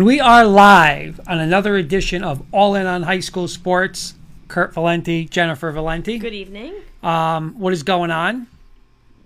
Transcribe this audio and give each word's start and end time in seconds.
And 0.00 0.06
we 0.06 0.18
are 0.18 0.46
live 0.46 1.20
on 1.26 1.40
another 1.40 1.76
edition 1.76 2.24
of 2.24 2.42
All 2.52 2.74
In 2.74 2.86
on 2.86 3.02
High 3.02 3.20
School 3.20 3.46
Sports. 3.46 4.14
Kurt 4.48 4.72
Valenti, 4.72 5.26
Jennifer 5.26 5.70
Valenti. 5.72 6.18
Good 6.18 6.32
evening. 6.32 6.72
Um, 7.02 7.52
what 7.58 7.74
is 7.74 7.82
going 7.82 8.10
on? 8.10 8.46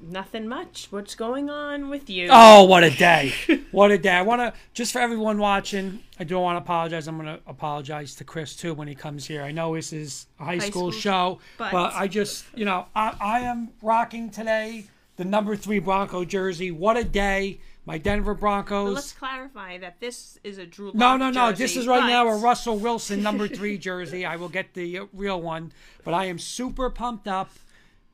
Nothing 0.03 0.49
much. 0.49 0.89
What's 0.91 1.15
going 1.15 1.49
on 1.49 1.91
with 1.91 2.11
you? 2.11 2.27
Oh, 2.29 2.65
what 2.65 2.83
a 2.83 2.91
day! 2.91 3.33
what 3.71 3.93
a 3.93 3.99
day! 3.99 4.15
I 4.15 4.23
want 4.23 4.41
to 4.41 4.53
just 4.73 4.93
for 4.93 4.99
everyone 4.99 5.39
watching. 5.39 6.03
I 6.19 6.25
don't 6.25 6.43
want 6.43 6.57
to 6.57 6.63
apologize. 6.65 7.07
I'm 7.07 7.19
going 7.21 7.37
to 7.37 7.41
apologize 7.47 8.17
to 8.17 8.25
Chris 8.25 8.57
too 8.57 8.75
when 8.75 8.89
he 8.89 8.97
comes 8.97 9.25
here. 9.29 9.45
I 9.45 9.53
know 9.53 9.77
this 9.77 9.93
is 9.93 10.27
a 10.41 10.45
high, 10.45 10.57
High 10.57 10.71
school, 10.71 10.91
school, 10.91 11.01
show, 11.01 11.39
but- 11.57 11.71
but 11.71 11.95
I 11.95 12.09
just, 12.09 12.47
you 12.53 12.65
know, 12.65 12.87
I, 12.97 13.15
I 13.21 13.41
am 13.43 13.69
rocking 13.81 14.29
today 14.29 14.87
the 15.19 15.25
number 15.25 15.55
three 15.55 15.79
Bronco 15.79 16.25
jersey. 16.25 16.73
What 16.73 16.97
a 16.97 17.05
day! 17.05 17.61
My 17.87 17.99
Denver 17.99 18.35
Broncos. 18.35 18.89
But 18.89 18.95
let's 18.95 19.13
clarify 19.13 19.79
that 19.79 20.01
this 20.01 20.39
is 20.43 20.57
a 20.59 20.65
Drew. 20.67 20.91
No, 20.95 21.11
Lock 21.11 21.19
no, 21.19 21.31
no. 21.31 21.51
jersey, 21.51 21.65
This 21.65 21.77
is 21.77 21.87
right 21.87 22.07
now 22.09 22.29
a 22.29 22.37
Russell 22.39 22.79
Wilson 22.79 23.23
number 23.23 23.47
three 23.59 23.77
jersey. 23.77 24.25
I 24.25 24.37
will 24.37 24.49
get 24.49 24.73
the 24.75 25.01
uh, 25.01 25.07
real 25.13 25.41
one, 25.41 25.73
but 26.03 26.15
I 26.15 26.27
am 26.27 26.39
super 26.39 26.89
pumped 26.89 27.29
up. 27.29 27.51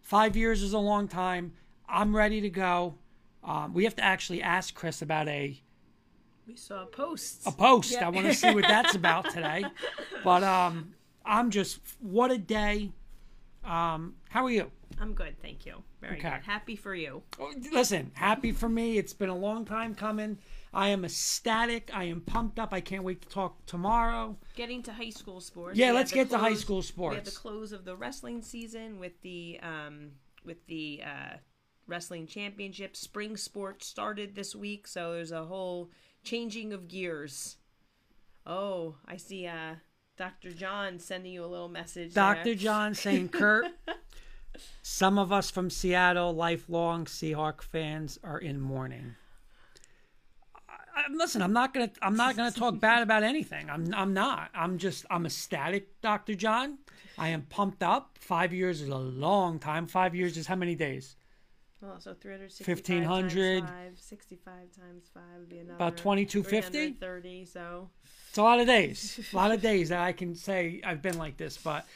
Five 0.00 0.36
years 0.36 0.62
is 0.62 0.72
a 0.72 0.78
long 0.78 1.06
time. 1.06 1.52
I'm 1.88 2.14
ready 2.16 2.40
to 2.40 2.50
go. 2.50 2.94
Um, 3.44 3.72
we 3.72 3.84
have 3.84 3.94
to 3.96 4.04
actually 4.04 4.42
ask 4.42 4.74
Chris 4.74 5.02
about 5.02 5.28
a, 5.28 5.60
We 6.48 6.56
saw 6.56 6.82
a 6.82 6.86
post. 6.86 7.46
a 7.46 7.52
post. 7.52 7.92
Yeah. 7.92 8.06
I 8.06 8.10
want 8.10 8.26
to 8.26 8.34
see 8.34 8.52
what 8.52 8.64
that's 8.66 8.94
about 8.94 9.30
today. 9.30 9.64
But 10.24 10.42
um, 10.42 10.94
I'm 11.24 11.50
just 11.50 11.80
what 12.00 12.30
a 12.30 12.36
day. 12.38 12.90
Um, 13.64 14.16
how 14.28 14.44
are 14.44 14.50
you? 14.50 14.70
I'm 15.00 15.14
good, 15.14 15.40
thank 15.40 15.64
you. 15.64 15.82
Very 16.00 16.18
Okay. 16.18 16.30
good. 16.30 16.42
Happy 16.44 16.76
for 16.76 16.94
you. 16.94 17.22
Oh, 17.38 17.52
Listen, 17.72 18.10
happy 18.14 18.52
for 18.52 18.68
me. 18.68 18.96
It's 18.96 19.12
been 19.12 19.28
a 19.28 19.36
long 19.36 19.64
time 19.64 19.94
coming. 19.94 20.38
I 20.72 20.88
am 20.88 21.04
ecstatic. 21.04 21.90
I 21.92 22.04
am 22.04 22.20
pumped 22.20 22.58
up. 22.58 22.72
I 22.72 22.80
can't 22.80 23.02
wait 23.04 23.20
to 23.22 23.28
talk 23.28 23.66
tomorrow. 23.66 24.38
Getting 24.56 24.82
to 24.84 24.92
high 24.92 25.10
school 25.10 25.40
sports. 25.40 25.76
Yeah, 25.76 25.90
we 25.90 25.96
let's 25.96 26.12
get 26.12 26.30
to 26.30 26.38
high 26.38 26.54
close- 26.54 26.88
school 26.88 27.08
We 27.10 27.16
had 27.16 27.24
the 27.24 27.30
close 27.32 27.72
of 27.72 27.84
the 27.84 27.96
wrestling 27.96 28.40
season 28.42 28.98
with 28.98 29.20
the 29.22 29.58
um 29.62 30.12
with 30.44 30.66
the 30.68 31.02
uh, 31.04 31.36
wrestling 31.86 32.26
championship. 32.26 32.96
Spring 32.96 33.36
sports 33.36 33.86
started 33.86 34.34
this 34.36 34.54
week, 34.56 34.86
so 34.86 35.12
there's 35.12 35.32
a 35.32 35.44
whole 35.44 35.90
changing 36.22 36.72
of 36.72 36.88
gears. 36.88 37.56
Oh, 38.46 38.94
I 39.06 39.16
see. 39.16 39.46
Uh, 39.46 39.74
Dr. 40.16 40.52
John 40.52 40.98
sending 40.98 41.32
you 41.32 41.44
a 41.44 41.46
little 41.46 41.68
message. 41.68 42.14
there. 42.14 42.34
Dr. 42.34 42.54
John 42.54 42.94
saying, 42.94 43.28
Kurt, 43.30 43.66
some 44.82 45.18
of 45.18 45.32
us 45.32 45.50
from 45.50 45.70
Seattle, 45.70 46.32
lifelong 46.32 47.04
Seahawk 47.04 47.62
fans, 47.62 48.18
are 48.22 48.38
in 48.38 48.60
mourning. 48.60 49.14
I, 50.68 51.00
I- 51.00 51.12
listen, 51.12 51.42
I'm 51.42 51.52
not 51.52 51.74
gonna. 51.74 51.90
I'm 52.02 52.16
not 52.16 52.36
gonna 52.36 52.50
talk 52.50 52.78
bad 52.80 53.02
about 53.02 53.22
anything. 53.22 53.68
I'm. 53.70 53.92
I'm 53.94 54.14
not. 54.14 54.50
I'm 54.54 54.78
just. 54.78 55.06
I'm 55.10 55.26
ecstatic, 55.26 56.00
Dr. 56.00 56.34
John. 56.34 56.78
I 57.18 57.28
am 57.28 57.42
pumped 57.42 57.82
up. 57.82 58.18
Five 58.20 58.52
years 58.52 58.80
is 58.80 58.88
a 58.88 58.96
long 58.96 59.58
time. 59.58 59.86
Five 59.86 60.14
years 60.14 60.36
is 60.36 60.46
how 60.46 60.56
many 60.56 60.74
days? 60.74 61.16
Oh, 61.82 61.96
so 61.98 62.12
365 62.12 62.68
1500. 62.68 63.60
times 63.60 63.70
5, 63.70 63.98
65 63.98 64.52
times 64.70 65.04
5 65.14 65.22
would 65.38 65.48
be 65.48 65.58
another. 65.58 65.76
About 65.76 65.96
2250? 65.96 66.92
30, 67.00 67.44
so. 67.46 67.88
It's 68.28 68.36
a 68.36 68.42
lot 68.42 68.60
of 68.60 68.66
days. 68.66 69.18
A 69.32 69.36
lot 69.36 69.50
of 69.50 69.62
days 69.62 69.88
that 69.88 70.00
I 70.00 70.12
can 70.12 70.34
say 70.34 70.80
I've 70.84 71.00
been 71.00 71.16
like 71.16 71.36
this, 71.38 71.56
but 71.56 71.86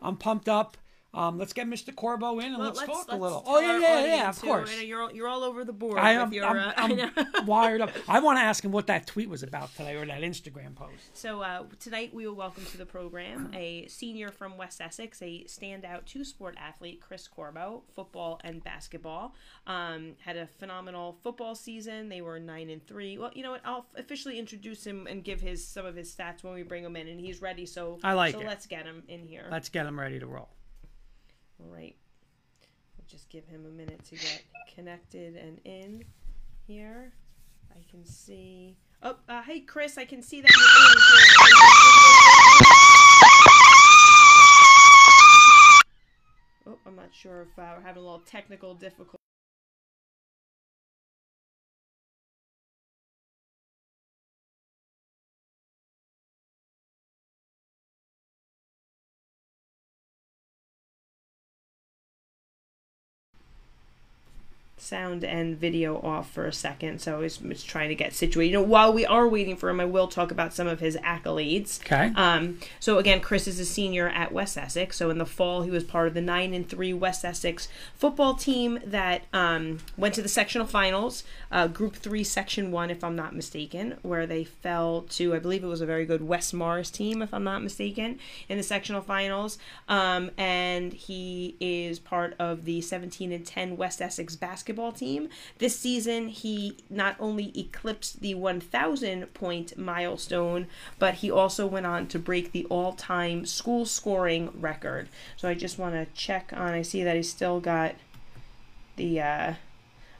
I'm 0.00 0.16
pumped 0.16 0.48
up. 0.48 0.76
Um, 1.14 1.38
let's 1.38 1.52
get 1.52 1.66
Mr. 1.66 1.94
Corbo 1.94 2.38
in 2.38 2.46
and 2.46 2.58
Well, 2.58 2.68
let's, 2.68 2.78
talk 2.80 2.88
a 3.08 3.10
let's 3.10 3.20
little. 3.20 3.40
tell 3.42 3.54
Oh 3.56 3.60
yeah, 3.60 3.78
yeah, 3.78 4.04
yeah. 4.06 4.28
Of 4.30 4.38
who- 4.40 4.46
course. 4.46 4.82
You're 4.82 5.02
all, 5.02 5.12
you're 5.12 5.28
all 5.28 5.44
over 5.44 5.62
the 5.62 5.72
board. 5.72 5.98
I 5.98 6.12
am 6.12 6.32
your, 6.32 6.46
I'm, 6.46 6.58
uh, 6.58 6.72
I'm 7.34 7.46
wired 7.46 7.82
up. 7.82 7.90
I 8.08 8.20
want 8.20 8.38
to 8.38 8.42
ask 8.42 8.64
him 8.64 8.72
what 8.72 8.86
that 8.86 9.06
tweet 9.06 9.28
was 9.28 9.42
about 9.42 9.74
today 9.76 9.94
or 9.96 10.06
that 10.06 10.22
Instagram 10.22 10.74
post. 10.74 10.92
So 11.12 11.42
uh, 11.42 11.64
tonight 11.78 12.14
we 12.14 12.26
will 12.26 12.34
welcome 12.34 12.64
to 12.64 12.78
the 12.78 12.86
program 12.86 13.50
a 13.54 13.86
senior 13.88 14.30
from 14.30 14.56
West 14.56 14.80
Essex, 14.80 15.20
a 15.20 15.44
standout 15.46 16.06
two-sport 16.06 16.56
athlete, 16.58 17.02
Chris 17.02 17.28
Corbo, 17.28 17.82
football 17.94 18.40
and 18.42 18.64
basketball. 18.64 19.34
Um, 19.66 20.14
had 20.24 20.38
a 20.38 20.46
phenomenal 20.46 21.18
football 21.22 21.54
season. 21.54 22.08
They 22.08 22.22
were 22.22 22.40
nine 22.40 22.70
and 22.70 22.86
three. 22.86 23.18
Well, 23.18 23.32
you 23.34 23.42
know 23.42 23.50
what? 23.50 23.60
I'll 23.66 23.84
officially 23.96 24.38
introduce 24.38 24.82
him 24.86 25.06
and 25.06 25.22
give 25.22 25.42
his 25.42 25.62
some 25.66 25.84
of 25.84 25.94
his 25.94 26.10
stats 26.14 26.42
when 26.42 26.54
we 26.54 26.62
bring 26.62 26.84
him 26.84 26.96
in, 26.96 27.06
and 27.06 27.20
he's 27.20 27.42
ready. 27.42 27.66
So 27.66 27.98
I 28.02 28.14
like 28.14 28.32
so 28.32 28.40
it. 28.40 28.46
let's 28.46 28.66
get 28.66 28.86
him 28.86 29.02
in 29.08 29.26
here. 29.26 29.46
Let's 29.50 29.68
get 29.68 29.84
him 29.84 30.00
ready 30.00 30.18
to 30.18 30.26
roll. 30.26 30.48
Right. 31.68 31.96
We'll 32.96 33.06
just 33.06 33.28
give 33.28 33.46
him 33.46 33.66
a 33.66 33.70
minute 33.70 34.04
to 34.04 34.16
get 34.16 34.42
connected 34.74 35.36
and 35.36 35.60
in 35.64 36.04
here. 36.66 37.12
I 37.70 37.82
can 37.90 38.04
see. 38.04 38.76
Oh, 39.02 39.16
uh, 39.28 39.42
hey, 39.42 39.60
Chris, 39.60 39.98
I 39.98 40.04
can 40.04 40.22
see 40.22 40.40
that 40.40 40.50
you're 40.50 40.64
in. 46.68 46.74
Oh, 46.74 46.78
I'm 46.86 46.96
not 46.96 47.12
sure 47.12 47.42
if 47.42 47.58
uh, 47.58 47.74
we're 47.76 47.82
having 47.82 48.02
a 48.02 48.04
little 48.04 48.20
technical 48.20 48.74
difficulty. 48.74 49.21
Sound 64.82 65.24
and 65.24 65.56
video 65.58 66.00
off 66.00 66.30
for 66.30 66.46
a 66.46 66.52
second, 66.52 67.00
so 67.00 67.22
he's, 67.22 67.36
he's 67.38 67.62
trying 67.62 67.88
to 67.88 67.94
get 67.94 68.12
situated. 68.12 68.52
You 68.52 68.58
know, 68.58 68.62
while 68.62 68.92
we 68.92 69.06
are 69.06 69.28
waiting 69.28 69.56
for 69.56 69.70
him, 69.70 69.80
I 69.80 69.84
will 69.84 70.08
talk 70.08 70.30
about 70.30 70.52
some 70.52 70.66
of 70.66 70.80
his 70.80 70.96
accolades. 70.98 71.80
Okay. 71.80 72.12
Um, 72.16 72.58
so 72.80 72.98
again, 72.98 73.20
Chris 73.20 73.46
is 73.46 73.58
a 73.58 73.64
senior 73.64 74.08
at 74.08 74.32
West 74.32 74.58
Essex. 74.58 74.96
So 74.96 75.10
in 75.10 75.18
the 75.18 75.26
fall, 75.26 75.62
he 75.62 75.70
was 75.70 75.84
part 75.84 76.08
of 76.08 76.14
the 76.14 76.20
nine 76.20 76.52
and 76.52 76.68
three 76.68 76.92
West 76.92 77.24
Essex 77.24 77.68
football 77.94 78.34
team 78.34 78.80
that 78.84 79.22
um, 79.32 79.78
went 79.96 80.14
to 80.16 80.22
the 80.22 80.28
sectional 80.28 80.66
finals, 80.66 81.24
uh, 81.50 81.68
Group 81.68 81.96
Three, 81.96 82.24
Section 82.24 82.72
One, 82.72 82.90
if 82.90 83.04
I'm 83.04 83.16
not 83.16 83.34
mistaken, 83.34 83.96
where 84.02 84.26
they 84.26 84.44
fell 84.44 85.02
to, 85.10 85.34
I 85.34 85.38
believe 85.38 85.62
it 85.62 85.68
was 85.68 85.80
a 85.80 85.86
very 85.86 86.04
good 86.04 86.22
West 86.22 86.52
Morris 86.52 86.90
team, 86.90 87.22
if 87.22 87.32
I'm 87.32 87.44
not 87.44 87.62
mistaken, 87.62 88.18
in 88.48 88.58
the 88.58 88.64
sectional 88.64 89.00
finals. 89.00 89.58
Um, 89.88 90.30
and 90.36 90.92
he 90.92 91.56
is 91.60 91.98
part 91.98 92.34
of 92.38 92.64
the 92.64 92.80
17 92.80 93.32
and 93.32 93.46
10 93.46 93.76
West 93.76 94.02
Essex 94.02 94.36
basketball 94.36 94.71
team. 94.92 95.28
This 95.58 95.78
season, 95.78 96.28
he 96.28 96.76
not 96.88 97.16
only 97.20 97.52
eclipsed 97.58 98.20
the 98.20 98.34
1,000 98.34 99.34
point 99.34 99.76
milestone, 99.76 100.66
but 100.98 101.16
he 101.16 101.30
also 101.30 101.66
went 101.66 101.86
on 101.86 102.06
to 102.08 102.18
break 102.18 102.52
the 102.52 102.64
all 102.66 102.92
time 102.92 103.44
school 103.44 103.84
scoring 103.84 104.50
record. 104.54 105.08
So 105.36 105.48
I 105.48 105.54
just 105.54 105.78
want 105.78 105.94
to 105.94 106.06
check 106.14 106.52
on, 106.52 106.72
I 106.72 106.82
see 106.82 107.02
that 107.02 107.16
he's 107.16 107.30
still 107.30 107.60
got 107.60 107.94
the, 108.96 109.20
uh, 109.20 109.54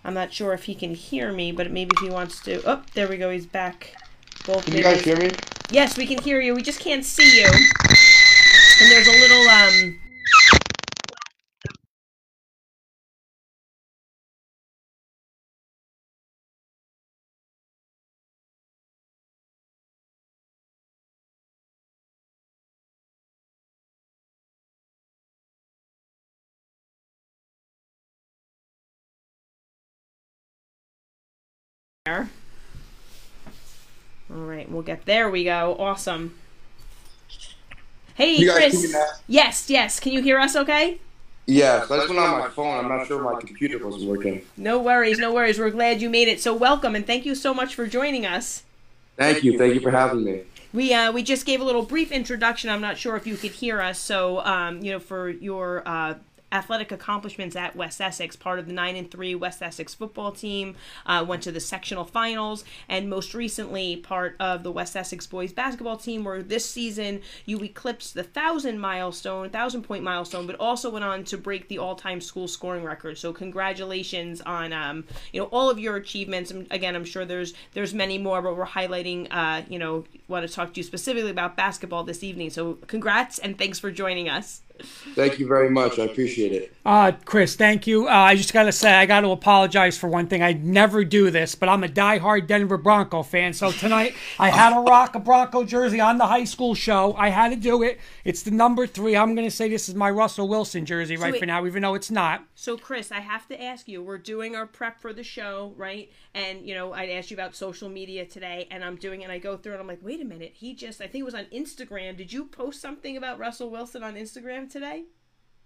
I'm 0.05 0.15
not 0.15 0.33
sure 0.33 0.53
if 0.53 0.65
he 0.65 0.75
can 0.75 0.95
hear 0.95 1.33
me, 1.33 1.53
but 1.53 1.71
maybe 1.71 1.91
if 1.97 2.03
he 2.03 2.11
wants 2.11 2.43
to. 2.43 2.63
Oh, 2.69 2.83
there 2.95 3.09
we 3.09 3.17
go. 3.17 3.31
He's 3.31 3.47
back. 3.47 3.95
Both 4.47 4.65
Can 4.67 4.77
you 4.77 4.83
guys 4.83 5.03
hear 5.03 5.17
me? 5.17 5.31
Yes, 5.71 5.97
we 5.97 6.07
can 6.07 6.19
hear 6.19 6.41
you. 6.41 6.55
We 6.55 6.63
just 6.63 6.81
can't 6.81 7.05
see 7.05 7.41
you. 7.41 7.47
And 7.47 8.91
there's 8.91 9.07
a 9.07 9.13
little 9.13 9.49
um 9.49 9.99
there. 32.05 32.29
All 34.29 34.41
right, 34.41 34.69
we'll 34.69 34.83
get 34.83 35.05
there. 35.05 35.31
We 35.31 35.45
go. 35.45 35.77
Awesome. 35.79 36.35
Hey, 38.15 38.35
You 38.35 38.51
Chris. 38.53 38.73
hear 38.81 38.89
me 38.89 38.93
now? 38.95 39.07
Yes, 39.29 39.71
yes. 39.71 40.01
Can 40.01 40.13
you 40.13 40.21
hear 40.21 40.39
us? 40.41 40.57
Okay. 40.57 40.99
Yes, 41.47 41.87
that's 41.89 41.91
when 41.91 41.99
I 42.01 42.03
just 42.03 42.09
went 42.15 42.21
on 42.21 42.41
my 42.41 42.49
phone. 42.49 42.85
I'm 42.85 42.89
not 42.89 43.07
sure 43.07 43.23
my 43.23 43.39
computer 43.41 43.85
wasn't 43.85 44.11
working. 44.11 44.43
No 44.57 44.81
worries, 44.81 45.19
no 45.19 45.33
worries. 45.33 45.61
We're 45.61 45.71
glad 45.71 46.03
you 46.03 46.11
made 46.11 46.27
it. 46.27 46.41
So 46.41 46.53
welcome 46.55 46.97
and 46.97 47.07
thank 47.07 47.25
you 47.25 47.37
so 47.37 47.55
much 47.55 47.75
for 47.75 47.87
joining 47.87 48.27
us. 48.27 48.65
Thank 49.17 49.45
you. 49.45 49.57
Thank 49.57 49.75
you 49.75 49.81
for 49.81 49.91
having 49.93 50.25
me. 50.25 50.43
We 50.73 50.93
uh, 50.95 51.13
we 51.13 51.23
just 51.23 51.47
gave 51.47 51.61
a 51.61 51.65
little 51.65 51.83
brief 51.85 52.11
introduction. 52.11 52.69
I'm 52.71 52.81
not 52.81 52.97
sure 52.97 53.15
if 53.15 53.27
you 53.29 53.37
could 53.37 53.51
hear 53.53 53.81
us. 53.81 53.99
So 54.01 54.41
um, 54.41 54.83
you 54.83 54.91
know, 54.91 54.99
for 54.99 55.29
your 55.29 55.87
uh, 55.87 56.15
athletic 56.53 56.93
accomplishments 56.93 57.57
at 57.57 57.75
West 57.75 58.01
Essex, 58.01 58.37
part 58.37 58.59
of 58.59 58.67
the 58.67 58.73
9 58.73 58.97
and 58.97 59.11
3 59.11 59.35
West 59.35 59.63
Essex 59.63 59.95
football 59.95 60.31
team, 60.31 60.77
uh, 61.07 61.25
went 61.27 61.43
to 61.43 61.53
the 61.53 61.61
sectional 61.61 62.05
finals, 62.05 62.65
and 62.89 63.09
most 63.09 63.35
recently 63.35 63.97
part 63.97 64.37
of 64.39 64.63
the 64.63 64.71
West 64.71 64.95
Essex 64.95 65.27
boys 65.27 65.53
basketball 65.53 65.97
team, 65.97 66.25
where 66.25 66.43
this 66.43 66.69
season 66.69 67.21
you 67.47 67.63
eclipsed 67.65 68.15
the 68.15 68.23
1,000 68.23 68.79
milestone, 68.79 69.43
1,000 69.43 69.83
point 69.83 70.05
milestone, 70.05 70.47
but 70.47 70.57
also 70.61 70.91
went 70.91 71.05
on 71.05 71.25
to 71.25 71.39
break 71.39 71.69
the 71.69 71.79
all 71.79 71.95
time 71.95 72.21
school 72.21 72.47
scoring 72.47 72.85
record. 72.85 73.19
So, 73.19 73.33
congratulations 73.33 74.41
on 74.43 74.73
um, 74.73 75.05
you 75.33 75.41
know 75.41 75.47
all 75.47 75.71
of 75.71 75.79
your 75.79 75.97
achievements. 75.97 76.51
And 76.51 76.67
again, 76.71 76.95
I'm 76.95 77.05
sure 77.05 77.25
there's 77.25 77.55
there's 77.73 77.95
many 77.95 78.19
more, 78.19 78.43
but 78.43 78.57
we're 78.57 78.67
highlighting 78.67 79.29
uh, 79.31 79.63
you 79.69 79.79
know 79.79 80.05
want 80.29 80.47
to 80.47 80.53
talk 80.53 80.75
to 80.75 80.81
you 80.81 80.85
specifically 80.85 81.31
about 81.31 81.57
basketball 81.57 82.05
this 82.05 82.23
evening. 82.23 82.51
So, 82.51 82.75
congrats 82.87 83.39
and 83.39 83.57
thanks 83.59 83.79
for 83.79 83.91
joining 83.91 84.29
us. 84.29 84.63
Thank 85.15 85.39
you 85.39 85.47
very 85.47 85.71
much. 85.71 85.99
I 85.99 86.05
appreciate 86.05 86.53
it. 86.53 86.75
Uh, 86.85 87.13
Chris, 87.25 87.55
thank 87.55 87.87
you. 87.87 88.09
Uh, 88.09 88.13
I 88.13 88.35
just 88.35 88.53
got 88.53 88.65
to 88.65 88.73
say, 88.73 88.93
I 88.93 89.07
got 89.07 89.21
to 89.21 89.29
apologize 89.29 89.97
for 89.97 90.09
one 90.09 90.27
thing. 90.27 90.43
I 90.43 90.55
never 90.55 91.05
do 91.05 91.31
this, 91.31 91.55
but 91.55 91.69
I'm 91.69 91.85
a 91.85 91.89
diehard 91.89 92.49
Denver 92.49 92.77
Bronco 92.77 93.23
fan. 93.23 93.53
So 93.53 93.71
tonight, 93.71 94.15
I 94.39 94.51
had 94.51 94.75
to 94.75 94.81
rock 94.81 95.15
a 95.15 95.21
Bronco 95.21 95.65
jersey 95.65 96.01
on 96.01 96.19
the 96.19 96.27
high 96.27 96.45
school 96.45 96.75
show. 96.75 97.15
I 97.17 97.29
had 97.29 97.51
to 97.51 97.57
do 97.57 97.83
it. 97.83 98.01
It's 98.25 98.43
the 98.43 98.51
number 98.51 98.87
three. 98.87 99.17
I'm 99.17 99.35
going 99.37 99.47
to 99.47 99.55
say 99.55 99.69
this 99.69 99.89
is 99.89 99.95
my 99.95 100.11
Russell 100.11 100.49
Wilson 100.49 100.85
jersey 100.85 101.17
right 101.17 101.33
wait- 101.33 101.41
for 101.41 101.47
now, 101.47 101.65
even 101.67 101.83
though 101.83 101.95
it's 101.95 102.11
not. 102.11 102.45
So, 102.55 102.77
Chris, 102.77 103.13
I 103.13 103.21
have 103.21 103.47
to 103.49 103.63
ask 103.63 103.87
you. 103.87 104.03
We're 104.03 104.19
doing 104.19 104.57
our 104.57 104.67
prep 104.67 105.01
for 105.01 105.13
the 105.13 105.23
show, 105.23 105.75
right? 105.77 106.11
And 106.35 106.67
you 106.67 106.75
know, 106.75 106.93
I'd 106.93 107.11
asked 107.11 107.31
you 107.31 107.37
about 107.37 107.55
social 107.55 107.89
media 107.89 108.25
today, 108.25 108.67
and 108.71 108.85
I'm 108.85 108.97
doing 108.97 109.21
it. 109.21 109.25
And 109.25 109.33
I 109.33 109.39
go 109.39 109.57
through, 109.57 109.73
and 109.73 109.81
I'm 109.81 109.87
like, 109.87 110.03
wait 110.03 110.21
a 110.21 110.25
minute. 110.25 110.53
He 110.55 110.75
just, 110.75 111.01
I 111.01 111.07
think 111.07 111.23
it 111.23 111.25
was 111.25 111.35
on 111.35 111.45
Instagram. 111.47 112.17
Did 112.17 112.33
you 112.33 112.47
post 112.47 112.81
something 112.81 113.17
about 113.17 113.39
Russell 113.39 113.71
Wilson 113.71 114.03
on 114.03 114.15
Instagram 114.15 114.71
today? 114.73 115.05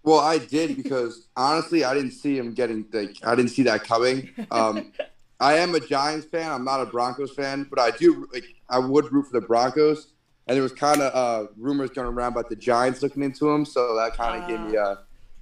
Well, 0.03 0.19
I 0.19 0.37
did 0.37 0.77
because 0.77 1.27
honestly, 1.35 1.83
I 1.83 1.93
didn't 1.93 2.11
see 2.11 2.37
him 2.37 2.53
getting 2.53 2.85
like 2.93 3.15
I 3.23 3.35
didn't 3.35 3.51
see 3.51 3.63
that 3.63 3.83
coming. 3.83 4.29
Um, 4.51 4.91
I 5.39 5.53
am 5.55 5.75
a 5.75 5.79
Giants 5.79 6.25
fan. 6.27 6.51
I'm 6.51 6.63
not 6.65 6.81
a 6.81 6.85
Broncos 6.85 7.33
fan, 7.33 7.67
but 7.69 7.79
I 7.79 7.91
do 7.91 8.27
like 8.33 8.45
I 8.69 8.79
would 8.79 9.11
root 9.11 9.27
for 9.27 9.39
the 9.39 9.45
Broncos. 9.45 10.13
And 10.47 10.55
there 10.55 10.63
was 10.63 10.71
kind 10.71 11.01
of 11.01 11.13
uh, 11.13 11.47
rumors 11.57 11.89
going 11.89 12.07
around 12.07 12.31
about 12.31 12.47
the 12.49 12.55
Giants 12.55 13.03
looking 13.03 13.21
into 13.21 13.49
him, 13.49 13.65
so 13.65 13.95
that 13.97 14.15
kind 14.15 14.41
of 14.41 14.47
gave 14.47 14.61
me 14.61 14.77
uh, 14.77 14.95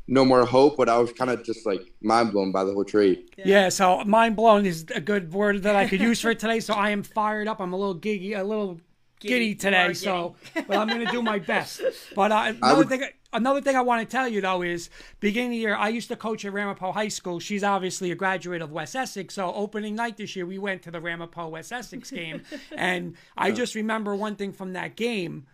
no 0.08 0.26
more 0.26 0.44
hope. 0.46 0.78
But 0.78 0.90
I 0.90 0.98
was 0.98 1.12
kind 1.12 1.30
of 1.30 1.44
just 1.44 1.64
like 1.66 1.94
mind 2.02 2.32
blown 2.32 2.52
by 2.52 2.64
the 2.64 2.74
whole 2.74 2.84
trade. 2.84 3.30
Yeah. 3.38 3.70
so 3.70 4.04
mind 4.04 4.36
blown 4.36 4.66
is 4.66 4.84
a 4.96 5.00
good 5.00 5.32
word 5.32 5.62
that 5.62 5.76
I 5.76 5.88
could 5.88 6.02
use 6.02 6.22
for 6.22 6.32
it 6.32 6.40
today. 6.40 6.60
So 6.60 6.74
I 6.74 6.90
am 6.90 7.04
fired 7.04 7.48
up. 7.48 7.62
I'm 7.62 7.72
a 7.72 7.78
little 7.78 7.96
giggy, 7.96 8.36
a 8.36 8.44
little 8.44 8.80
giddy, 9.20 9.46
you 9.46 9.56
today. 9.56 9.94
So, 9.94 10.36
but 10.68 10.76
I'm 10.76 10.88
going 10.88 11.06
to 11.06 11.12
do 11.12 11.22
my 11.22 11.40
best. 11.40 11.82
But 12.16 12.32
uh, 12.32 12.54
another 12.58 12.78
would- 12.78 12.90
thing, 12.90 13.04
another 13.36 13.62
thing 13.62 13.76
I 13.76 13.82
want 13.82 14.08
to 14.08 14.12
tell 14.12 14.28
you 14.28 14.42
though 14.42 14.62
is 14.62 14.90
beginning 15.20 15.50
of 15.50 15.52
the 15.52 15.58
year, 15.58 15.76
I 15.76 15.90
used 15.90 16.08
to 16.10 16.16
coach 16.16 16.46
at 16.46 16.54
Ramapo 16.54 16.92
High 16.92 17.10
School. 17.10 17.40
She's 17.40 17.64
obviously 17.64 18.12
a 18.12 18.16
graduate 18.16 18.62
of 18.62 18.72
West 18.72 18.96
Essex. 18.96 19.36
So 19.36 19.54
opening 19.54 19.96
night 19.96 20.18
this 20.18 20.36
year, 20.36 20.46
we 20.46 20.58
went 20.58 20.82
to 20.84 20.92
the 20.92 21.02
Ramapo 21.02 21.50
West 21.50 21.72
Essex 21.72 22.10
game, 22.10 22.42
and 22.76 23.16
I 23.38 23.52
just 23.52 23.76
remember 23.76 24.16
one 24.16 24.36
thing 24.36 24.52
from 24.52 24.74
that 24.74 24.96
game 24.96 25.46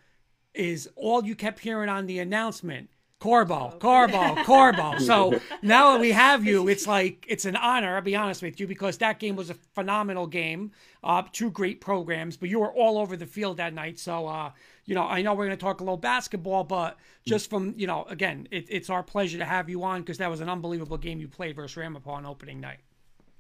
is 0.53 0.89
all 0.95 1.23
you 1.23 1.35
kept 1.35 1.59
hearing 1.59 1.89
on 1.89 2.05
the 2.05 2.19
announcement. 2.19 2.89
Corbo, 3.21 3.77
Corbo, 3.79 4.43
Corbo. 4.43 4.95
So 4.99 5.39
now 5.61 5.91
that 5.91 6.01
we 6.01 6.11
have 6.11 6.43
you, 6.43 6.67
it's 6.67 6.87
like 6.97 7.25
it's 7.29 7.45
an 7.45 7.55
honor. 7.55 7.95
I'll 7.95 8.01
be 8.01 8.15
honest 8.15 8.41
with 8.41 8.59
you 8.59 8.65
because 8.65 8.97
that 8.97 9.19
game 9.19 9.35
was 9.35 9.51
a 9.51 9.53
phenomenal 9.53 10.25
game. 10.25 10.71
Uh, 11.03 11.21
two 11.31 11.51
great 11.51 11.81
programs, 11.81 12.35
but 12.35 12.49
you 12.49 12.59
were 12.59 12.73
all 12.73 12.97
over 12.97 13.15
the 13.15 13.27
field 13.27 13.57
that 13.57 13.75
night. 13.75 13.99
So 13.99 14.25
uh, 14.25 14.51
you 14.85 14.95
know, 14.95 15.03
I 15.03 15.21
know 15.21 15.33
we're 15.33 15.45
going 15.45 15.57
to 15.57 15.63
talk 15.63 15.79
a 15.79 15.83
little 15.83 15.97
basketball, 15.97 16.63
but 16.63 16.97
just 17.25 17.49
from 17.49 17.73
you 17.77 17.87
know, 17.87 18.05
again, 18.09 18.47
it, 18.51 18.65
it's 18.69 18.89
our 18.89 19.03
pleasure 19.03 19.37
to 19.37 19.45
have 19.45 19.69
you 19.69 19.83
on 19.83 20.01
because 20.01 20.17
that 20.17 20.29
was 20.29 20.41
an 20.41 20.49
unbelievable 20.49 20.97
game 20.97 21.19
you 21.19 21.27
played 21.27 21.55
versus 21.55 21.77
Ramapo 21.77 22.11
on 22.11 22.25
opening 22.25 22.59
night. 22.59 22.79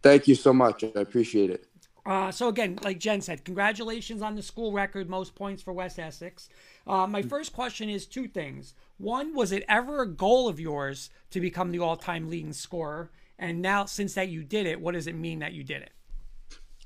Thank 0.01 0.27
you 0.27 0.35
so 0.35 0.53
much. 0.53 0.83
I 0.83 0.91
appreciate 0.95 1.49
it. 1.49 1.67
Uh, 2.03 2.31
so 2.31 2.47
again, 2.47 2.79
like 2.83 2.99
Jen 2.99 3.21
said, 3.21 3.45
congratulations 3.45 4.21
on 4.21 4.35
the 4.35 4.41
school 4.41 4.71
record, 4.71 5.07
most 5.09 5.35
points 5.35 5.61
for 5.61 5.71
West 5.71 5.99
Essex. 5.99 6.49
Uh, 6.87 7.05
my 7.05 7.21
first 7.21 7.53
question 7.53 7.89
is 7.89 8.07
two 8.07 8.27
things. 8.27 8.73
One, 8.97 9.35
was 9.35 9.51
it 9.51 9.63
ever 9.69 10.01
a 10.01 10.07
goal 10.07 10.47
of 10.47 10.59
yours 10.59 11.11
to 11.29 11.39
become 11.39 11.71
the 11.71 11.79
all-time 11.79 12.29
leading 12.29 12.53
scorer? 12.53 13.11
And 13.37 13.61
now, 13.61 13.85
since 13.85 14.15
that 14.15 14.29
you 14.29 14.43
did 14.43 14.65
it, 14.65 14.81
what 14.81 14.93
does 14.93 15.07
it 15.07 15.15
mean 15.15 15.39
that 15.39 15.53
you 15.53 15.63
did 15.63 15.81
it? 15.83 15.91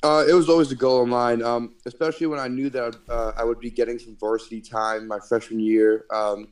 Uh, 0.05 0.23
it 0.29 0.35
was 0.35 0.49
always 0.49 0.71
a 0.71 0.75
goal 0.75 1.01
of 1.01 1.07
mine, 1.07 1.41
um, 1.41 1.73
especially 1.87 2.27
when 2.27 2.37
I 2.37 2.47
knew 2.47 2.69
that 2.69 2.95
uh, 3.09 3.31
I 3.35 3.43
would 3.43 3.59
be 3.59 3.71
getting 3.71 3.97
some 3.97 4.15
varsity 4.15 4.61
time 4.61 5.07
my 5.07 5.17
freshman 5.19 5.59
year, 5.59 6.05
um, 6.13 6.49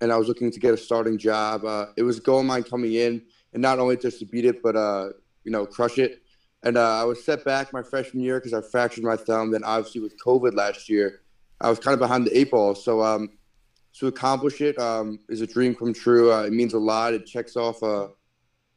and 0.00 0.12
I 0.12 0.16
was 0.16 0.28
looking 0.28 0.52
to 0.52 0.60
get 0.60 0.72
a 0.72 0.76
starting 0.76 1.18
job. 1.18 1.64
Uh, 1.64 1.86
it 1.96 2.04
was 2.04 2.18
a 2.18 2.20
goal 2.20 2.38
of 2.38 2.46
mine 2.46 2.62
coming 2.62 2.94
in, 2.94 3.20
and 3.54 3.60
not 3.60 3.80
only 3.80 3.96
just 3.96 4.20
to 4.20 4.24
beat 4.24 4.44
it, 4.44 4.62
but 4.62 4.76
uh, 4.76 5.08
you 5.42 5.50
know, 5.50 5.66
crush 5.66 5.98
it. 5.98 6.22
And 6.62 6.76
uh, 6.76 7.00
I 7.00 7.02
was 7.02 7.24
set 7.24 7.44
back 7.44 7.72
my 7.72 7.82
freshman 7.82 8.22
year 8.22 8.38
because 8.38 8.54
I 8.54 8.60
fractured 8.60 9.02
my 9.02 9.16
thumb. 9.16 9.50
Then 9.50 9.64
obviously 9.64 10.00
with 10.00 10.14
COVID 10.24 10.54
last 10.54 10.88
year, 10.88 11.22
I 11.60 11.70
was 11.70 11.80
kind 11.80 11.94
of 11.94 11.98
behind 11.98 12.24
the 12.24 12.38
eight 12.38 12.52
ball. 12.52 12.76
So 12.76 13.02
um, 13.02 13.30
to 13.94 14.06
accomplish 14.06 14.60
it 14.60 14.78
um, 14.78 15.18
is 15.28 15.40
a 15.40 15.46
dream 15.48 15.74
come 15.74 15.92
true. 15.92 16.32
Uh, 16.32 16.44
it 16.44 16.52
means 16.52 16.72
a 16.72 16.78
lot. 16.78 17.14
It 17.14 17.26
checks 17.26 17.56
off 17.56 17.82
a 17.82 18.10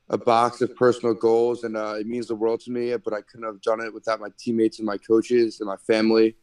a 0.09 0.17
box 0.17 0.61
of 0.61 0.75
personal 0.75 1.13
goals, 1.13 1.63
and 1.63 1.75
uh, 1.75 1.95
it 1.99 2.07
means 2.07 2.27
the 2.27 2.35
world 2.35 2.59
to 2.61 2.71
me. 2.71 2.95
But 2.97 3.13
I 3.13 3.21
couldn't 3.21 3.45
have 3.45 3.61
done 3.61 3.81
it 3.81 3.93
without 3.93 4.19
my 4.19 4.29
teammates 4.37 4.79
and 4.79 4.85
my 4.85 4.97
coaches 4.97 5.59
and 5.59 5.67
my 5.67 5.77
family. 5.77 6.35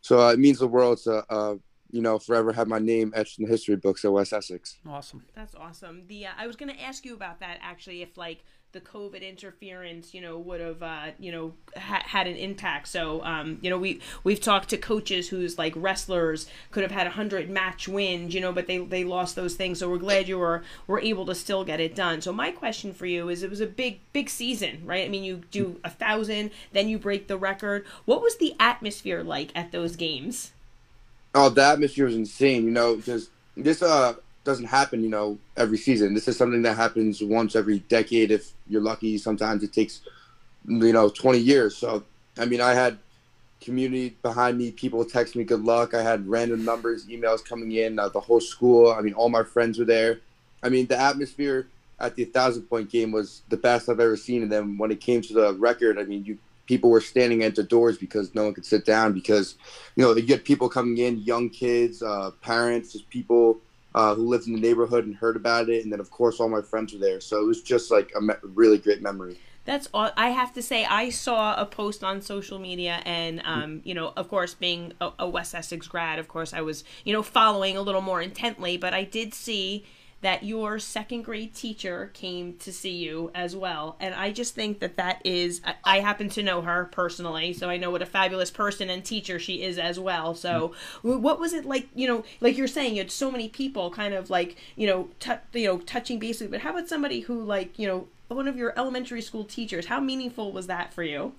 So 0.00 0.20
uh, 0.20 0.32
it 0.32 0.38
means 0.38 0.58
the 0.58 0.68
world 0.68 0.98
to 1.04 1.24
uh, 1.28 1.54
you 1.90 2.02
know 2.02 2.18
forever 2.18 2.52
have 2.52 2.68
my 2.68 2.78
name 2.78 3.12
etched 3.16 3.38
in 3.38 3.44
the 3.44 3.50
history 3.50 3.76
books 3.76 4.04
at 4.04 4.12
West 4.12 4.32
Essex. 4.32 4.78
Awesome. 4.88 5.24
That's 5.34 5.54
awesome. 5.54 6.04
The 6.06 6.26
uh, 6.26 6.30
I 6.36 6.46
was 6.46 6.56
going 6.56 6.72
to 6.72 6.80
ask 6.80 7.04
you 7.04 7.14
about 7.14 7.40
that 7.40 7.58
actually, 7.60 8.02
if 8.02 8.16
like 8.16 8.44
the 8.72 8.80
COVID 8.80 9.26
interference, 9.26 10.12
you 10.12 10.20
know, 10.20 10.38
would 10.38 10.60
have, 10.60 10.82
uh, 10.82 11.06
you 11.18 11.32
know, 11.32 11.54
ha- 11.74 12.02
had 12.04 12.26
an 12.26 12.36
impact. 12.36 12.88
So, 12.88 13.24
um, 13.24 13.58
you 13.62 13.70
know, 13.70 13.78
we 13.78 14.00
we've 14.24 14.40
talked 14.40 14.68
to 14.70 14.76
coaches 14.76 15.28
who's 15.28 15.56
like 15.56 15.72
wrestlers 15.74 16.46
could 16.70 16.82
have 16.82 16.92
had 16.92 17.06
a 17.06 17.10
hundred 17.10 17.48
match 17.48 17.88
wins, 17.88 18.34
you 18.34 18.40
know, 18.42 18.52
but 18.52 18.66
they 18.66 18.78
they 18.78 19.04
lost 19.04 19.36
those 19.36 19.54
things. 19.54 19.78
So 19.78 19.88
we're 19.88 19.96
glad 19.98 20.28
you 20.28 20.38
were 20.38 20.62
were 20.86 21.00
able 21.00 21.24
to 21.26 21.34
still 21.34 21.64
get 21.64 21.80
it 21.80 21.94
done. 21.94 22.20
So 22.20 22.30
my 22.30 22.50
question 22.50 22.92
for 22.92 23.06
you 23.06 23.30
is, 23.30 23.42
it 23.42 23.48
was 23.48 23.62
a 23.62 23.66
big 23.66 24.00
big 24.12 24.28
season, 24.28 24.82
right? 24.84 25.04
I 25.04 25.08
mean, 25.08 25.24
you 25.24 25.42
do 25.50 25.80
a 25.82 25.90
thousand, 25.90 26.50
then 26.72 26.88
you 26.88 26.98
break 26.98 27.26
the 27.26 27.38
record. 27.38 27.86
What 28.04 28.20
was 28.20 28.36
the 28.36 28.54
atmosphere 28.60 29.22
like 29.22 29.50
at 29.54 29.72
those 29.72 29.96
games? 29.96 30.52
Oh, 31.34 31.48
the 31.48 31.64
atmosphere 31.64 32.04
was 32.04 32.16
insane. 32.16 32.64
You 32.64 32.70
know, 32.70 32.96
because 32.96 33.30
this 33.56 33.82
uh 33.82 34.14
doesn't 34.48 34.66
happen. 34.66 35.02
You 35.02 35.10
know, 35.10 35.38
every 35.56 35.78
season. 35.78 36.14
This 36.14 36.26
is 36.26 36.36
something 36.36 36.62
that 36.62 36.76
happens 36.76 37.22
once 37.22 37.54
every 37.54 37.80
decade. 37.80 38.30
If 38.30 38.52
you're 38.66 38.82
lucky, 38.82 39.18
sometimes 39.18 39.62
it 39.62 39.72
takes 39.72 40.00
you 40.66 40.92
know 40.92 41.08
20 41.08 41.38
years. 41.38 41.76
So 41.76 42.02
I 42.36 42.46
mean, 42.46 42.60
I 42.60 42.74
had 42.74 42.98
community 43.60 44.16
behind 44.22 44.58
me. 44.58 44.70
People 44.70 45.04
text 45.04 45.36
me 45.36 45.44
good 45.44 45.64
luck. 45.64 45.94
I 45.94 46.02
had 46.02 46.26
random 46.26 46.64
numbers, 46.64 47.06
emails 47.06 47.44
coming 47.44 47.72
in. 47.72 47.98
Uh, 47.98 48.08
the 48.08 48.20
whole 48.20 48.40
school. 48.40 48.90
I 48.90 49.00
mean, 49.02 49.14
all 49.14 49.28
my 49.28 49.44
friends 49.44 49.78
were 49.78 49.84
there. 49.84 50.20
I 50.62 50.68
mean, 50.68 50.86
the 50.86 50.98
atmosphere 50.98 51.68
at 52.00 52.16
the 52.16 52.24
thousand 52.24 52.62
point 52.62 52.90
game 52.90 53.12
was 53.12 53.42
the 53.48 53.56
best 53.56 53.88
I've 53.88 54.00
ever 54.00 54.16
seen. 54.16 54.42
And 54.42 54.50
then 54.50 54.78
when 54.78 54.90
it 54.90 55.00
came 55.00 55.20
to 55.22 55.32
the 55.32 55.54
record, 55.54 55.98
I 55.98 56.04
mean, 56.04 56.24
you 56.24 56.38
people 56.66 56.90
were 56.90 57.00
standing 57.00 57.42
at 57.42 57.54
the 57.54 57.62
doors 57.62 57.96
because 57.96 58.34
no 58.34 58.44
one 58.44 58.54
could 58.54 58.66
sit 58.66 58.84
down 58.84 59.12
because 59.12 59.56
you 59.96 60.04
know 60.04 60.14
you 60.14 60.22
get 60.22 60.44
people 60.44 60.68
coming 60.68 60.98
in, 60.98 61.18
young 61.18 61.50
kids, 61.50 62.02
uh, 62.02 62.30
parents, 62.42 62.92
just 62.92 63.08
people 63.10 63.58
uh, 63.98 64.14
who 64.14 64.28
lived 64.28 64.46
in 64.46 64.52
the 64.52 64.60
neighborhood 64.60 65.06
and 65.06 65.16
heard 65.16 65.34
about 65.34 65.68
it, 65.68 65.82
and 65.82 65.92
then 65.92 65.98
of 65.98 66.08
course 66.08 66.38
all 66.38 66.48
my 66.48 66.62
friends 66.62 66.92
were 66.92 67.00
there. 67.00 67.20
So 67.20 67.40
it 67.40 67.44
was 67.44 67.62
just 67.62 67.90
like 67.90 68.12
a 68.14 68.20
me- 68.20 68.34
really 68.44 68.78
great 68.78 69.02
memory. 69.02 69.40
That's 69.64 69.88
all. 69.92 70.12
I 70.16 70.30
have 70.30 70.54
to 70.54 70.62
say, 70.62 70.84
I 70.84 71.10
saw 71.10 71.60
a 71.60 71.66
post 71.66 72.04
on 72.04 72.22
social 72.22 72.60
media, 72.60 73.02
and 73.04 73.42
um, 73.44 73.80
you 73.82 73.94
know, 73.94 74.12
of 74.16 74.28
course, 74.28 74.54
being 74.54 74.92
a, 75.00 75.10
a 75.18 75.28
West 75.28 75.52
Essex 75.52 75.88
grad, 75.88 76.20
of 76.20 76.28
course, 76.28 76.54
I 76.54 76.60
was 76.60 76.84
you 77.04 77.12
know 77.12 77.24
following 77.24 77.76
a 77.76 77.82
little 77.82 78.00
more 78.00 78.22
intently. 78.22 78.76
But 78.76 78.94
I 78.94 79.02
did 79.02 79.34
see 79.34 79.84
that 80.20 80.42
your 80.42 80.78
second 80.78 81.22
grade 81.22 81.54
teacher 81.54 82.10
came 82.12 82.54
to 82.58 82.72
see 82.72 82.96
you 82.96 83.30
as 83.34 83.54
well, 83.54 83.96
and 84.00 84.14
I 84.14 84.32
just 84.32 84.54
think 84.54 84.80
that 84.80 84.96
that 84.96 85.20
is. 85.24 85.60
I, 85.64 85.74
I 85.84 86.00
happen 86.00 86.28
to 86.30 86.42
know 86.42 86.62
her 86.62 86.86
personally, 86.86 87.52
so 87.52 87.68
I 87.70 87.76
know 87.76 87.90
what 87.90 88.02
a 88.02 88.06
fabulous 88.06 88.50
person 88.50 88.90
and 88.90 89.04
teacher 89.04 89.38
she 89.38 89.62
is 89.62 89.78
as 89.78 89.98
well. 90.00 90.34
So, 90.34 90.74
w 91.02 91.18
what 91.18 91.38
was 91.38 91.52
it 91.52 91.64
like? 91.64 91.88
You 91.94 92.08
know, 92.08 92.24
like 92.40 92.56
you're 92.56 92.66
saying, 92.66 92.96
you 92.96 93.02
had 93.02 93.10
so 93.10 93.30
many 93.30 93.48
people, 93.48 93.90
kind 93.90 94.14
of 94.14 94.30
like 94.30 94.56
you 94.76 94.86
know, 94.86 95.08
t- 95.20 95.32
you 95.52 95.66
know, 95.66 95.78
touching 95.78 96.18
basically. 96.18 96.48
But 96.48 96.60
how 96.60 96.70
about 96.70 96.88
somebody 96.88 97.20
who 97.20 97.42
like 97.42 97.78
you 97.78 97.86
know 97.86 98.08
one 98.28 98.48
of 98.48 98.56
your 98.56 98.78
elementary 98.78 99.22
school 99.22 99.44
teachers. 99.44 99.86
How 99.86 100.00
meaningful 100.00 100.52
was 100.52 100.66
that 100.66 100.92
for 100.92 101.02
you? 101.02 101.32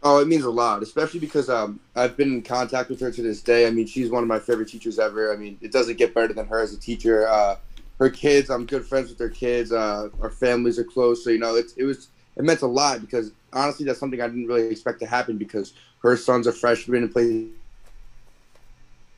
Oh, 0.00 0.20
it 0.20 0.28
means 0.28 0.44
a 0.44 0.50
lot, 0.50 0.82
especially 0.82 1.18
because 1.18 1.48
um, 1.48 1.80
I've 1.96 2.16
been 2.16 2.32
in 2.32 2.42
contact 2.42 2.88
with 2.88 3.00
her 3.00 3.10
to 3.10 3.22
this 3.22 3.42
day. 3.42 3.66
I 3.66 3.70
mean, 3.70 3.86
she's 3.86 4.10
one 4.10 4.22
of 4.22 4.28
my 4.28 4.38
favorite 4.38 4.68
teachers 4.68 5.00
ever. 5.00 5.32
I 5.32 5.36
mean, 5.36 5.58
it 5.60 5.72
doesn't 5.72 5.98
get 5.98 6.14
better 6.14 6.32
than 6.32 6.46
her 6.46 6.60
as 6.60 6.72
a 6.72 6.78
teacher. 6.78 7.26
Uh, 7.26 7.56
her 7.98 8.10
kids, 8.10 8.50
I'm 8.50 8.66
good 8.66 8.86
friends 8.86 9.08
with 9.08 9.18
their 9.18 9.28
kids. 9.28 9.72
Uh, 9.72 10.08
our 10.20 10.30
families 10.30 10.78
are 10.78 10.84
close, 10.84 11.24
so 11.24 11.30
you 11.30 11.38
know, 11.38 11.56
it's, 11.56 11.72
it 11.74 11.84
was 11.84 12.08
it 12.36 12.44
meant 12.44 12.62
a 12.62 12.66
lot 12.66 13.00
because 13.00 13.32
honestly, 13.52 13.84
that's 13.84 13.98
something 13.98 14.20
I 14.20 14.28
didn't 14.28 14.46
really 14.46 14.68
expect 14.68 15.00
to 15.00 15.06
happen 15.06 15.36
because 15.36 15.72
her 16.02 16.16
son's 16.16 16.46
a 16.46 16.52
freshman 16.52 17.02
and 17.02 17.12
played. 17.12 17.50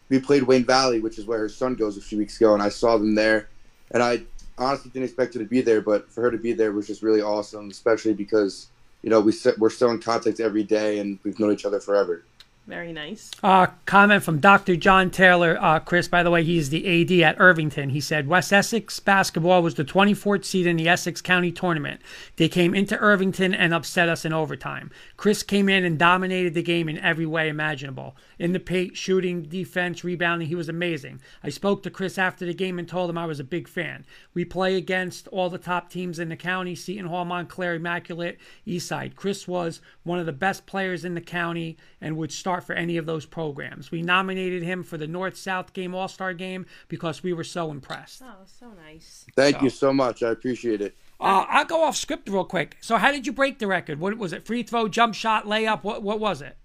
We 0.08 0.18
played 0.18 0.42
Wayne 0.42 0.64
Valley, 0.64 1.00
which 1.00 1.18
is 1.18 1.26
where 1.26 1.38
her 1.38 1.48
son 1.48 1.74
goes 1.74 1.96
a 1.96 2.00
few 2.00 2.18
weeks 2.18 2.36
ago, 2.36 2.54
and 2.54 2.62
I 2.62 2.68
saw 2.68 2.96
them 2.96 3.14
there, 3.14 3.48
and 3.92 4.02
I 4.02 4.22
honestly 4.58 4.90
didn't 4.90 5.04
expect 5.04 5.34
her 5.34 5.40
to 5.40 5.46
be 5.46 5.60
there, 5.60 5.80
but 5.80 6.10
for 6.10 6.22
her 6.22 6.30
to 6.30 6.38
be 6.38 6.52
there 6.52 6.72
was 6.72 6.86
just 6.86 7.02
really 7.02 7.22
awesome, 7.22 7.70
especially 7.70 8.14
because 8.14 8.68
you 9.02 9.10
know 9.10 9.20
we 9.20 9.32
we're 9.58 9.70
still 9.70 9.90
in 9.90 10.00
contact 10.00 10.40
every 10.40 10.64
day 10.64 10.98
and 10.98 11.18
we've 11.22 11.38
known 11.38 11.52
each 11.52 11.66
other 11.66 11.80
forever. 11.80 12.24
Very 12.66 12.92
nice. 12.92 13.32
Uh, 13.42 13.66
comment 13.84 14.22
from 14.22 14.38
Dr. 14.38 14.76
John 14.76 15.10
Taylor. 15.10 15.58
Uh, 15.60 15.80
Chris, 15.80 16.06
by 16.06 16.22
the 16.22 16.30
way, 16.30 16.44
he's 16.44 16.70
the 16.70 17.02
AD 17.02 17.10
at 17.20 17.40
Irvington. 17.40 17.90
He 17.90 18.00
said 18.00 18.28
West 18.28 18.52
Essex 18.52 19.00
basketball 19.00 19.60
was 19.62 19.74
the 19.74 19.84
24th 19.84 20.44
seed 20.44 20.68
in 20.68 20.76
the 20.76 20.88
Essex 20.88 21.20
County 21.20 21.50
tournament. 21.50 22.00
They 22.36 22.48
came 22.48 22.72
into 22.72 22.96
Irvington 22.98 23.54
and 23.54 23.74
upset 23.74 24.08
us 24.08 24.24
in 24.24 24.32
overtime. 24.32 24.92
Chris 25.16 25.42
came 25.42 25.68
in 25.68 25.84
and 25.84 25.98
dominated 25.98 26.54
the 26.54 26.62
game 26.62 26.88
in 26.88 26.98
every 26.98 27.26
way 27.26 27.48
imaginable. 27.48 28.14
In 28.38 28.52
the 28.52 28.60
paint, 28.60 28.96
shooting, 28.96 29.42
defense, 29.42 30.04
rebounding, 30.04 30.46
he 30.46 30.54
was 30.54 30.68
amazing. 30.68 31.20
I 31.42 31.48
spoke 31.48 31.82
to 31.82 31.90
Chris 31.90 32.18
after 32.18 32.46
the 32.46 32.54
game 32.54 32.78
and 32.78 32.86
told 32.86 33.10
him 33.10 33.18
I 33.18 33.26
was 33.26 33.40
a 33.40 33.44
big 33.44 33.66
fan. 33.66 34.06
We 34.32 34.44
play 34.44 34.76
against 34.76 35.26
all 35.28 35.50
the 35.50 35.58
top 35.58 35.90
teams 35.90 36.20
in 36.20 36.28
the 36.28 36.36
county 36.36 36.76
Seton 36.76 37.06
Hall, 37.06 37.24
Montclair, 37.24 37.74
Immaculate, 37.74 38.38
Eastside. 38.64 39.16
Chris 39.16 39.48
was 39.48 39.80
one 40.04 40.20
of 40.20 40.26
the 40.26 40.32
best 40.32 40.66
players 40.66 41.04
in 41.04 41.14
the 41.14 41.20
county 41.20 41.76
and 42.00 42.16
would 42.16 42.30
start 42.30 42.49
start 42.50 42.64
for 42.64 42.72
any 42.72 42.96
of 42.96 43.06
those 43.06 43.24
programs. 43.26 43.92
We 43.92 44.02
nominated 44.02 44.64
him 44.64 44.82
for 44.82 44.98
the 44.98 45.06
North 45.06 45.36
South 45.36 45.72
Game 45.72 45.94
All 45.94 46.08
Star 46.08 46.34
Game 46.34 46.66
because 46.88 47.22
we 47.22 47.32
were 47.32 47.44
so 47.44 47.70
impressed. 47.70 48.22
Oh, 48.24 48.44
so 48.44 48.72
nice. 48.84 49.24
Thank 49.36 49.58
So- 49.58 49.62
you 49.62 49.70
so 49.70 49.92
much. 49.92 50.24
I 50.24 50.30
appreciate 50.30 50.80
it. 50.80 50.96
Uh, 51.20 51.44
I'll 51.48 51.64
go 51.64 51.84
off 51.84 51.96
script 51.96 52.28
real 52.28 52.44
quick. 52.44 52.76
So, 52.80 52.96
how 52.96 53.12
did 53.12 53.24
you 53.26 53.32
break 53.32 53.58
the 53.60 53.68
record? 53.68 54.00
What 54.00 54.16
was 54.18 54.32
it? 54.32 54.44
Free 54.46 54.64
throw, 54.64 54.88
jump 54.88 55.14
shot, 55.14 55.44
layup? 55.44 55.84
What 55.84 56.02
what 56.02 56.18
was 56.18 56.42
it? 56.42 56.56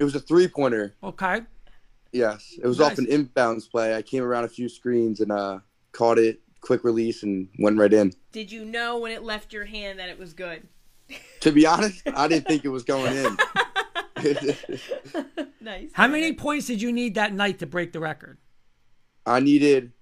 It 0.00 0.04
was 0.04 0.14
a 0.16 0.20
three 0.20 0.48
pointer. 0.48 0.94
Okay. 1.04 1.42
Yes, 2.10 2.54
it 2.60 2.66
was 2.66 2.80
Nice. 2.80 2.92
off 2.92 2.98
an 2.98 3.06
inbounds 3.06 3.70
play. 3.70 3.94
I 3.94 4.02
came 4.02 4.24
around 4.24 4.44
a 4.44 4.48
few 4.48 4.68
screens 4.68 5.20
and 5.20 5.30
uh, 5.30 5.60
caught 5.92 6.18
it, 6.18 6.40
quick 6.60 6.82
release, 6.82 7.22
and 7.22 7.46
went 7.60 7.78
right 7.78 7.92
in. 7.92 8.12
Did 8.32 8.50
you 8.50 8.64
know 8.64 8.98
when 8.98 9.12
it 9.12 9.22
left 9.22 9.52
your 9.52 9.66
hand 9.66 10.00
that 10.00 10.08
it 10.08 10.18
was 10.18 10.32
good? 10.32 10.66
To 11.40 11.52
be 11.52 11.66
honest, 11.66 12.02
I 12.16 12.26
didn't 12.26 12.46
think 12.48 12.64
it 12.64 12.68
was 12.68 12.82
going 12.84 13.14
in. 13.14 13.36
Nice. 15.62 15.90
How 15.92 16.08
many 16.08 16.32
points 16.32 16.66
did 16.66 16.80
you 16.80 16.90
need 16.92 17.16
that 17.16 17.34
night 17.34 17.58
to 17.58 17.66
break 17.66 17.92
the 17.92 18.00
record? 18.00 18.38
I 19.26 19.40
needed 19.40 19.92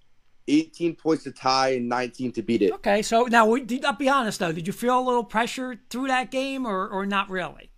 18 0.46 0.94
points 0.94 1.24
to 1.24 1.32
tie 1.32 1.70
and 1.70 1.88
19 1.88 2.32
to 2.32 2.42
beat 2.42 2.62
it. 2.62 2.72
Okay, 2.74 3.02
so 3.02 3.24
now 3.24 3.44
we- 3.46 3.62
did 3.64 3.84
I'll 3.84 3.92
be 3.94 4.08
honest 4.08 4.38
though. 4.38 4.52
Did 4.52 4.66
you 4.66 4.72
feel 4.72 4.98
a 4.98 5.02
little 5.02 5.24
pressure 5.24 5.76
through 5.90 6.06
that 6.08 6.30
game, 6.30 6.64
or 6.64 6.88
or 6.88 7.06
not 7.06 7.28
really? 7.28 7.70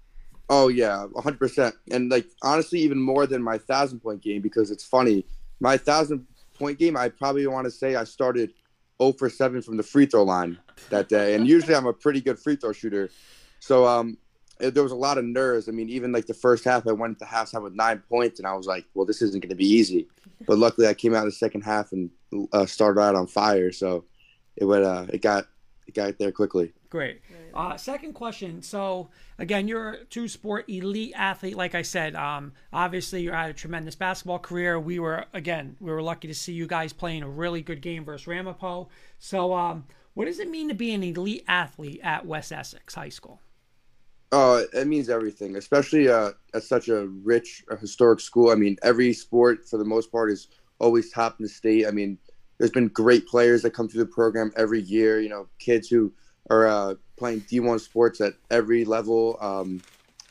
Oh 0.50 0.68
yeah, 0.68 1.06
100%. 1.14 1.72
And 1.90 2.10
like 2.10 2.26
honestly, 2.42 2.80
even 2.80 2.98
more 3.00 3.26
than 3.26 3.42
my 3.42 3.56
thousand 3.56 4.00
point 4.00 4.20
game 4.20 4.42
because 4.42 4.70
it's 4.70 4.84
funny. 4.84 5.24
My 5.60 5.76
thousand 5.78 6.26
point 6.58 6.78
game, 6.78 6.96
I 6.96 7.08
probably 7.08 7.46
want 7.46 7.64
to 7.64 7.70
say 7.70 7.96
I 7.96 8.04
started 8.04 8.52
0 9.00 9.12
for 9.14 9.30
7 9.30 9.62
from 9.62 9.78
the 9.78 9.82
free 9.82 10.04
throw 10.06 10.24
line 10.24 10.58
that 10.90 11.08
day, 11.08 11.34
and 11.34 11.48
usually 11.48 11.74
I'm 11.74 11.86
a 11.86 11.92
pretty 11.94 12.20
good 12.20 12.38
free 12.38 12.56
throw 12.56 12.72
shooter. 12.72 13.08
So 13.60 13.86
um, 13.86 14.10
it- 14.10 14.18
there 14.60 14.82
was 14.82 14.92
a 14.92 14.96
lot 14.96 15.18
of 15.18 15.24
nerves. 15.24 15.68
I 15.68 15.72
mean, 15.72 15.88
even 15.88 16.12
like 16.12 16.26
the 16.26 16.34
first 16.34 16.64
half, 16.64 16.86
I 16.86 16.92
went 16.92 17.18
to 17.18 17.24
halftime 17.24 17.62
with 17.62 17.74
nine 17.74 18.02
points, 18.08 18.38
and 18.38 18.46
I 18.46 18.54
was 18.54 18.66
like, 18.66 18.84
well, 18.94 19.06
this 19.06 19.22
isn't 19.22 19.40
going 19.40 19.50
to 19.50 19.56
be 19.56 19.68
easy. 19.68 20.08
But 20.46 20.56
luckily, 20.56 20.86
I 20.86 20.94
came 20.94 21.14
out 21.14 21.20
in 21.20 21.26
the 21.26 21.32
second 21.32 21.60
half 21.60 21.92
and 21.92 22.08
uh, 22.54 22.64
started 22.64 22.98
out 22.98 23.14
on 23.14 23.26
fire. 23.26 23.70
So 23.72 24.06
it 24.56 24.64
went, 24.64 24.84
uh, 24.84 25.04
it 25.12 25.20
got, 25.20 25.48
it 25.86 25.94
got 25.94 26.18
there 26.18 26.32
quickly. 26.32 26.72
Great. 26.88 27.20
Uh, 27.54 27.76
second 27.76 28.14
question. 28.14 28.62
So 28.62 29.10
again, 29.38 29.68
you're 29.68 29.90
a 29.90 30.04
two-sport 30.06 30.68
elite 30.68 31.12
athlete. 31.14 31.56
Like 31.56 31.74
I 31.74 31.82
said, 31.82 32.16
um, 32.16 32.52
obviously 32.72 33.22
you 33.22 33.32
had 33.32 33.50
a 33.50 33.52
tremendous 33.52 33.94
basketball 33.94 34.38
career. 34.38 34.80
We 34.80 34.98
were 34.98 35.26
again, 35.34 35.76
we 35.78 35.92
were 35.92 36.02
lucky 36.02 36.26
to 36.28 36.34
see 36.34 36.52
you 36.52 36.66
guys 36.66 36.92
playing 36.92 37.22
a 37.22 37.28
really 37.28 37.62
good 37.62 37.80
game 37.80 38.04
versus 38.04 38.26
Ramapo. 38.26 38.88
So, 39.18 39.54
um, 39.54 39.84
what 40.14 40.24
does 40.24 40.40
it 40.40 40.50
mean 40.50 40.68
to 40.68 40.74
be 40.74 40.92
an 40.92 41.02
elite 41.02 41.44
athlete 41.46 42.00
at 42.02 42.26
West 42.26 42.50
Essex 42.50 42.94
High 42.94 43.08
School? 43.10 43.40
Oh, 44.32 44.64
it 44.72 44.86
means 44.86 45.08
everything, 45.08 45.56
especially 45.56 46.08
uh, 46.08 46.30
at 46.54 46.62
such 46.62 46.88
a 46.88 47.06
rich, 47.08 47.64
uh, 47.70 47.76
historic 47.76 48.20
school. 48.20 48.50
I 48.50 48.54
mean, 48.54 48.76
every 48.82 49.12
sport, 49.12 49.68
for 49.68 49.76
the 49.76 49.84
most 49.84 50.12
part, 50.12 50.30
is 50.30 50.48
always 50.78 51.10
top 51.10 51.36
in 51.40 51.44
the 51.44 51.48
state. 51.48 51.86
I 51.86 51.90
mean, 51.90 52.16
there's 52.58 52.70
been 52.70 52.88
great 52.88 53.26
players 53.26 53.62
that 53.62 53.72
come 53.72 53.88
through 53.88 54.04
the 54.04 54.10
program 54.10 54.52
every 54.56 54.82
year. 54.82 55.20
You 55.20 55.30
know, 55.30 55.48
kids 55.58 55.88
who 55.88 56.12
are 56.48 56.68
uh, 56.68 56.94
playing 57.16 57.40
D1 57.42 57.80
sports 57.80 58.20
at 58.20 58.34
every 58.52 58.84
level. 58.84 59.36
Um, 59.40 59.82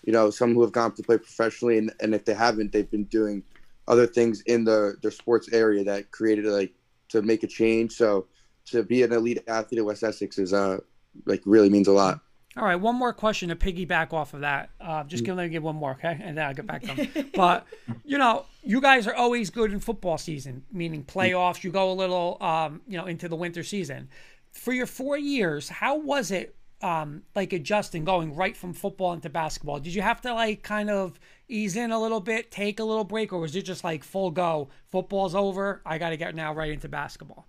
you 0.06 0.14
know, 0.14 0.30
some 0.30 0.54
who 0.54 0.62
have 0.62 0.72
gone 0.72 0.94
to 0.94 1.04
play 1.04 1.18
professionally, 1.18 1.78
and, 1.78 1.92
and 2.00 2.16
if 2.16 2.24
they 2.24 2.34
haven't, 2.34 2.72
they've 2.72 2.90
been 2.90 3.04
doing 3.06 3.44
other 3.90 4.08
things 4.08 4.42
in 4.42 4.64
the 4.64 4.96
their 5.02 5.12
sports 5.12 5.52
area 5.52 5.84
that 5.84 6.12
created 6.12 6.46
like 6.46 6.74
to 7.10 7.22
make 7.22 7.44
a 7.44 7.48
change. 7.48 7.94
So 7.94 8.28
to 8.68 8.84
be 8.84 9.04
an 9.04 9.12
elite 9.12 9.44
athlete 9.48 9.80
at 9.80 9.86
West 9.86 10.04
Essex 10.04 10.38
is 10.38 10.54
uh 10.54 10.78
like 11.26 11.42
really 11.46 11.70
means 11.70 11.90
a 11.90 11.92
lot. 11.92 12.22
All 12.60 12.66
right, 12.66 12.76
one 12.76 12.96
more 12.96 13.14
question 13.14 13.48
to 13.50 13.56
piggyback 13.56 14.12
off 14.12 14.34
of 14.34 14.42
that. 14.42 14.72
Uh, 14.82 15.06
just 15.06 15.24
gonna 15.24 15.38
let 15.38 15.46
me 15.46 15.50
give 15.50 15.64
one 15.64 15.78
more, 15.78 15.92
okay, 15.92 16.20
and 16.22 16.38
then 16.38 16.46
I'll 16.46 16.54
get 16.54 16.68
back 16.68 16.82
to 16.82 16.94
them. 16.94 17.30
but 17.34 17.66
you 18.04 18.18
know, 18.18 18.46
you 18.64 18.82
guys 18.82 19.08
are 19.08 19.16
always 19.16 19.50
good 19.50 19.72
in 19.72 19.80
football 19.80 20.18
season, 20.18 20.66
meaning 20.70 21.06
playoffs. 21.06 21.64
You 21.64 21.72
go 21.72 21.90
a 21.90 21.94
little, 21.94 22.38
um, 22.42 22.82
you 22.86 22.98
know, 22.98 23.06
into 23.06 23.30
the 23.30 23.38
winter 23.38 23.64
season. 23.64 24.10
For 24.52 24.74
your 24.74 24.88
four 24.88 25.18
years, 25.18 25.70
how 25.70 26.00
was 26.00 26.32
it 26.32 26.56
um, 26.82 27.24
like 27.34 27.54
adjusting, 27.54 28.04
going 28.04 28.36
right 28.36 28.58
from 28.58 28.74
football 28.74 29.14
into 29.14 29.30
basketball? 29.30 29.80
Did 29.80 29.94
you 29.94 30.02
have 30.02 30.20
to 30.22 30.34
like 30.34 30.62
kind 30.62 30.90
of 30.90 31.20
ease 31.48 31.78
in 31.78 31.92
a 31.92 32.00
little 32.00 32.20
bit, 32.20 32.52
take 32.52 32.80
a 32.80 32.84
little 32.84 33.06
break, 33.06 33.32
or 33.32 33.40
was 33.40 33.56
it 33.56 33.62
just 33.64 33.86
like 33.86 34.04
full 34.04 34.32
go? 34.32 34.70
Football's 34.92 35.34
over. 35.34 35.82
I 35.86 35.98
got 35.98 36.10
to 36.10 36.18
get 36.18 36.36
now 36.36 36.54
right 36.54 36.72
into 36.72 36.90
basketball. 36.90 37.48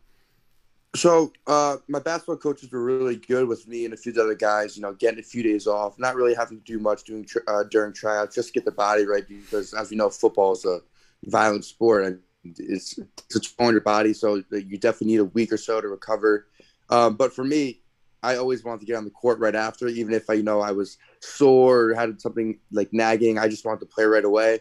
So 0.97 1.33
uh, 1.47 1.77
my 1.89 2.01
basketball 2.01 2.37
coaches 2.37 2.73
were 2.73 2.83
really 2.83 3.17
good 3.17 3.47
with 3.47 3.69
me 3.69 3.85
and 3.85 3.95
a 3.95 3.97
few 3.97 4.13
other 4.21 4.35
guys. 4.35 4.77
You 4.77 4.83
know, 4.83 4.93
getting 4.93 5.21
a 5.21 5.23
few 5.23 5.43
days 5.43 5.67
off, 5.67 5.99
not 5.99 6.17
really 6.17 6.35
having 6.35 6.59
to 6.59 6.65
do 6.65 6.81
much 6.81 7.09
uh, 7.47 7.63
during 7.71 7.93
tryouts, 7.93 8.35
just 8.35 8.53
get 8.53 8.65
the 8.65 8.73
body 8.73 9.07
right 9.07 9.27
because, 9.29 9.73
as 9.73 9.91
we 9.91 9.97
know, 9.97 10.11
football 10.11 10.53
is 10.53 10.65
a 10.65 10.81
violent 11.25 11.65
sport 11.65 12.07
and 12.07 12.19
it's 12.59 12.99
it's 13.35 13.55
on 13.59 13.73
your 13.73 13.83
body, 13.83 14.13
so 14.13 14.43
you 14.51 14.79
definitely 14.79 15.09
need 15.09 15.21
a 15.21 15.25
week 15.27 15.53
or 15.53 15.57
so 15.57 15.81
to 15.81 15.89
recover. 15.89 16.49
Um, 16.89 17.17
but 17.17 17.33
for 17.33 17.45
me, 17.45 17.83
I 18.23 18.37
always 18.37 18.65
wanted 18.65 18.81
to 18.81 18.87
get 18.87 18.97
on 18.97 19.05
the 19.05 19.11
court 19.11 19.39
right 19.39 19.55
after, 19.55 19.87
even 19.89 20.13
if 20.13 20.29
I 20.29 20.35
you 20.35 20.43
know 20.43 20.61
I 20.61 20.73
was 20.73 20.99
sore 21.21 21.91
or 21.91 21.95
had 21.95 22.21
something 22.21 22.59
like 22.73 22.93
nagging. 22.93 23.39
I 23.39 23.49
just 23.49 23.65
wanted 23.65 23.81
to 23.81 23.87
play 23.87 24.05
right 24.05 24.25
away. 24.25 24.61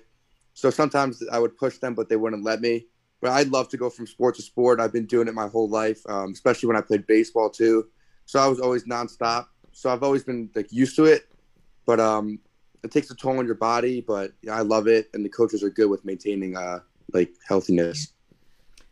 So 0.54 0.70
sometimes 0.70 1.24
I 1.32 1.40
would 1.40 1.58
push 1.58 1.78
them, 1.78 1.96
but 1.96 2.10
they 2.10 2.18
wouldn't 2.18 2.44
let 2.44 2.62
me 2.62 2.86
but 3.22 3.32
I'd 3.32 3.50
love 3.50 3.70
to 3.70 3.78
go 3.78 3.90
from 3.90 4.08
sport 4.08 4.36
to 4.36 4.42
sport. 4.42 4.80
I've 4.80 4.94
been 4.94 5.06
doing 5.06 5.28
it 5.28 5.34
my 5.34 5.48
whole 5.48 5.70
life, 5.70 6.02
um, 6.08 6.32
especially 6.32 6.68
when 6.68 6.78
I 6.78 6.82
played 6.82 7.06
baseball 7.08 7.50
too. 7.50 7.88
So 8.26 8.40
I 8.40 8.48
was 8.48 8.60
always 8.60 8.86
nonstop. 8.86 9.48
So 9.72 9.92
I've 9.92 10.04
always 10.04 10.24
been 10.24 10.50
like 10.56 10.72
used 10.72 10.96
to 10.98 11.06
it, 11.06 11.28
but 11.86 12.00
um, 12.00 12.40
it 12.84 12.92
takes 12.92 13.12
a 13.12 13.16
toll 13.16 13.40
on 13.40 13.46
your 13.46 13.56
body. 13.56 14.02
But 14.02 14.32
I 14.52 14.62
love 14.62 14.88
it, 14.88 15.10
and 15.14 15.24
the 15.24 15.30
coaches 15.30 15.64
are 15.64 15.70
good 15.70 15.90
with 15.90 16.06
maintaining 16.06 16.56
uh, 16.56 16.80
like 17.14 17.32
healthiness. 17.48 18.14